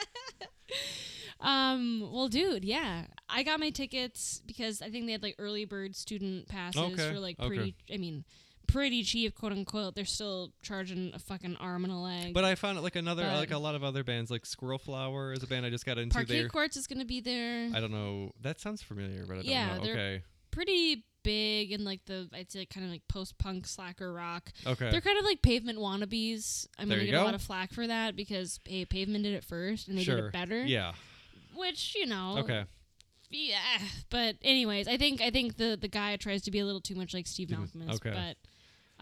[1.41, 2.09] Um.
[2.13, 2.65] Well, dude.
[2.65, 3.07] Yeah.
[3.29, 7.13] I got my tickets because I think they had like early bird student passes Okay,
[7.13, 7.49] for like okay.
[7.49, 7.75] pretty.
[7.93, 8.25] I mean,
[8.73, 9.95] pretty cheap, quote unquote.
[9.95, 12.35] They're still charging a fucking arm and a leg.
[12.35, 14.79] But I found it like another, But- like a lot of other bands, like Squirrel
[14.79, 16.15] Flower is a band I just got into.
[16.15, 17.71] Parquet Courts is gonna be there.
[17.75, 18.33] I don't know.
[18.41, 19.83] That sounds familiar, but I don't Yeah, know.
[19.85, 20.23] they're- Okay.
[20.51, 24.51] pretty big in like the I'd say kind of like post punk slacker rock.
[24.67, 24.91] Okay.
[24.91, 26.67] They're kind of like pavement wannabes.
[26.79, 27.23] I'm There gonna get go.
[27.23, 30.17] a lot of flack for that because hey, pavement did it first and they sure.
[30.17, 30.65] did it better.
[30.65, 30.93] Yeah.
[31.55, 32.39] Which you know.
[32.39, 32.65] Okay.
[33.31, 33.79] Yeah.
[34.11, 36.97] But anyways, I think I think the the guy tries to be a little too
[36.97, 37.95] much like Steve Malkmus.
[37.95, 38.11] okay.
[38.11, 38.37] But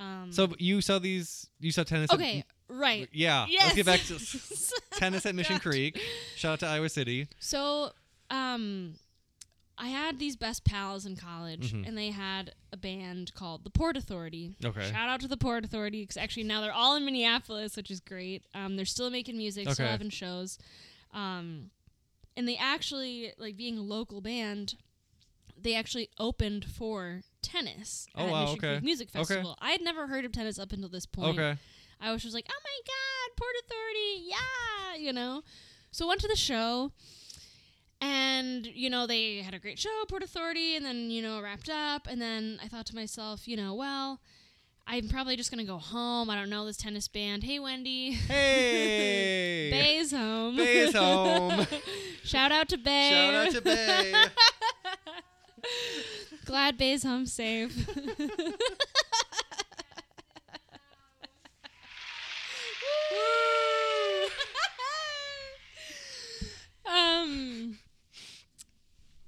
[0.00, 0.32] um.
[0.32, 1.46] So you saw these?
[1.60, 2.10] You saw tennis?
[2.10, 2.44] at- okay.
[2.68, 3.08] Right.
[3.12, 3.46] yeah.
[3.48, 3.62] Yes.
[3.64, 5.62] Let's get back to tennis at Mission God.
[5.62, 6.00] Creek.
[6.36, 7.26] Shout out to Iowa City.
[7.40, 7.90] So,
[8.30, 8.94] um,
[9.76, 11.88] I had these best pals in college, Mhm.
[11.88, 14.54] and they had a band called the Port Authority.
[14.64, 14.88] Okay.
[14.90, 17.98] Shout out to the Port Authority because actually now they're all in Minneapolis, which is
[18.00, 18.44] great.
[18.54, 19.90] Um, they're still making music, still Okay.
[19.90, 20.58] having shows.
[21.12, 21.70] Um,
[22.36, 24.74] and they actually like being a local band.
[25.60, 28.58] They actually opened for tennis Oh, at wow, okay.
[28.58, 29.42] Creek Music Okay.
[29.60, 31.38] I had never heard of tennis up until this point.
[31.38, 31.58] Okay.
[32.00, 35.42] I was just like, oh my god, Port Authority, yeah, you know.
[35.90, 36.92] So went to the show,
[38.00, 41.68] and you know they had a great show, Port Authority, and then you know wrapped
[41.68, 44.20] up, and then I thought to myself, you know, well,
[44.86, 46.30] I'm probably just gonna go home.
[46.30, 47.44] I don't know this tennis band.
[47.44, 48.12] Hey, Wendy.
[48.12, 49.68] Hey.
[49.72, 50.56] Bay's home.
[50.56, 51.66] Bay is home.
[52.24, 53.10] Shout out to Bay.
[53.10, 54.12] Shout out to Bay.
[56.44, 57.88] Glad Bay's home safe.
[66.86, 67.78] um,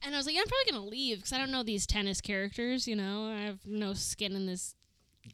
[0.03, 2.89] and I was like, I'm probably gonna leave because I don't know these tennis characters.
[2.89, 4.75] You know, I have no skin in this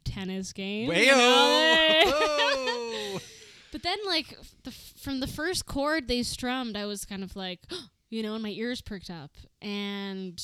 [0.03, 0.91] tennis game.
[0.91, 3.19] you know?
[3.71, 7.59] But then, like the, from the first chord they strummed, I was kind of like,
[8.09, 9.31] you know, and my ears perked up,
[9.61, 10.41] and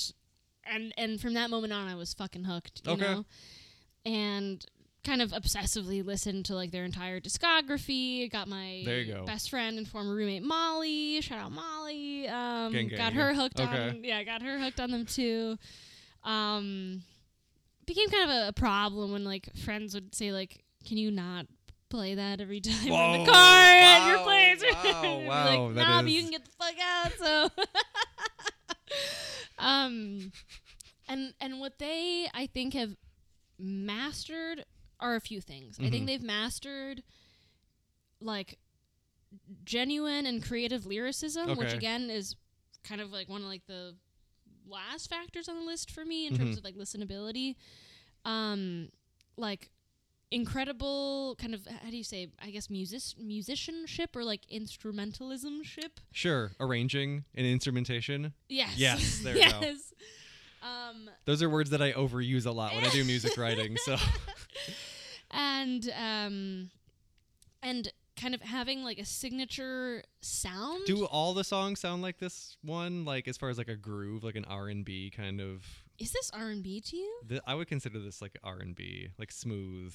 [0.65, 2.81] and and from that moment on, I was fucking hooked.
[2.85, 3.01] You Okay.
[3.05, 3.25] know,
[4.05, 4.65] and
[5.03, 8.31] kind of obsessively listened to like their entire discography.
[8.31, 9.25] Got my There you go.
[9.25, 11.21] best friend and former roommate Molly.
[11.21, 12.27] Shout out Molly.
[12.27, 12.97] Um, Gang, gang.
[12.97, 13.89] got her hooked Okay.
[13.89, 14.03] on.
[14.03, 15.57] Yeah, got her hooked on them too.
[16.23, 17.03] Um,
[17.85, 21.45] became kind of a, a problem when like friends would say like, "Can you not?"
[21.87, 24.63] Play that every time in the car at your place.
[24.73, 27.11] Wow, wow, like, nah, but you can get the fuck out.
[27.19, 27.49] So,
[29.65, 30.31] um,
[31.09, 32.95] and and what they I think have
[33.59, 34.63] mastered
[34.99, 35.77] are a few things.
[35.79, 35.91] I Mhm.
[35.91, 37.03] think they've mastered
[38.21, 38.57] like
[39.63, 42.35] genuine and creative lyricism, which again is
[42.83, 43.95] kind of like one of like the
[44.67, 46.59] last factors on the list for me in terms Mhm.
[46.59, 47.55] of like listenability.
[48.23, 48.89] Um,
[49.37, 49.69] like
[50.31, 55.99] incredible kind of how do you say I guess music musicianship or like instrumentalism ship
[56.11, 56.51] Sure.
[56.59, 58.33] Arranging and instrumentation.
[58.49, 58.77] Yes.
[58.77, 59.73] Yes, there you go.
[60.63, 63.77] Um, Those are words that I overuse a lot when I do music writing.
[63.77, 63.97] So
[65.29, 66.71] and um,
[67.61, 70.85] and kind of having like a signature sound.
[70.85, 73.05] do all the songs sound like this one?
[73.05, 75.63] Like as far as like a groove, like an R and B kind of.
[75.97, 77.19] Is this R and B to you?
[77.29, 79.93] Th- I would consider this like R and B, like smooth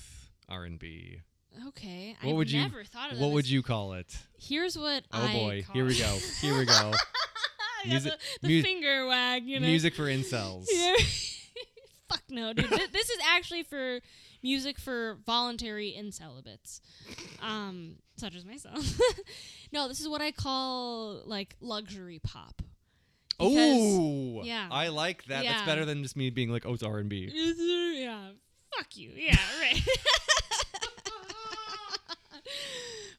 [0.48, 1.20] R and B.
[1.68, 2.60] Okay, What I've would you?
[2.62, 3.22] never thought of that.
[3.24, 4.16] What would you call it?
[4.38, 5.98] Here's what Oh I boy, call here we it.
[5.98, 6.18] go.
[6.40, 6.92] Here we go.
[7.86, 9.66] Music- the, the mu- finger wag, you know.
[9.66, 10.66] Music for incels.
[10.70, 10.94] Yeah.
[12.08, 12.68] Fuck no, dude.
[12.68, 14.00] Th- this is actually for
[14.42, 16.80] music for voluntary incelibates,
[17.42, 18.98] um, such as myself.
[19.72, 22.62] no, this is what I call like luxury pop.
[23.40, 24.68] Oh, yeah.
[24.70, 25.44] I like that.
[25.44, 27.30] That's better than just me being like, oh, it's R and B.
[28.00, 28.30] Yeah,
[28.76, 29.10] fuck you.
[29.14, 29.80] Yeah, right.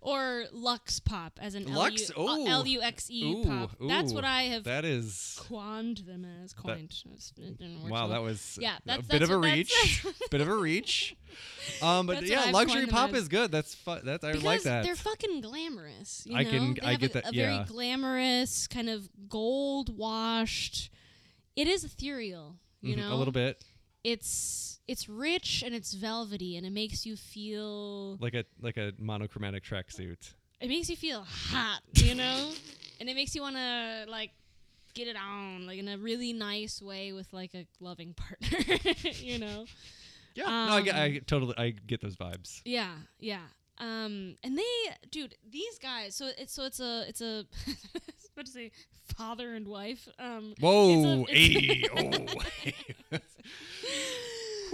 [0.02, 2.12] or Lux pop, as in Lux?
[2.18, 2.48] L-U- uh, Ooh.
[2.48, 3.72] L-U-X-E Ooh, pop.
[3.80, 6.54] That's what I have That is coined them as.
[6.54, 6.94] Coined.
[7.38, 8.08] It didn't work wow.
[8.08, 10.06] so That was Yeah, a that's- bit that's of a reach.
[10.32, 11.16] bit of a reach.
[11.82, 13.52] Um, but That's yeah, luxury pop is good.
[13.52, 14.02] That's fun.
[14.04, 14.84] That's I because like that.
[14.84, 16.24] they're fucking glamorous.
[16.26, 16.50] You I know?
[16.50, 17.54] can- They I have get a, that, A yeah.
[17.58, 20.90] very glamorous, kind of gold washed.
[21.56, 22.56] It is ethereal.
[22.82, 23.64] You Mhm, know, a little bit
[24.04, 28.18] It's it's rich and it's velvety and it makes you feel.
[28.20, 30.34] like a like a monochromatic tracksuit.
[30.60, 31.82] It makes you feel hot.
[31.96, 32.52] You know,
[33.00, 34.32] and it makes you want to like
[34.94, 38.78] get it on like in a really nice way with like a loving partner.
[39.20, 39.66] you know.
[40.34, 42.62] Yeah, no, I, get, I Um, totally I get those vibes.
[42.64, 43.42] Yeah, yeah.
[43.80, 44.64] Um, and they,
[45.10, 46.16] dude, these guys.
[46.16, 47.46] So it's so it's a it's a
[48.36, 48.72] what to say,
[49.16, 50.08] father and wife.
[50.20, 53.18] Um, Whoa, it's hey, oh,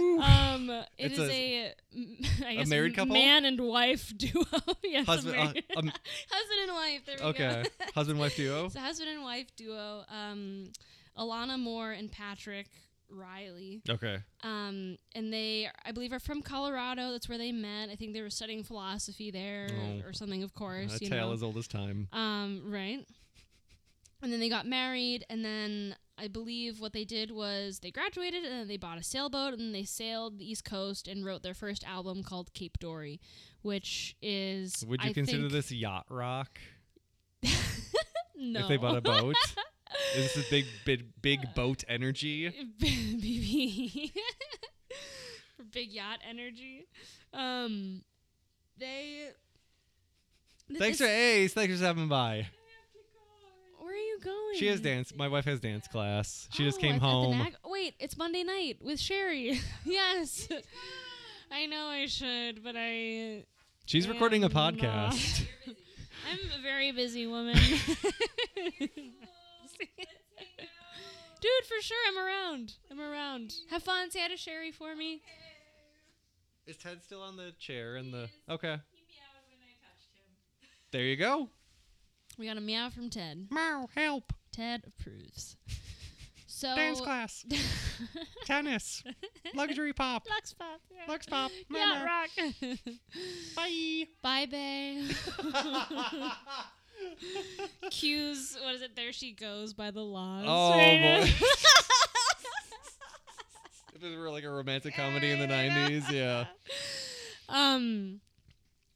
[0.00, 1.74] um, it It's is a- a,
[2.46, 3.14] I guess married couple?
[3.14, 4.44] man and wife duo.
[4.84, 5.92] yes, Husband- married- uh, um,
[6.30, 7.00] husband and wife.
[7.06, 7.84] There we okay, go.
[7.94, 8.66] husband wife duo.
[8.66, 10.04] It's a husband and wife duo.
[10.08, 10.64] Um,
[11.16, 12.68] Alaina Moore and Patrick
[13.10, 13.80] Riley.
[13.88, 17.10] Okay, Um, and they, I believe, are from Colorado.
[17.10, 17.88] That's where they met.
[17.90, 20.06] I think they were studying philosophy there Oh.
[20.06, 20.42] or something.
[20.44, 21.32] Of course, a you tale know.
[21.34, 22.06] as old as time.
[22.12, 23.04] Um, right.
[24.22, 28.44] And then they got married, and then I believe what they did was they graduated,
[28.44, 31.54] and then they bought a sailboat, and they sailed the East Coast and wrote their
[31.54, 33.20] first album called Cape Dory,
[33.62, 36.58] which is Would you I consider this yacht rock
[38.36, 39.36] no if they bought a boat?
[40.16, 42.52] Is this a big, big, big boat energy?
[42.80, 44.12] BB
[45.72, 46.86] big yacht energy.
[47.32, 48.02] Um,
[48.78, 49.28] they.
[50.76, 51.54] Thanks for Ace.
[51.54, 52.48] Thanks for stopping by.
[53.88, 54.54] Where are you going?
[54.56, 55.14] She has dance.
[55.16, 56.46] My wife has dance class.
[56.52, 57.38] She just Oh, came at the home.
[57.38, 59.58] Nag- Wait, it's Monday night with Sherry.
[59.86, 60.46] yes.
[61.50, 63.46] I know I should, but I.
[63.86, 65.46] She's recording a podcast.
[65.66, 67.54] I'm a very busy woman.
[67.56, 67.78] Dude,
[71.66, 72.74] for sure, I'm around.
[72.90, 73.54] I'm around.
[73.70, 74.10] Have fun.
[74.10, 75.22] Say hi to Sherry for me.
[76.66, 78.28] Is Ted still on the chair in the?
[78.50, 78.76] Okay.
[80.90, 81.48] There you go.
[82.38, 83.48] We got a meow from Ted.
[83.50, 84.32] Meow, help.
[84.52, 85.56] Ted approves.
[86.50, 87.46] So Dance class.
[88.44, 89.04] Tennis.
[89.54, 90.26] Luxury pop.
[90.28, 90.80] Lux pop.
[90.90, 91.02] Yeah.
[91.06, 91.52] Lux pop.
[91.70, 92.30] Yeah, rock.
[93.54, 94.08] Bye.
[94.22, 95.04] Bye, bae.
[97.90, 98.58] Cues.
[98.60, 98.96] What is it?
[98.96, 100.46] There she goes by the laws.
[100.48, 101.20] Oh right?
[101.20, 101.30] boy.
[103.94, 106.46] if it were like a romantic comedy in the '90s, yeah.
[107.48, 108.20] Um.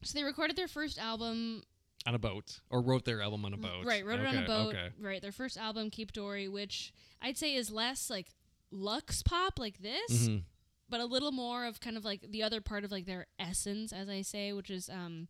[0.03, 1.63] So they recorded their first album
[2.07, 3.85] On a boat, or wrote their album on a boat.
[3.85, 4.75] Right, wrote it on a boat.
[4.75, 4.89] Okay.
[5.01, 8.27] Right, their first album, Cape Dory, which I'd say is less like
[8.73, 10.43] Lux pop like this, Mhm.
[10.89, 13.93] but a little more of kind of like the other part of like their essence,
[13.93, 15.29] as I say, which is um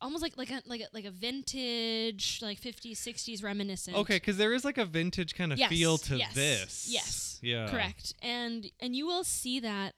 [0.00, 3.96] almost like like a like a, like a vintage like 50s 60s reminiscent.
[3.96, 6.86] Okay, because there is like a vintage kind of Yes, feel to yes, this.
[6.90, 7.38] Yes.
[7.42, 7.68] Yeah.
[7.68, 8.14] Correct.
[8.22, 9.94] And and you will see that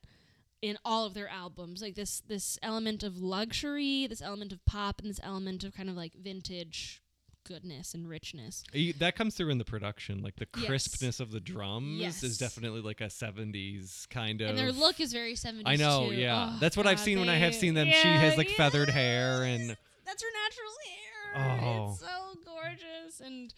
[0.62, 1.80] in all of their albums.
[1.82, 5.88] Like this this element of luxury, this element of pop, and this element of kind
[5.88, 7.02] of like vintage
[7.44, 8.62] goodness and richness.
[8.74, 10.66] You- That comes through in the production, like the Yes.
[10.66, 12.22] crispness of the drums Yes.
[12.22, 14.50] is definitely like a '70s kind of.
[14.50, 16.16] And their look is very 70s I know, too.
[16.16, 16.52] yeah.
[16.54, 17.86] Oh, That's what I've God, seen when I have seen them.
[17.90, 21.62] she has like feathered hair and That's her natural hair.
[21.62, 21.90] Oh.
[21.92, 23.54] It's so gorgeous and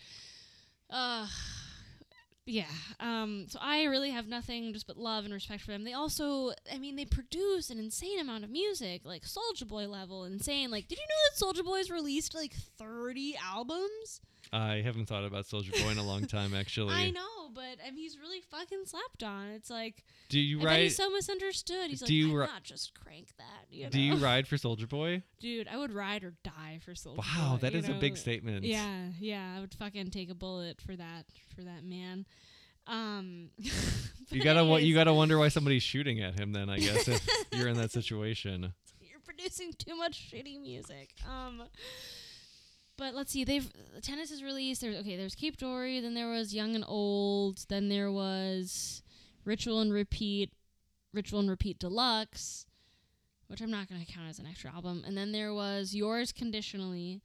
[0.91, 1.27] uh
[2.51, 2.65] yeah.
[2.99, 5.85] Um so I really have nothing just but love and respect for them.
[5.85, 10.25] They also I mean they produce an insane amount of music, like Soulja Boy level,
[10.25, 10.71] insane.
[10.71, 14.21] Like did you know that Soulja Boy's released like 30 albums?
[14.53, 16.93] I haven't thought about Soulja Boy in a long time, actually.
[16.93, 19.49] I know, but I mean, he's really fucking slept on.
[19.49, 20.83] It's like Do you I ride?
[20.83, 21.89] he's so misunderstood.
[21.91, 23.67] He's Do like, you ri- not just crank that.
[23.71, 23.91] You know?
[23.91, 25.23] Do you ride for Soulja Boy?
[25.39, 28.65] Dude, I would ride or die for Soulja Wow, Boy, that is a big statement.
[28.65, 32.27] Yeah, yeah, I would fucking take a bullet for that for that man.
[32.87, 33.51] Um,
[34.33, 36.53] You gotta wa- you gotta wonder why somebody's shooting at him.
[36.53, 38.73] Then I guess if you're in that situation.
[39.01, 41.11] You're producing too much shitty music.
[41.29, 41.63] Um,
[43.01, 43.45] but let's see.
[43.45, 43.73] They've
[44.03, 44.83] tennis is released.
[44.83, 45.17] There's okay.
[45.17, 46.01] There's Cape Dory.
[46.01, 47.65] Then there was Young and Old.
[47.71, 49.03] Then there was
[49.47, 50.53] Ritual in Repeat.
[51.15, 52.67] Ritual in Repeat Deluxe,
[53.49, 55.03] which I'm not gonna count as an extra album.
[55.07, 57.23] And then there was Yours Conditionally.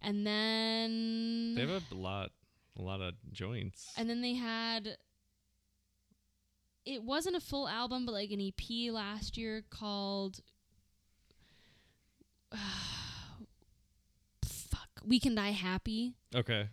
[0.00, 2.30] And then They have a lot,
[2.78, 3.92] a lot of joints.
[3.98, 4.96] And then they had
[6.86, 10.40] it wasn't a full album, but like an EP last year called
[12.50, 12.91] fuck,
[15.04, 16.14] We Can Die Happy.
[16.34, 16.68] Okay.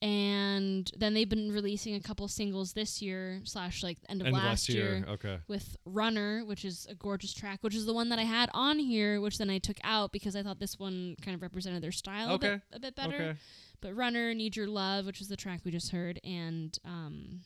[0.00, 4.36] And then they've been releasing a couple singles this year slash like end of End
[4.36, 4.98] of last, last year.
[4.98, 5.38] year Okay.
[5.48, 8.78] with Runner, which is a gorgeous track, which is the one that I had on
[8.78, 11.90] here, which then I took out because I thought this one kind of represented their
[11.90, 12.48] style a, Okay.
[12.50, 13.14] bit, a bit better.
[13.16, 13.34] Okay.
[13.80, 17.40] But Runner, Need Your Love, which is the track we just heard, and um,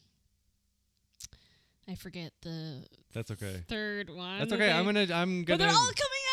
[1.88, 3.64] I forget the That's okay.
[3.68, 4.38] third one.
[4.38, 4.70] That's that okay.
[4.72, 5.00] I'm gonna.
[5.12, 5.44] I'm gonna.
[5.46, 6.31] But they're all coming out on fucking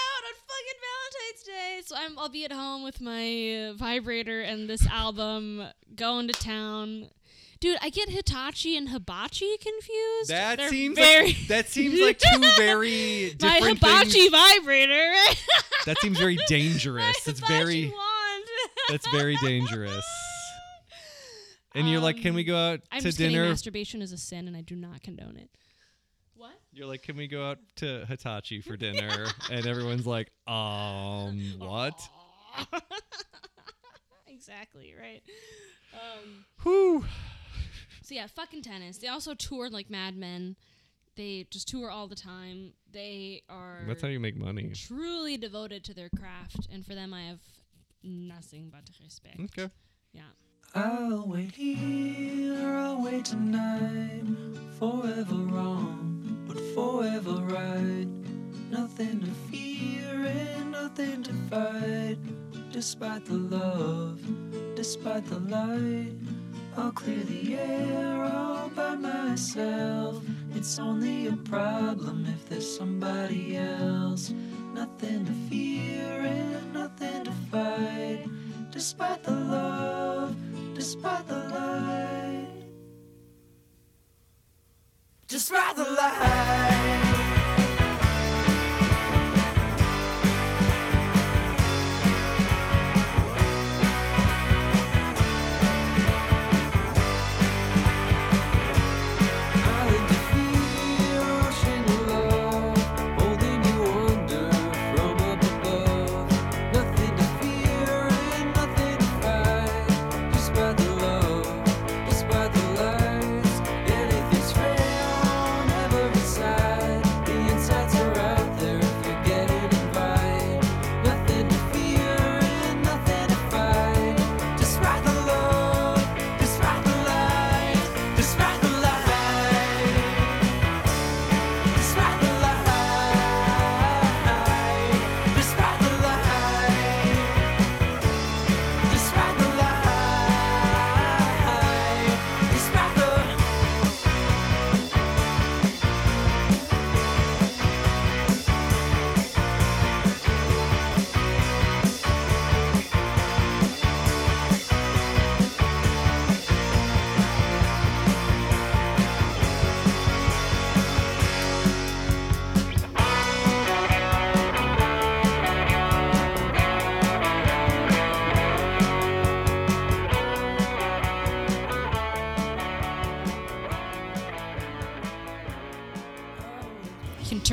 [1.12, 5.64] Valentine's Day, so I'm, I'll be at home with my vibrator and this album,
[5.96, 7.10] going to town.
[7.60, 10.30] Dude, I get Hitachi and Hibachi confused.
[10.30, 14.32] that They're seems very like, that seems like two very different my Hibachi things.
[14.32, 15.14] vibrator.
[15.86, 17.26] That seems very my dangerous.
[17.26, 17.92] It's very.
[18.90, 20.06] That's very dangerous.
[21.74, 23.34] And you're like, can we go out Um, I'm to just kidding.
[23.34, 23.48] dinner?
[23.50, 25.50] Masturbation is a sin, and I do not condone it.
[26.72, 26.78] What?
[26.78, 29.28] You're like, can we go out to Hitachi for dinner?
[29.52, 32.00] and everyone's like, um, what?
[34.28, 35.22] exactly right.
[35.94, 37.06] Um, Whew.
[38.04, 38.98] so yeah, fucking tennis.
[38.98, 40.56] They also toured like Mad Men.
[41.16, 42.74] They just tour all the time.
[42.92, 44.72] They are That's how you make money.
[44.74, 47.40] truly devoted to their craft, and for them, I have
[48.04, 49.40] nothing but respect.
[49.40, 49.70] Okay.
[50.14, 50.22] Yeah.
[50.76, 54.24] I'll wait here, I'll wait tonight.
[54.78, 56.19] Forever wrong,
[56.50, 58.08] but forever right.
[58.72, 62.18] Nothing to fear and nothing to fight.
[62.72, 64.20] Despite the love,
[64.76, 66.14] despite the light.
[66.76, 70.24] I'll clear the air all by myself.
[70.56, 74.34] It's only a problem if there's somebody else.
[74.74, 78.26] Nothing to fear and nothing to fight.
[78.72, 80.36] Despite the love,
[80.74, 81.99] despite the light.
[85.50, 87.29] Despite the light.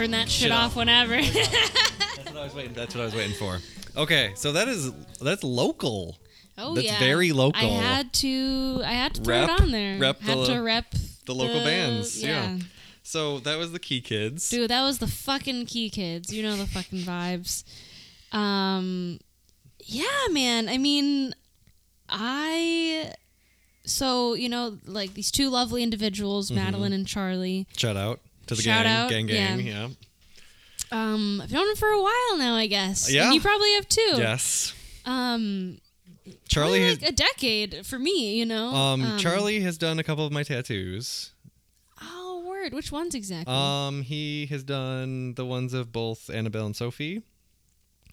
[0.07, 0.77] Turn that shit, Shit off off.
[0.77, 1.17] whenever.
[1.21, 2.73] That's what I was waiting.
[2.73, 3.59] That's what I was waiting for.
[3.97, 6.19] Okay, so that is that's local.
[6.59, 7.61] oh That's yeah, very local.
[7.61, 8.83] I had to.
[8.85, 9.99] I had to throw Rep- it on there.
[9.99, 10.87] rep had the- to rep
[11.27, 12.29] the local bands, yeah.
[12.57, 12.59] Yeah.
[13.03, 14.49] So that was the Key Kids.
[14.51, 16.33] Dude, that was the fucking key kids.
[16.35, 17.63] You know the fucking vibes.
[18.33, 19.19] Um
[19.85, 20.69] yeah, man.
[20.69, 21.33] I mean,
[22.09, 23.13] I
[23.85, 26.57] so, you know, like these two lovely individuals, Mm-hmm.
[26.65, 27.67] Madeline and Charlie.
[27.77, 29.61] Shout out to the Shout gang, out, gang, gang.
[29.61, 29.89] yeah.
[29.89, 29.89] Yeah.
[30.93, 33.13] Um I've known them for a while now, I guess.
[33.13, 33.27] Yeah.
[33.27, 34.15] And you probably have too.
[34.17, 34.73] Yes.
[35.05, 35.79] Um
[36.49, 38.69] Charlie has like a decade for me, you know.
[38.75, 41.31] um, Charlie has done a couple of my tattoos.
[42.03, 42.73] Oh, word.
[42.73, 43.53] Which ones exactly?
[43.53, 47.23] Um he has done the ones of both Annabelle and Sophie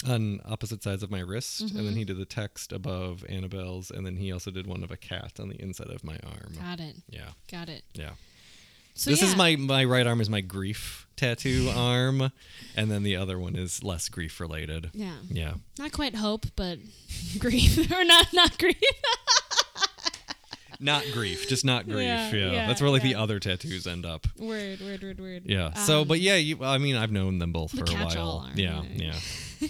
[0.08, 1.86] on opposite sides of my wrist and Mm-hmm.
[1.86, 4.98] then he did the text above Annabelle's and then he also did one of a
[4.98, 6.54] cat on the inside of my arm.
[6.60, 6.96] Got it.
[7.10, 7.30] Yeah.
[7.52, 7.84] Got it.
[7.94, 8.12] Yeah.
[8.96, 12.32] So this is my my right arm is my grief tattoo arm
[12.76, 14.90] and then the other one is less grief related.
[14.94, 15.14] Yeah.
[15.30, 15.54] Yeah.
[15.80, 16.80] Not quite hope, but
[17.40, 18.76] grief or not not grief.
[20.80, 22.00] Not grief, just not grief.
[22.04, 22.52] Yeah, Yeah.
[22.52, 24.28] yeah, That's where like the other tattoos end up.
[24.38, 25.44] word, word, word, word.
[25.46, 25.74] Yeah.
[25.76, 28.44] so, Um, but yeah, you, I mean, I've known them both for a while.
[28.46, 29.14] arm, yeah, yeah.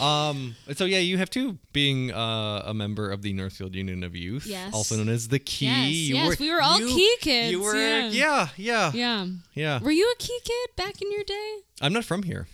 [0.00, 0.56] um.
[0.74, 4.46] So yeah, you have too being uh, a member of the Northfield Union of Youth,
[4.46, 4.72] Yes.
[4.74, 5.66] also known as the Key.
[5.66, 8.08] Yes, You yes, we were all you- Key kids, You were, yeah.
[8.10, 9.26] yeah, yeah, Yeah.
[9.54, 9.78] yeah.
[9.82, 11.56] Were you a key kid back in your day?
[11.80, 12.46] I'm not from here.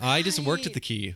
[0.00, 1.14] I just worked at the Key.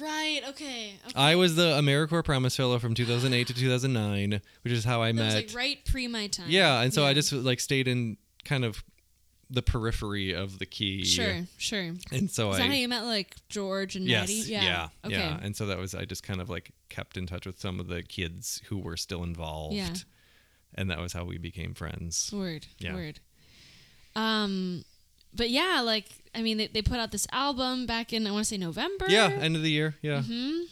[0.00, 0.40] Right.
[0.50, 0.94] Okay.
[1.04, 1.12] okay.
[1.16, 5.14] I was the AmeriCorps Promise Fellow from 2008 to 2009, which is how I that
[5.14, 5.24] met.
[5.26, 6.46] was like right pre my time.
[6.48, 8.84] Yeah, and so I just like stayed in kind of
[9.50, 11.04] the periphery of the Key.
[11.04, 11.40] Sure.
[11.58, 11.92] Sure.
[12.12, 14.22] And so Is I that how you met like George and Yes.
[14.28, 14.34] Maddie?
[14.52, 14.62] Yeah.
[14.62, 14.88] Yeah.
[15.08, 15.16] Yeah.
[15.34, 15.44] Okay.
[15.46, 17.88] And so that was I just kind of like kept in touch with some of
[17.88, 19.74] the kids who were still involved.
[19.74, 19.94] Yeah.
[20.76, 22.30] And that was how we became friends.
[22.32, 22.66] Word.
[22.78, 22.94] Yeah.
[22.94, 23.18] Word.
[24.14, 24.84] Um,
[25.34, 28.44] but yeah, like I mean, they, they put out this album back in I want
[28.44, 29.06] to say November.
[29.08, 29.96] Yeah, end of the year.
[30.02, 30.18] Yeah.
[30.20, 30.62] Mm-hmm.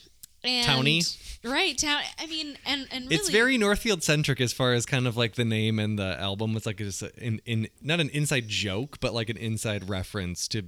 [0.45, 1.03] And, Towny.
[1.45, 1.77] Right.
[1.77, 2.03] Town.
[2.19, 5.35] I mean, and and really, It's very Northfield centric as far as kind of like
[5.35, 6.57] the name and the album.
[6.57, 10.65] It's like just in in not an inside joke, but like an inside reference to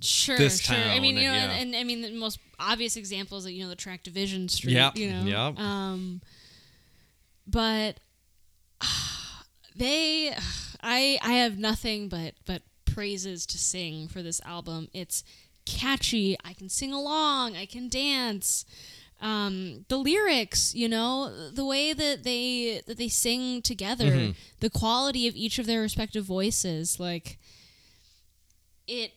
[0.00, 0.36] sure.
[0.36, 0.76] this sure.
[0.76, 1.50] I mean, town, you know, yeah.
[1.50, 4.48] and, and I mean, the most obvious example is like you know the track Division
[4.48, 4.74] Street.
[4.74, 5.24] Yeah, You know.
[5.24, 5.58] yep.
[5.58, 6.20] Um.
[7.46, 8.00] But
[9.76, 10.34] they,
[10.82, 14.88] I I have nothing but but praises to sing for this album.
[14.92, 15.24] It's
[15.76, 16.36] catchy.
[16.44, 17.56] I can sing along.
[17.56, 18.64] I can dance.
[19.20, 24.30] Um, the lyrics, you know, the way that they that they sing together, Mm-hmm.
[24.60, 27.38] the quality of each of their respective voices, like
[28.86, 29.12] it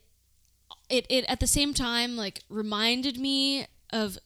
[0.90, 4.18] it it at the same time like reminded me of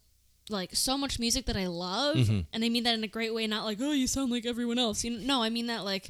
[0.49, 2.39] like so much music that I love, Mm-hmm.
[2.53, 4.79] and I mean that in a great way, not like oh you sound like everyone
[4.79, 5.03] else.
[5.03, 6.09] You know, no, I mean that like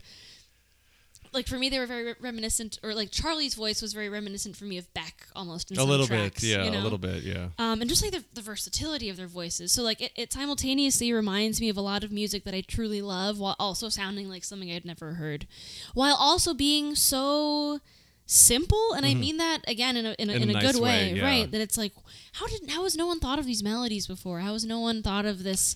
[1.36, 4.56] like for me they were very re- reminiscent, or like Charlie's voice was very reminiscent
[4.56, 5.70] for me of Beck almost.
[5.70, 6.80] In a some little tracks, bit, yeah, you know?
[6.80, 7.49] a little bit, yeah.
[7.60, 9.72] um, and just like the, the versatility of their voices.
[9.72, 13.02] So like it, it simultaneously reminds me of a lot of music that I truly
[13.02, 15.45] love, while also sounding like something I'd never heard,
[15.94, 17.80] while also being so
[18.26, 18.94] simple.
[18.94, 20.44] And I mean that again in a in a, Mm-hmm.
[20.44, 21.24] In in a a nice good way, way, yeah.
[21.24, 21.52] right?
[21.52, 21.94] That it's like
[22.34, 24.40] how did how has no one thought of these melodies before?
[24.40, 25.76] How has no one thought of this?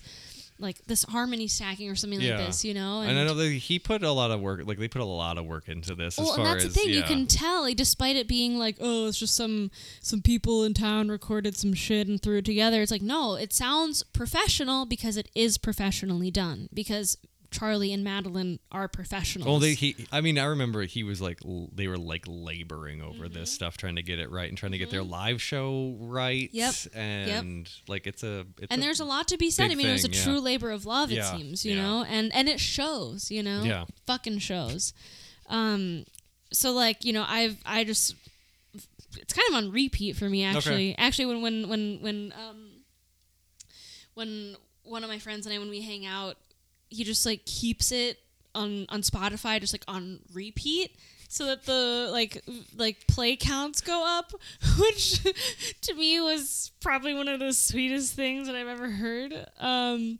[0.60, 2.36] Like this harmony stacking or something Yeah.
[2.36, 3.00] like this, you know?
[3.00, 5.38] And I know that he put a lot of work, like they put a lot
[5.38, 6.18] of work into this.
[6.18, 6.90] Well, as and that's as, the thing.
[6.90, 9.70] You can tell, like, despite it being like, oh, it's just some
[10.00, 12.82] some people in town recorded some shit and threw it together.
[12.82, 16.68] It's like, no, it sounds professional because it is professionally done.
[16.72, 17.16] Because
[17.50, 19.46] Charlie and Madeline are professionals.
[19.48, 23.02] Well, they, he, I mean, I remember he was like, l- they were like laboring
[23.02, 23.34] over Mm-hmm.
[23.34, 26.48] this stuff, trying to get it right and trying to get their live show right.
[26.52, 26.74] Yep.
[26.94, 29.70] And like, it's a, it's and there's a lot to be said.
[29.70, 30.22] I mean, it was a yeah.
[30.22, 31.10] true labor of love.
[31.10, 31.82] It seems, you yeah.
[31.82, 33.30] know, and and it shows.
[33.30, 33.84] You know, Yeah.
[34.06, 34.92] fucking shows.
[35.48, 36.04] Um,
[36.52, 38.14] so like you know, I've I just
[39.18, 40.94] it's kind of on repeat for me actually.
[40.98, 42.70] Actually, when when when when um
[44.14, 46.36] when one of my friends and I when we hang out,
[46.90, 48.18] he just like keeps it
[48.54, 50.96] on on Spotify just like on repeat
[51.28, 52.42] so that the like
[52.76, 54.32] like play counts go up
[54.78, 55.22] which
[55.80, 60.18] to me was probably one of the sweetest things that I've ever heard um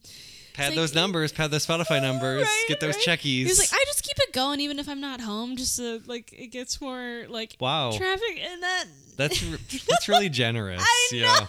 [0.54, 3.18] pad like- those numbers, pad those Spotify numbers, right, get those right.
[3.18, 3.46] checkies.
[3.46, 6.32] He's like I just keep it going even if I'm not home just so like
[6.32, 8.84] it gets more like wow, traffic and that
[9.16, 9.40] that's
[9.86, 10.82] that's really generous.
[10.84, 11.46] I yeah,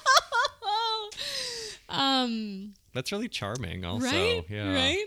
[1.89, 1.95] know.
[1.95, 3.85] um that's really charming.
[3.85, 5.05] Also, right yeah, right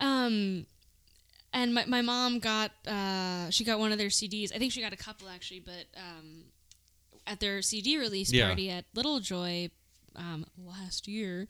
[0.00, 0.66] um
[1.52, 4.80] and my, my mom got uh she got one of their cds i think she
[4.80, 6.44] got a couple actually but um
[7.26, 8.46] at their cd release Yeah.
[8.46, 9.70] party at little joy
[10.16, 11.46] um last year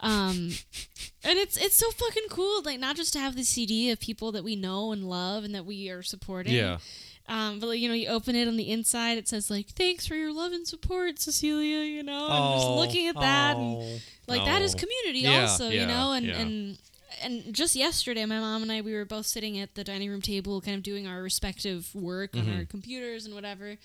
[0.00, 0.36] um
[1.24, 4.32] and it's it's so fucking cool like not just to have the cd of people
[4.32, 6.78] that we know and love and that we are supporting Yeah.
[7.28, 10.06] Um, but like, you know, you open it on the inside, it says like, "Thanks
[10.06, 13.76] for your love and support, Cecilia." You know, and just Oh, looking at that, and
[13.82, 14.78] oh, like that is oh.
[14.78, 16.38] community Yeah, also you know and yeah.
[16.38, 16.78] and
[17.22, 20.22] and just yesterday my mom and i we were both sitting at the dining room
[20.22, 22.58] table kind of doing our respective work on Mm-hmm.
[22.60, 23.76] our computers and whatever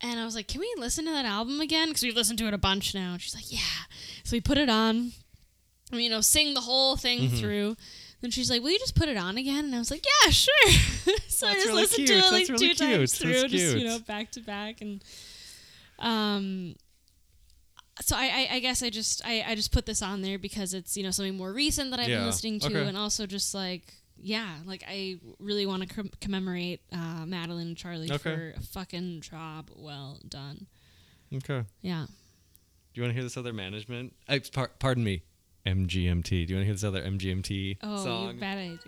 [0.00, 2.46] and i was like can we listen to that album again because we've listened to
[2.48, 3.86] it a bunch now and she's like yeah
[4.24, 5.12] so we put it on
[5.92, 7.36] and, you know sing the whole thing Mm-hmm.
[7.36, 7.76] through
[8.24, 10.30] then she's like, "Will you just put it on again?" And I was like, "Yeah,
[10.30, 10.70] sure."
[11.28, 12.08] so I just really listened cute.
[12.08, 12.78] to it That's like really two cute.
[12.78, 15.02] times That's through, just you know, back to back, and
[15.98, 16.74] um,
[18.00, 20.74] so I, I, I guess I just I, I just put this on there because
[20.74, 22.18] it's you know something more recent that I've Yeah.
[22.18, 22.88] been listening to, Okay.
[22.88, 27.76] and also just like yeah, like I really want to com- commemorate uh, Madeline and
[27.76, 28.16] Charlie Okay.
[28.18, 30.66] for a fucking job well done.
[31.34, 31.64] Okay.
[31.82, 32.06] Yeah.
[32.06, 34.14] Do you want to hear this other management?
[34.28, 35.22] Uh, par- pardon me,
[35.66, 36.28] MGMT.
[36.28, 38.34] Do you want to hear this other MGMT Oh, song?
[38.34, 38.78] you bet I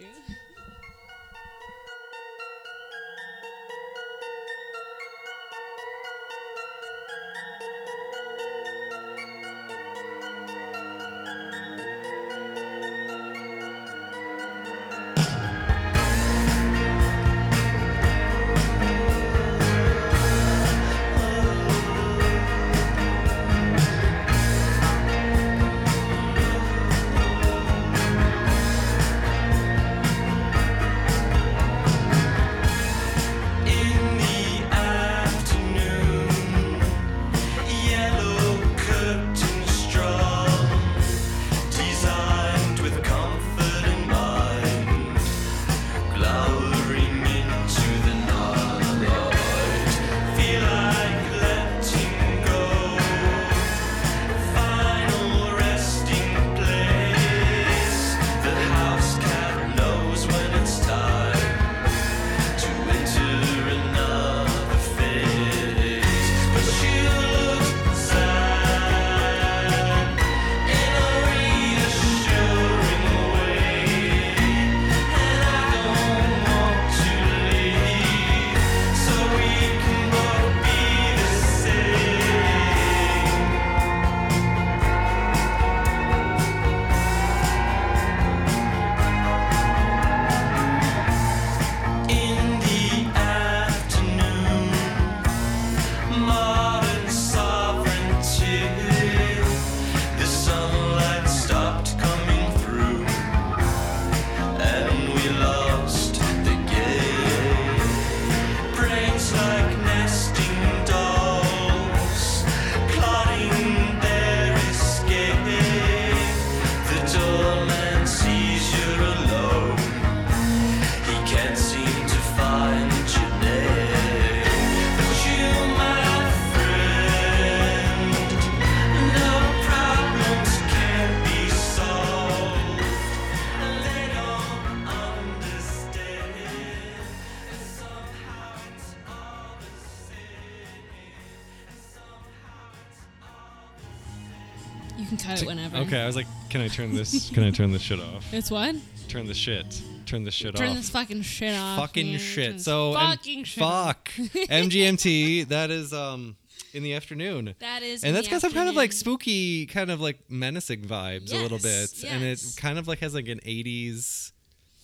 [145.96, 147.30] Okay, I was like, can I turn this?
[147.30, 148.26] Can I turn this shit off?
[148.34, 148.76] It's what?
[149.08, 149.80] Turn the shit.
[150.04, 150.58] Turn the shit off.
[150.60, 150.76] Turn off.
[150.76, 151.78] this fucking shit off.
[151.78, 152.18] fucking man.
[152.18, 152.52] Turn shit.
[152.54, 153.86] this So and fucking shit off.
[153.86, 154.08] fuck
[154.50, 155.48] MGMT.
[155.48, 156.36] That is um
[156.74, 157.54] in the afternoon.
[157.60, 158.02] That is.
[158.02, 158.98] and in that's the got some kind of like afternoon.
[159.14, 161.64] spooky, kind of like menacing vibes a little bit,
[161.94, 162.54] Yes, and it yes.
[162.56, 164.32] kind of like has like an '80s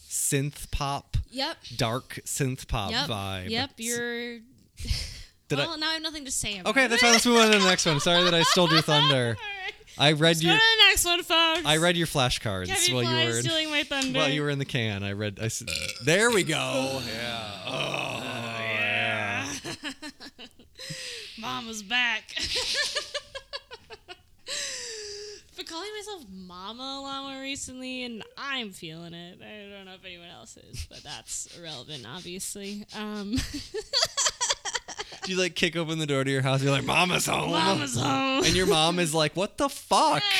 [0.09, 1.57] synth pop, Yep.
[1.77, 3.07] dark synth pop Yep.
[3.11, 3.51] vibe.
[3.51, 3.71] Yep.
[3.77, 4.39] You're.
[5.49, 7.13] Did I- well, now I have nothing to say about Okay, that's fine.
[7.13, 8.01] Let's move on to the next one.
[8.01, 9.37] Sorry that I stole your thunder.
[9.99, 11.63] I read Let's go your to the next one, folks.
[11.67, 14.19] I read your flashcards Kevin while you Fly were in, stealing my thunder.
[14.19, 15.03] while you were in the can.
[15.03, 15.39] I read.
[15.41, 15.63] I s-
[16.05, 17.01] there we go.
[17.07, 17.51] Yeah.
[17.67, 18.23] Oh,
[18.61, 19.47] yeah.
[21.39, 22.35] Mama's back.
[25.57, 29.39] Been calling myself Mama a lot more recently, and I'm feeling it.
[29.43, 32.87] I don't know if anyone else is, but that's irrelevant, obviously.
[32.97, 33.35] Um,
[35.25, 36.63] Do you like kick open the door to your house?
[36.63, 38.45] You're like, "Mama's home." Mama's home.
[38.45, 40.23] And your mom is like, "What the fuck?"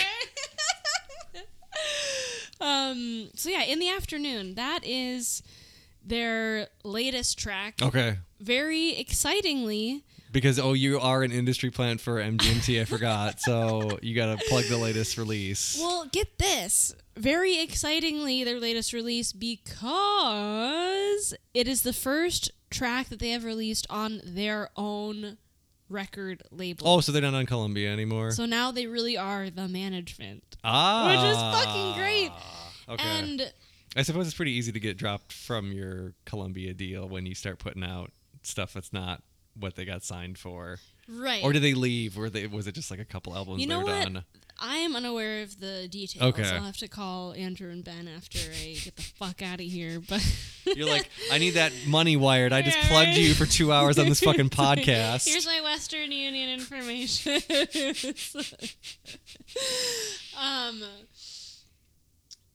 [2.61, 3.29] um.
[3.35, 5.43] So yeah, in the afternoon, that is
[6.05, 7.75] their latest track.
[7.81, 8.19] Okay.
[8.41, 10.03] Very excitingly,
[10.33, 12.81] Because oh, you are an industry plant for MGMT.
[12.81, 13.41] I forgot.
[13.41, 15.79] So you got to plug the latest release.
[15.81, 16.93] Well, get this.
[17.17, 19.33] Very excitingly, their latest release
[20.53, 25.37] because it is the first track that they have released on their own
[25.89, 26.89] record label.
[26.89, 28.31] oh, so they're not on Columbia anymore.
[28.31, 30.43] So now they really are the management.
[30.65, 32.31] ah, Which is fucking great.
[32.89, 33.05] Okay.
[33.05, 33.53] And
[33.95, 37.59] I suppose it's pretty easy to get dropped from your Columbia deal when you start
[37.59, 38.11] putting out
[38.43, 39.23] stuff that's not
[39.55, 40.79] what they got signed for.
[41.09, 41.45] right.
[41.45, 42.19] Or did they leave?
[42.19, 44.03] Or they was it just like a couple albums you they know were what?
[44.05, 44.25] done?
[44.63, 46.23] I am unaware of the details.
[46.35, 46.49] Okay.
[46.49, 49.99] I'll have to call Andrew and Ben after I get the fuck out of here.
[49.99, 50.25] But
[50.77, 52.53] You're like, I need that money wired.
[52.53, 53.19] I just plugged right.
[53.19, 55.29] you for two hours on this fucking podcast.
[55.29, 57.33] Here's my Western Union information.
[60.41, 60.83] um,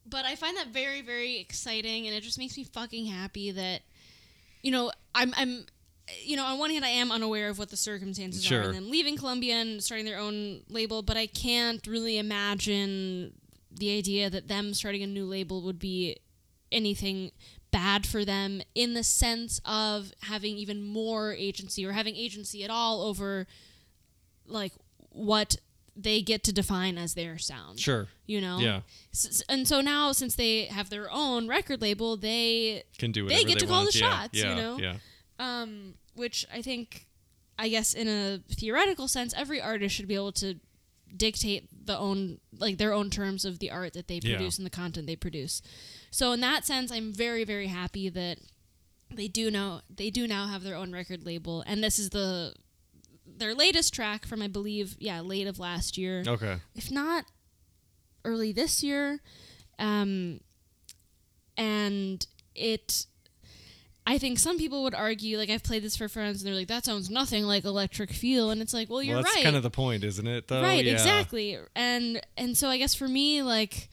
[0.05, 3.81] but I find that very, very exciting, and it just makes me fucking happy that,
[4.61, 5.65] you know, I'm, I'm,
[6.23, 8.61] you know, on one hand, I am unaware of what the circumstances are Sure.
[8.63, 13.33] in them leaving Columbia and starting their own label, but I can't really imagine
[13.71, 16.17] the idea that them starting a new label would be
[16.71, 17.31] anything
[17.71, 22.69] bad for them in the sense of having even more agency or having agency at
[22.69, 23.45] all over
[24.45, 24.71] like
[25.11, 25.57] what
[25.95, 27.79] they get to define as their sound.
[27.79, 28.07] sure.
[28.27, 28.59] You know?
[28.59, 28.81] Yeah.
[29.13, 33.43] S- and so now since they have their own record label, they Can do They
[33.43, 33.93] get to call want.
[33.93, 34.77] the Yeah, shots, you know?
[34.79, 34.97] Yeah.
[35.39, 37.05] Um which I think
[37.59, 40.55] I guess in a theoretical sense every artist should be able to
[41.15, 44.35] dictate the own like their own terms of the art that they Yeah.
[44.35, 45.61] produce and the content they produce.
[46.11, 48.39] So in that sense I'm very very happy that
[49.13, 52.53] they do know they do now have their own record label and this is the
[53.25, 56.57] their latest track from I believe yeah late of last year Okay.
[56.75, 57.25] if not
[58.25, 59.21] early this year.
[59.79, 60.41] Um,
[61.55, 63.05] and it,
[64.07, 66.67] I think some people would argue, like I've played this for friends, and they're like,
[66.69, 69.55] "That sounds nothing like Electric Feel," and it's like, "Well, you're well, that's right, kind
[69.57, 70.47] of the point, isn't it?
[70.47, 70.61] Though.
[70.61, 70.93] right, Yeah.
[70.93, 73.89] exactly." And and so I guess for me, like.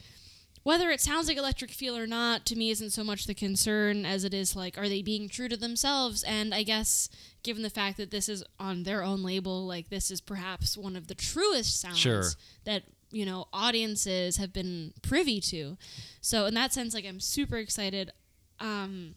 [0.62, 4.06] Whether it sounds like electric feel or not, to me, isn't so much the concern
[4.06, 6.22] as it is like, are they being true to themselves?
[6.22, 7.10] And I guess,
[7.42, 10.96] given the fact that this is on their own label, like this is perhaps one
[10.96, 12.24] of the truest sounds Sure.
[12.64, 15.76] that you know audiences have been privy to.
[16.22, 18.10] So in that sense, like I'm super excited.
[18.58, 19.16] Um,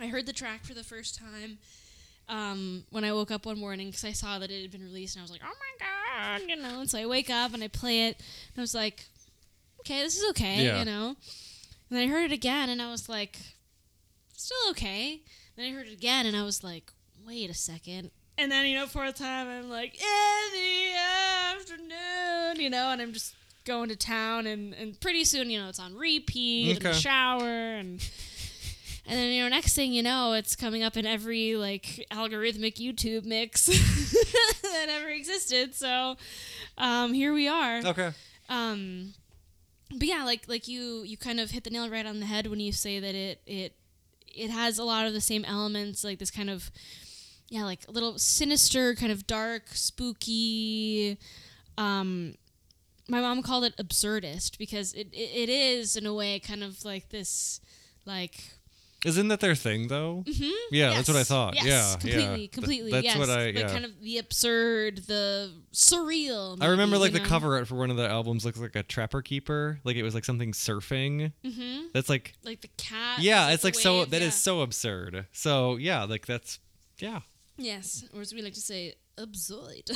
[0.00, 1.58] I heard the track for the first time
[2.28, 5.16] um, when I woke up one morning because I saw that it had been released,
[5.16, 6.80] and I was like, "Oh my god!" You know.
[6.80, 9.06] And so I wake up and I play it, and I was like,
[9.80, 10.78] "Okay, this is okay," Yeah.
[10.80, 11.16] you know.
[11.88, 13.38] And then I heard it again, and I was like,
[14.36, 15.20] "Still okay."
[15.56, 16.92] Then I heard it again, and I was like,
[17.26, 18.10] "Wait a second.
[18.38, 20.94] And then you know, for a time, I'm like, "In the
[21.54, 25.68] afternoon," you know, and I'm just going to town, and and pretty soon, you know,
[25.68, 28.00] it's on repeat in the shower, and
[29.06, 32.74] and then you know, next thing you know, it's coming up in every like algorithmic
[32.74, 33.66] YouTube mix
[34.62, 35.74] that ever existed.
[35.74, 36.16] So
[36.76, 37.78] um, here we are.
[37.84, 38.10] Okay.
[38.48, 39.14] Um,
[39.90, 42.48] but yeah, like like you you kind of hit the nail right on the head
[42.48, 43.74] when you say that it it
[44.26, 46.70] it has a lot of the same elements, like this kind of
[47.48, 51.16] yeah, like a little sinister, kind of dark, spooky.
[51.78, 52.34] Um,
[53.08, 56.84] my mom called it absurdist because it, it, it is in a way kind of
[56.84, 57.60] like this
[58.04, 58.55] like
[59.04, 60.24] Isn't that their thing though?
[60.26, 60.50] Mm-hmm.
[60.74, 61.54] Yeah, that's what I thought.
[61.54, 62.36] Yes, yeah, completely, yeah.
[62.36, 62.90] Th- completely.
[62.92, 63.52] That's yes, what I.
[63.52, 63.68] the Yeah.
[63.68, 66.58] kind of the absurd, the surreal.
[66.60, 67.24] I remember like the know?
[67.26, 69.78] cover art for one of the albums looks like a trapper keeper.
[69.84, 71.32] Like it was like something surfing.
[71.44, 71.92] Mhm.
[71.92, 73.20] That's like like the cat.
[73.20, 74.30] yeah, it's like so wave, that is yeah.
[74.30, 75.26] so absurd.
[75.32, 76.58] So yeah, like that's
[76.98, 77.20] yeah.
[77.58, 79.90] Yes, or as we like to say, absurd.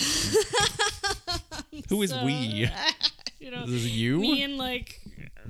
[1.88, 2.32] Who is So- we?
[3.40, 4.18] you know, This is you?
[4.20, 5.00] me and like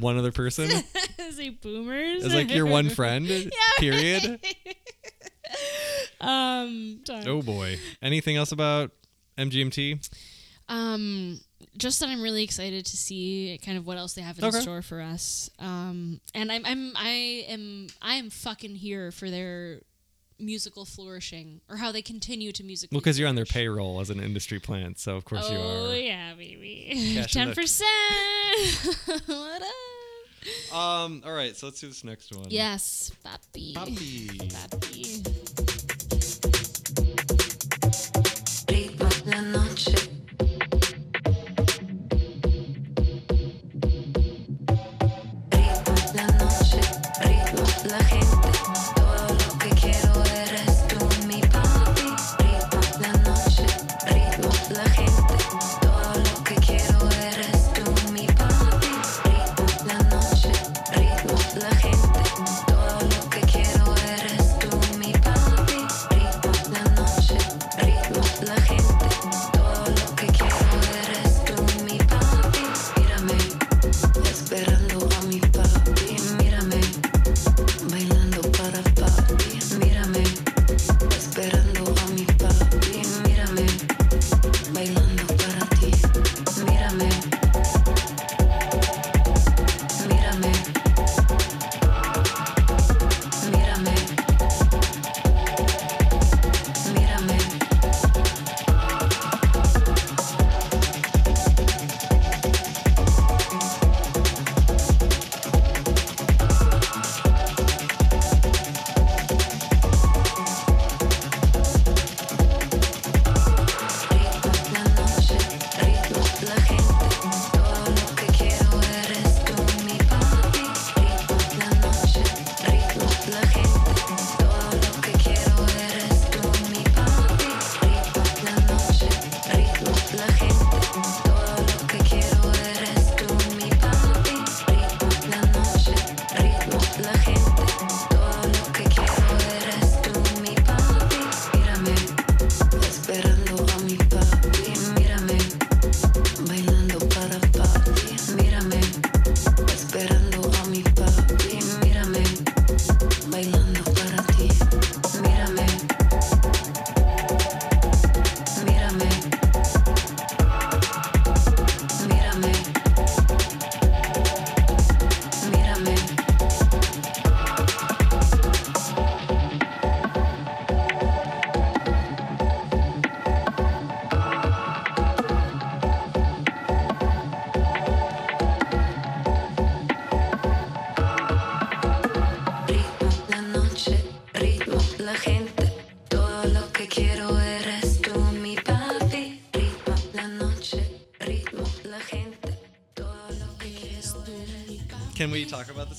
[0.00, 0.68] One other person?
[1.30, 2.24] say boomers.
[2.24, 3.26] It's like your one friend?
[3.28, 4.40] yeah, Period.
[6.20, 7.78] um, Oh boy.
[8.02, 8.90] Anything else about
[9.38, 10.08] MGMT?
[10.68, 11.40] Um,
[11.76, 14.60] just that I'm really excited to see kind of what else they have in Okay.
[14.60, 15.50] store for us.
[15.58, 19.80] Um, and I'm I'm I am I am fucking here for their
[20.40, 22.96] musical flourishing or how they continue to musically.
[22.96, 25.62] Well, because you're on their payroll as an industry plant, so of course you are.
[25.62, 27.14] Oh yeah, baby.
[27.14, 27.88] Cash ten percent.
[29.26, 30.74] what up?
[30.74, 31.22] Um.
[31.24, 31.56] All right.
[31.56, 32.46] So let's do this next one.
[32.48, 33.74] Yes, papi.
[33.74, 34.50] Papi.
[34.50, 35.22] Papi.
[38.66, 40.09] Ritmo la noche.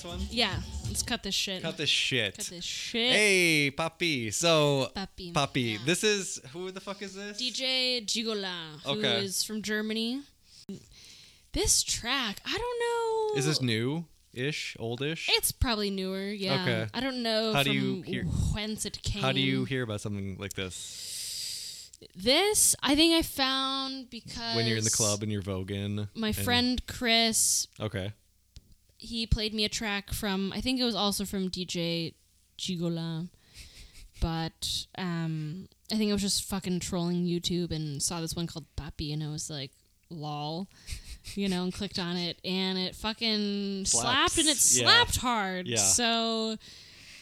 [0.03, 0.37] We talk about this one?
[0.37, 0.55] Yeah,
[0.87, 1.61] let's cut this shit.
[1.61, 2.37] Cut this shit.
[2.37, 3.11] Cut this shit.
[3.13, 4.33] Hey, Papi.
[4.33, 5.33] So, Papi.
[5.33, 5.77] Papi, Yeah.
[5.85, 7.37] this is who the fuck is this?
[7.41, 9.47] DJ Gigola, who is Okay.
[9.47, 10.21] from Germany.
[11.53, 13.39] This track, I don't know.
[13.39, 14.05] Is this new?
[14.33, 15.27] Ish, oldish.
[15.29, 16.29] It's probably newer.
[16.31, 16.61] Yeah.
[16.61, 16.87] Okay.
[16.93, 19.21] I don't know How do you hear- whence it came.
[19.21, 22.73] How do you hear about something like this this?
[22.81, 26.07] I think I found because when you're in the club and you're voguing?
[26.15, 28.13] My friend Chris, Okay.
[29.01, 30.53] He played me a track from.
[30.55, 32.13] I think it was also from DJ
[32.57, 33.27] Gigola,
[34.21, 38.65] but um, I think I was just fucking trolling YouTube and saw this one called
[38.77, 39.71] Papi, and I was like,
[40.09, 40.67] lol.
[41.35, 44.77] You know, and clicked on it, and it fucking slapped, and it Slaps.
[44.79, 44.85] Yeah.
[44.87, 45.67] slapped hard.
[45.67, 45.77] Yeah.
[45.77, 46.57] So,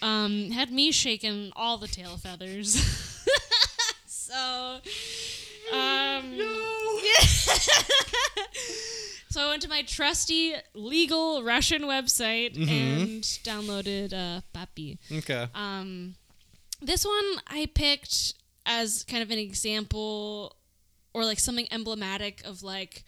[0.02, 2.76] um, had me shaking all the tail feathers.
[4.06, 4.78] so,
[5.74, 6.34] um,
[9.30, 12.70] so I went to my trusty legal Russian website Mm-hmm.
[12.70, 14.98] and downloaded uh, Papi.
[15.12, 15.48] Okay.
[15.54, 16.16] Um,
[16.82, 18.34] this one I picked
[18.66, 20.56] as kind of an example
[21.14, 23.04] or like something emblematic of like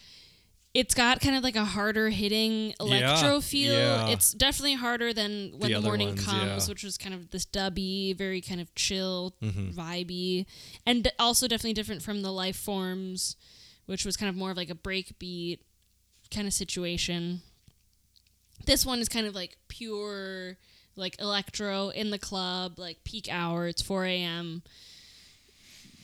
[0.74, 3.74] it's got kind of like a harder hitting electro Yeah, feel.
[3.74, 4.08] yeah.
[4.08, 6.72] It's definitely harder than when The the, morning ones, comes, yeah.
[6.72, 9.72] which was kind of this dubby, very kind of chill, Mm-hmm.
[9.78, 10.46] vibey,
[10.86, 13.36] and d- also definitely different from the life forms,
[13.86, 15.60] which was kind of more of like a breakbeat
[16.34, 17.42] kind of situation.
[18.66, 20.56] This one is kind of like pure,
[20.96, 23.68] like electro in the club, like peak hour.
[23.68, 24.62] It's 4 a.m.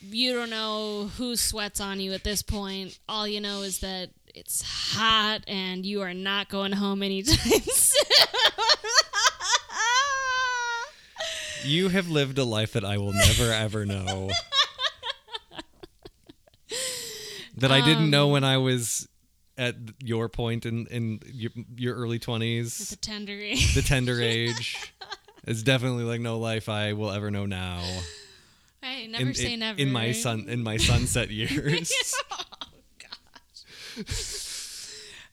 [0.02, 2.98] You don't know who sweats on you at this point.
[3.08, 8.04] All you know is that it's hot and you are not going home anytime soon.
[11.64, 14.30] You have lived a life that I will never ever know.
[17.58, 19.08] that I didn't Um, know when I was
[19.56, 23.74] at your point in in your, your early the tender age.
[23.74, 24.92] the tender age.
[25.46, 27.82] It's definitely like no life I will ever know now.
[28.80, 29.78] Hey, never in, say in, never.
[29.80, 31.92] in my sun in my sunset years.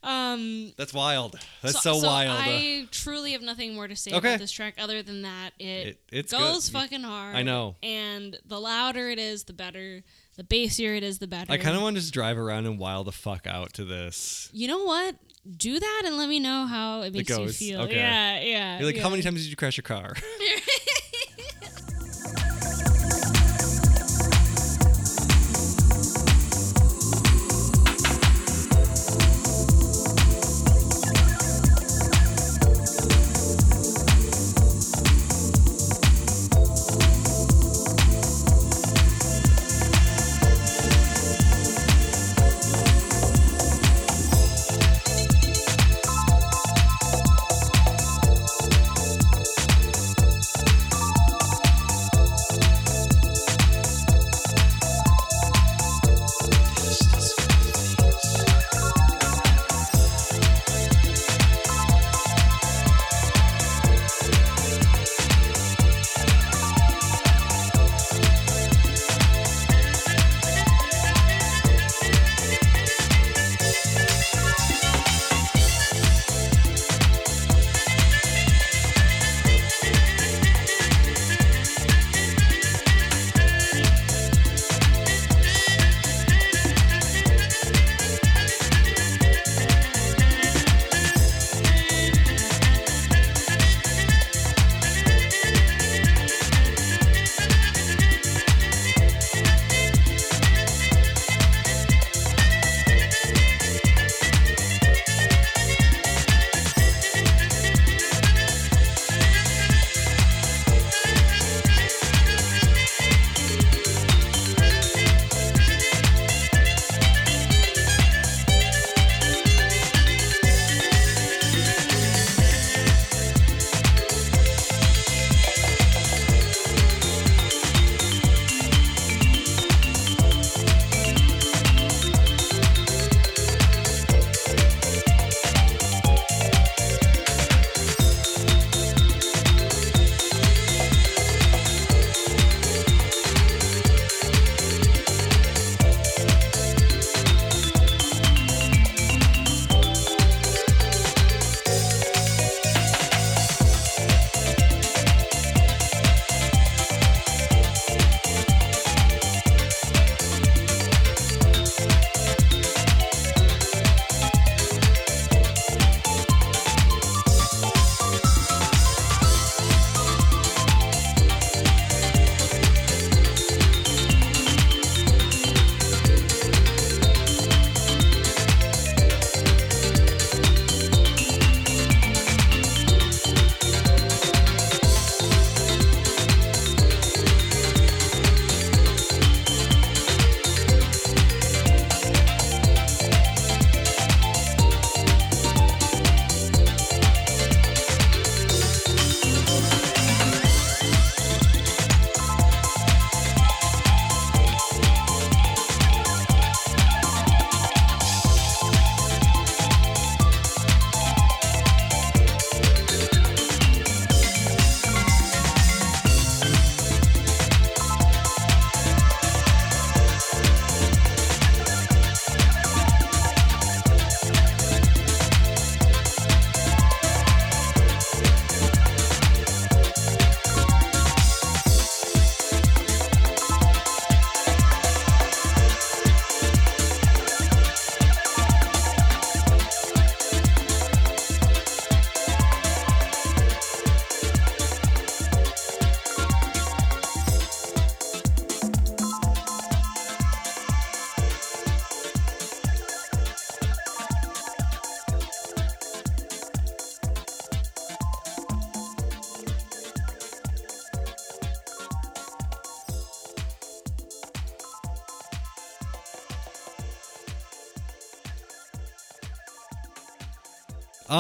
[0.03, 1.35] Um, That's wild.
[1.63, 2.29] That's so, wild.
[2.39, 4.17] I truly have nothing more to say Okay.
[4.29, 6.79] about this track other than that it, It- goes good.
[6.79, 7.35] fucking hard.
[7.35, 7.75] I know.
[7.81, 10.03] And the louder it is, the better.
[10.37, 11.51] The bassier it is, the better.
[11.51, 14.49] I kind of want to just drive around and wild the fuck out to this.
[14.53, 15.15] You know what?
[15.57, 17.57] Do that and let me know how it makes you goes.
[17.57, 17.81] feel.
[17.83, 17.95] Okay.
[17.95, 18.77] Yeah, yeah.
[18.77, 20.13] You're like, how many times did you crash your car?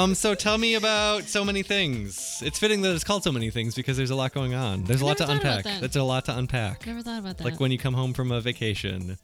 [0.05, 2.43] Um, so tell me about so many things.
[2.45, 4.83] It's fitting that it's called so many things because there's a lot going on.
[4.83, 5.73] There's a lot to Never thought about unpack.
[5.73, 5.81] that.
[5.81, 6.85] That's a lot to unpack.
[6.85, 7.43] Never thought about that.
[7.43, 9.17] Like when you come home from a vacation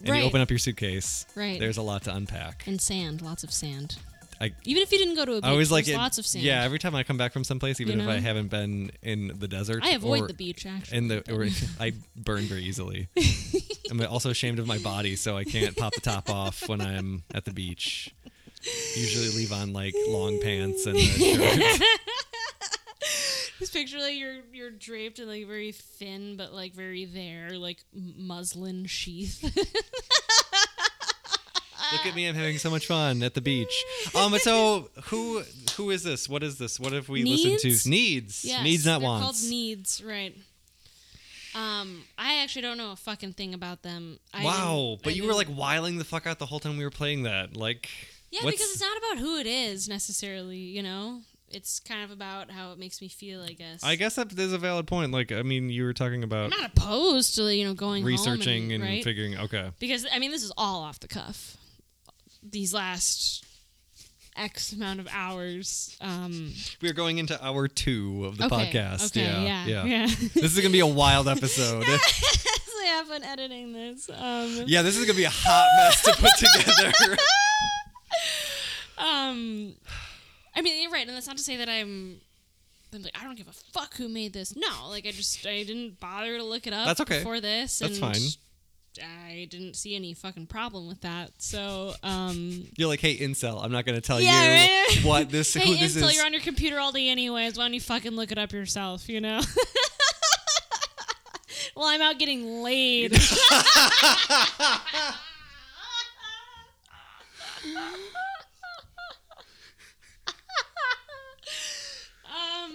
[0.00, 0.20] and Right.
[0.20, 1.26] you open up your suitcase.
[1.34, 1.58] Right.
[1.58, 2.62] There's a lot to unpack.
[2.68, 3.96] and sand, lots of sand.
[4.40, 5.98] I Even if you didn't go to a beach, I always like there's it.
[5.98, 6.44] lots of sand.
[6.44, 9.32] Yeah, every time I come back from someplace, even You if I haven't been in
[9.36, 10.96] the desert, I avoid or the beach actually.
[10.98, 11.48] In the, or
[11.84, 13.08] I burn very easily.
[13.90, 17.24] I'm also ashamed of my body, so I can't pop the top off when I'm
[17.34, 18.14] at the beach.
[18.96, 21.82] Usually leave on like long pants and a shirt.
[23.58, 27.78] Just picture like you're you're draped in like very thin but like very there like
[27.92, 29.42] muslin sheath.
[31.92, 33.84] Look at me, I'm having so much fun at the beach.
[34.14, 35.42] Um, so who
[35.76, 36.28] who is this?
[36.28, 36.80] What is this?
[36.80, 37.88] What have we listened to?
[37.88, 38.44] Needs.
[38.44, 39.24] yes, Needs not they're wants.
[39.40, 40.34] Called needs, right?
[41.54, 44.18] Um, I actually don't know a fucking thing about them.
[44.32, 46.84] I wow, but I you were like wiling the fuck out the whole time we
[46.84, 47.56] were playing that.
[47.56, 47.88] Like,
[48.30, 50.58] yeah, what's- because it's not about who it is necessarily.
[50.58, 53.42] You know, it's kind of about how it makes me feel.
[53.42, 53.82] I guess.
[53.82, 55.12] I guess that is a valid point.
[55.12, 58.08] Like, I mean, you were talking about I'm not opposed to you know going home
[58.08, 59.04] researching and, right?
[59.04, 59.38] figuring.
[59.38, 61.56] Okay, because I mean this is all off the cuff.
[62.42, 63.44] These last
[64.38, 65.96] X amount of hours.
[66.00, 69.06] Um, we are going into hour two of the okay, podcast.
[69.06, 70.06] Okay, yeah, yeah, yeah.
[70.34, 71.84] this is gonna be a wild episode.
[71.88, 74.08] I have fun editing this.
[74.08, 77.16] Um, yeah, this is gonna be a hot mess to put together.
[78.98, 79.74] um,
[80.54, 82.20] I mean, you're right, and that's not to say that I'm.
[82.92, 84.56] I'm like, I don't give a fuck who made this.
[84.56, 86.86] No, like I just I didn't bother to look it up.
[86.86, 87.18] That's okay.
[87.18, 88.22] Before this, That's and fine.
[89.00, 91.30] I didn't see any fucking problem with that.
[91.38, 93.62] So, um, You're like, hey, incel.
[93.62, 94.98] I'm not gonna tell Yeah, you right.
[95.04, 96.16] what this hey, who this Intel, is.
[96.16, 97.56] you're on your computer all day anyways.
[97.58, 99.08] Why don't you fucking look it up yourself?
[99.08, 99.40] You know.
[101.76, 103.12] well, I'm out getting laid.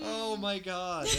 [0.03, 1.07] oh my god.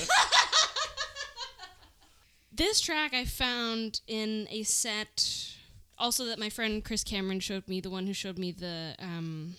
[2.52, 5.54] this track I found in a set,
[5.98, 9.54] also that my friend Chris Cameron showed me, the one who showed me the um,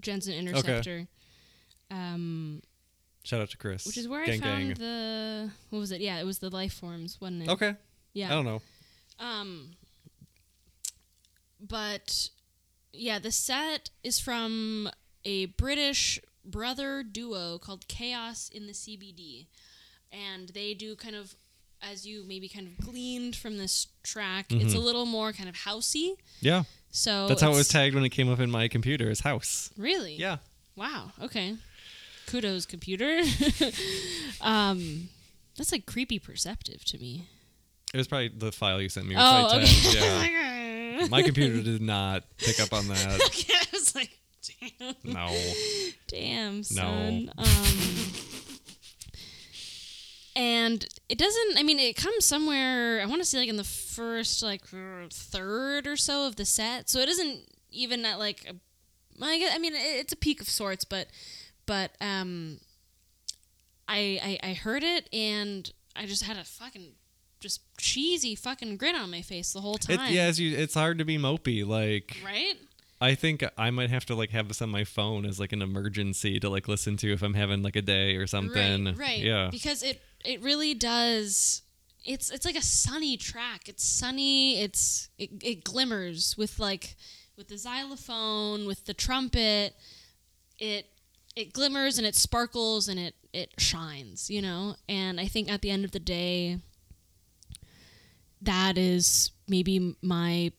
[0.00, 1.06] Jensen Interceptor.
[1.90, 2.62] Um,
[3.24, 3.86] Shout out to Chris.
[3.86, 4.74] which is where gang, I found gang.
[4.74, 6.00] the what was it?
[6.00, 7.48] Yeah, it was the life forms, wasn't it?
[7.48, 7.74] Okay.
[8.14, 8.28] Yeah.
[8.28, 8.62] I don't know.
[9.20, 9.70] Um,
[11.60, 12.30] but
[12.92, 14.90] yeah, the set is from
[15.24, 19.46] a British brother duo called Chaos in the CBD,
[20.10, 21.34] and they do kind of,
[21.82, 25.54] as you maybe kind of gleaned from this track, it's a little more kind of
[25.56, 26.14] housey.
[26.40, 26.64] Yeah.
[26.90, 27.28] So Mm-hmm.
[27.28, 29.70] That's how it was tagged when it came up in my computer as house.
[29.76, 30.14] Really?
[30.16, 30.38] Yeah.
[30.76, 31.12] Wow.
[31.22, 31.56] Okay.
[32.26, 33.22] Kudos, computer.
[34.40, 35.08] um,
[35.56, 37.26] that's like creepy perceptive to me.
[37.92, 39.16] It was probably the file you sent me.
[39.18, 39.66] Oh, okay.
[39.92, 41.00] Yeah.
[41.02, 41.08] Okay.
[41.10, 43.06] my computer did not pick up on that.
[43.06, 44.10] I was like,
[44.78, 44.94] damn.
[45.04, 45.50] No.
[46.08, 47.30] Damn, son.
[47.38, 47.46] Um,
[50.34, 51.58] and it doesn't.
[51.58, 53.02] I mean, it comes somewhere.
[53.02, 56.88] I want to say like in the first like third or so of the set.
[56.88, 57.40] So it isn't
[57.70, 58.46] even at like.
[58.48, 58.54] A,
[59.22, 61.08] I guess- I mean, it's a peak of sorts, but
[61.66, 62.60] but um,
[63.88, 66.92] I I, I heard it and I just had a fucking
[67.40, 70.12] just cheesy fucking grin on my face the whole It, time.
[70.14, 71.66] yeah, it's, it's hard to be mopey.
[71.66, 72.54] Like, Right.
[73.02, 75.60] I think I might have to like have this on my phone as like an
[75.60, 78.84] emergency to like listen to if I'm having like a day or something.
[78.84, 79.18] Right, right.
[79.18, 79.48] Yeah.
[79.50, 81.62] Because it it really does.
[82.04, 83.68] It's it's like a sunny track.
[83.68, 84.60] It's sunny.
[84.60, 86.96] It's it, it glimmers with like
[87.36, 89.74] with the xylophone, with the trumpet.
[90.60, 90.86] It
[91.34, 94.30] it glimmers and it sparkles and it it shines.
[94.30, 94.76] You know.
[94.88, 96.58] And I think at the end of the day,
[98.42, 100.52] that is maybe my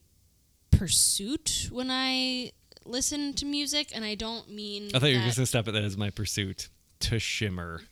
[0.78, 2.52] pursuit when I
[2.84, 4.90] listen to music, and I don't mean.
[4.94, 6.68] I thought you were just gonna stop at that as my pursuit
[7.00, 7.80] to shimmer.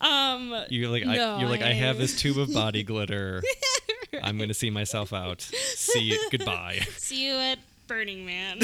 [0.00, 3.42] Um, You're like, No, I, you're like, I have this tube of body glitter.
[4.22, 5.40] I'm gonna see myself out.
[5.40, 6.28] See you.
[6.30, 6.80] Goodbye.
[6.96, 8.58] see you at Burning Man.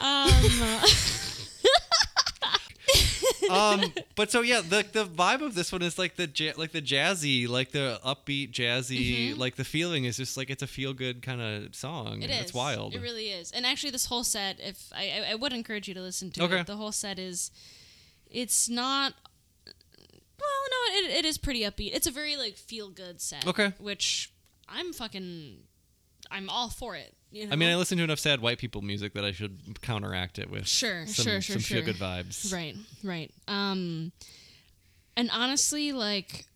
[0.00, 0.30] um,
[3.50, 6.72] um, but so yeah, the the vibe of this one is like the ja- like
[6.72, 10.92] the jazzy, like the upbeat jazzy, like the feeling is just like it's a feel
[10.92, 12.22] good kind of song.
[12.22, 12.54] it It's is.
[12.54, 12.94] wild.
[12.94, 13.50] It really is.
[13.52, 16.44] And actually, this whole set, if I, I, I would encourage you to listen to
[16.44, 16.60] Okay.
[16.60, 16.66] it.
[16.66, 17.50] The whole set is,
[18.30, 19.14] it's not.
[19.66, 21.94] Well, no, it, it is pretty upbeat.
[21.94, 23.46] It's a very like feel good set.
[23.46, 23.72] Okay.
[23.78, 24.32] Which
[24.68, 25.58] I'm fucking,
[26.30, 27.14] I'm all for it.
[27.30, 27.52] You know?
[27.52, 30.50] I mean, I listen to enough sad white people music that I should counteract it
[30.50, 31.76] with Sure, some, sure, sure, some sure.
[31.78, 32.52] feel good vibes.
[32.52, 32.74] Right,
[33.04, 33.30] right.
[33.46, 34.12] Um,
[35.16, 36.46] and honestly, like,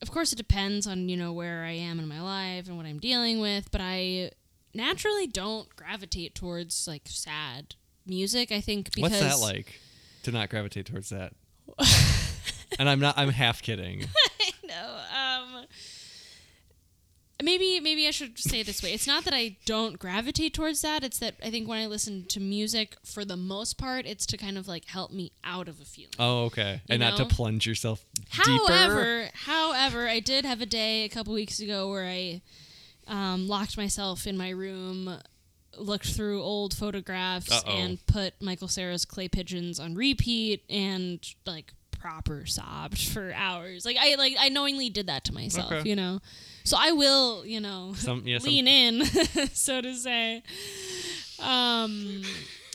[0.00, 2.86] of course, it depends on you know where I am in my life and what
[2.86, 3.70] I'm dealing with.
[3.70, 4.32] But I,
[4.74, 7.74] naturally don't gravitate towards like sad
[8.06, 8.52] music.
[8.52, 9.80] I think because What's that like
[10.24, 11.32] to not gravitate towards that?
[12.78, 13.16] and I'm not.
[13.16, 14.04] I'm half kidding.
[14.64, 14.98] no.
[15.16, 15.66] Um,
[17.42, 18.92] maybe maybe I should say it this way.
[18.92, 21.04] It's not that I don't gravitate towards that.
[21.04, 24.36] It's that I think when I listen to music, for the most part, it's to
[24.36, 26.14] kind of like help me out of a feeling.
[26.18, 26.80] Oh, okay.
[26.88, 28.04] And not to plunge yourself
[28.44, 28.72] deeper.
[28.72, 32.42] However, however, I did have a day a couple weeks ago where I
[33.06, 35.18] um, locked myself in my room,
[35.76, 37.70] looked through old photographs, Uh-oh.
[37.70, 43.84] and put Michael Cera's clay pigeons on repeat, and like proper sobbed for hours.
[43.84, 45.88] Like I like I knowingly did that to myself, Okay.
[45.88, 46.20] you know.
[46.64, 49.04] So I will, you know, Some- yeah, lean in,
[49.52, 50.42] so to say.
[51.40, 52.22] Um,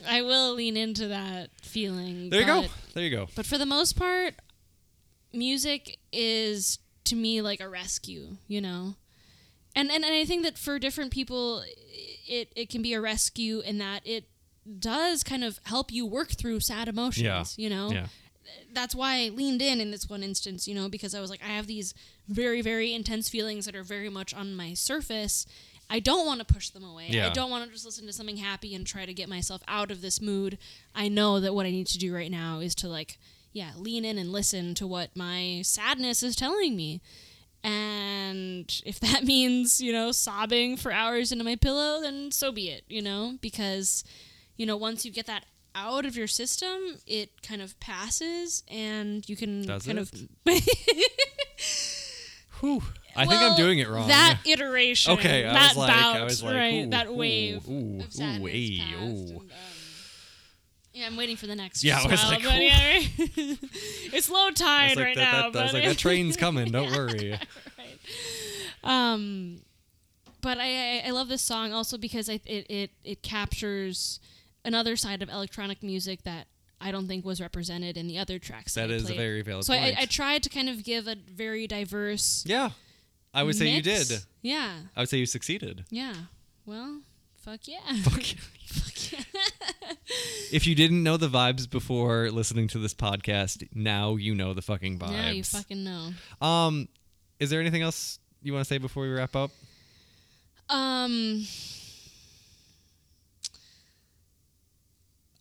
[0.07, 2.29] I will lean into that feeling.
[2.29, 2.65] There you go.
[2.93, 3.27] There you go.
[3.35, 4.33] but for the most part,
[5.33, 8.95] music is to me like a rescue, you know?
[9.75, 11.63] And and, and I think that for different people
[12.27, 14.25] it it can be a rescue in that it
[14.79, 17.45] does kind of help you work through sad emotions, Yeah.
[17.55, 17.89] you know?
[17.91, 18.07] Yeah.
[18.73, 21.41] That's why I leaned in in this one instance, you know, because I was like
[21.43, 21.93] I have these
[22.27, 25.45] very very intense feelings that are very much on my surface.
[25.89, 27.07] I don't want to push them away.
[27.09, 27.27] Yeah.
[27.27, 29.89] I don't want to just listen to something happy and try to get myself out
[29.89, 30.57] of this mood.
[30.93, 33.17] I know that what I need to do right now is to like,
[33.53, 37.01] yeah, lean in and listen to what my sadness is telling me.
[37.63, 42.69] And if that means, you know, sobbing for hours into my pillow, then so be
[42.69, 44.03] it, you know, because,
[44.57, 45.45] you know, once you get that
[45.77, 50.01] out of your system, it kind of passes and you can Does kind it?
[50.01, 50.11] of
[52.59, 52.81] Whew.
[53.15, 54.07] I think I'm doing it wrong.
[54.07, 55.13] That iteration.
[55.13, 58.11] Okay, I that was like- bout, I was like, right, ooh, that wave ooh, of
[58.13, 59.05] sadness ooh, passed, ooh.
[59.05, 59.49] and, um,
[60.93, 61.83] yeah, I'm waiting for the next.
[61.83, 63.09] Yeah, I was like, but yeah, right?
[63.19, 65.33] it's low I tide like, right that, now.
[65.41, 66.71] that, I but was like, that train's coming.
[66.71, 67.37] Don't worry.
[67.77, 67.99] right.
[68.83, 69.61] Um,
[70.41, 74.19] but I, I I love this song also because I, it it it captures
[74.67, 76.47] another side of electronic music that
[76.79, 78.75] I don't think was represented in the other tracks.
[78.75, 79.95] That I is a very valid So I.
[79.97, 82.43] I tried to kind of give a very diverse.
[82.45, 82.71] Yeah.
[83.33, 84.07] I would say you did.
[84.41, 85.85] Yeah, I would say you succeeded.
[85.89, 86.13] yeah.
[86.65, 87.01] Well,
[87.37, 87.79] fuck yeah.
[88.03, 88.33] Fuck.
[88.33, 89.19] Yeah.
[90.51, 94.61] If you didn't know the vibes before listening to this podcast, now you know the
[94.61, 95.11] fucking vibes.
[95.11, 96.11] Yeah, you fucking know.
[96.45, 96.87] Um,
[97.39, 99.51] is there anything else you want to say before we wrap up?
[100.69, 101.45] Um,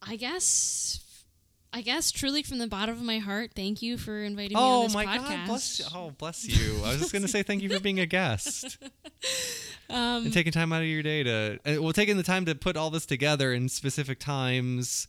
[0.08, 1.00] I guess,
[1.72, 4.84] I guess, truly from the bottom of my heart, thank you for inviting me on
[4.84, 5.16] this podcast.
[5.18, 5.46] Oh God!
[5.46, 6.76] Bless, oh, bless you.
[6.84, 8.78] I was just gonna say thank you for being a guest
[9.88, 12.54] Um, and taking time out of your day to, uh, well, taking the time to
[12.56, 15.06] put all this together in specific times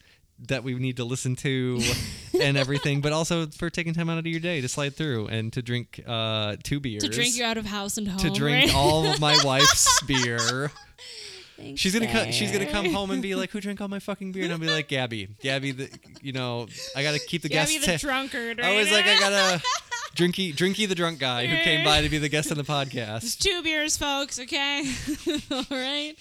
[0.48, 1.82] that we need to listen to
[2.42, 5.52] and everything, but also for taking time out of your day to slide through and
[5.54, 7.04] to drink uh, two beers.
[7.04, 8.20] to drink you out of house and home.
[8.20, 8.76] to drink right?
[8.76, 10.72] all of my wife's beer.
[11.58, 14.00] Thanks, She's gonna co- she's gonna come home and be like, "Who drank all my
[14.00, 15.90] fucking beer?" And I'll be like, "Gaby, Gaby, the,
[16.22, 18.62] you know, I gotta keep the Gabby guests." the ta- drunkard.
[18.62, 19.64] I was like, I gotta
[20.16, 23.40] drinky drinky the drunk guy who came by to be the guest on the podcast.
[23.40, 24.40] Two beers, folks.
[24.40, 24.84] Okay,
[25.52, 26.14] all right.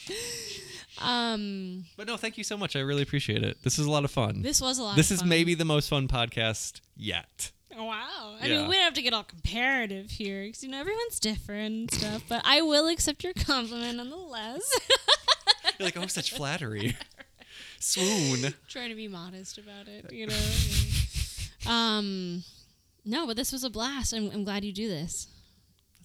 [0.99, 2.75] Um, But no, thank you so much.
[2.75, 3.59] I really appreciate it.
[3.63, 4.41] This is a lot of fun.
[4.43, 4.97] this was a lot.
[4.97, 5.29] This is fun.
[5.29, 7.53] maybe the most fun podcast yet.
[7.77, 8.37] Wow.
[8.41, 8.59] I Yeah.
[8.61, 11.91] mean, we don't have to get all comparative here because, you know, everyone's different and
[11.93, 14.63] stuff, but I will accept your compliment nonetheless.
[15.79, 16.97] You're like, oh, such flattery.
[17.81, 18.55] Swoon.
[18.69, 21.71] Trying to be modest about it, you know?
[21.71, 22.45] um,
[23.05, 24.13] no, but this was a blast.
[24.15, 25.29] I'm, I'm glad you do this.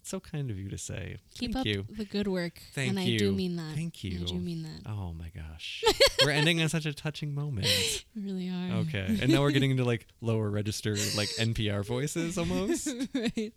[0.02, 1.18] That's so kind of you to say.
[1.36, 1.86] Keep Thank up you.
[1.88, 2.60] the good work.
[2.74, 3.76] Thank and I do mean that.
[3.76, 4.22] Thank you.
[4.22, 4.90] I do mean that.
[4.90, 5.84] Oh my gosh.
[6.24, 7.68] We're ending on such a touching moment.
[8.16, 8.78] We really are.
[8.80, 9.18] Okay.
[9.22, 12.88] And now we're getting into like lower register, like NPR voices almost.
[13.14, 13.52] right.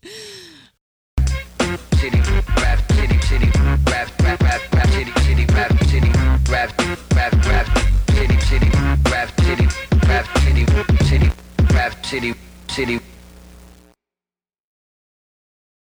[1.95, 2.21] city,
[2.55, 3.79] rap, city, city, rap,
[4.21, 6.11] rap, rap, rap, city, city, rap, city,
[6.47, 6.79] rap,
[7.15, 7.77] rap, rap,
[8.11, 8.69] city, city,
[9.09, 9.67] rap, city,
[10.07, 10.65] rap, city,
[11.05, 11.31] city,
[11.73, 12.33] rap, city,
[12.69, 13.14] city.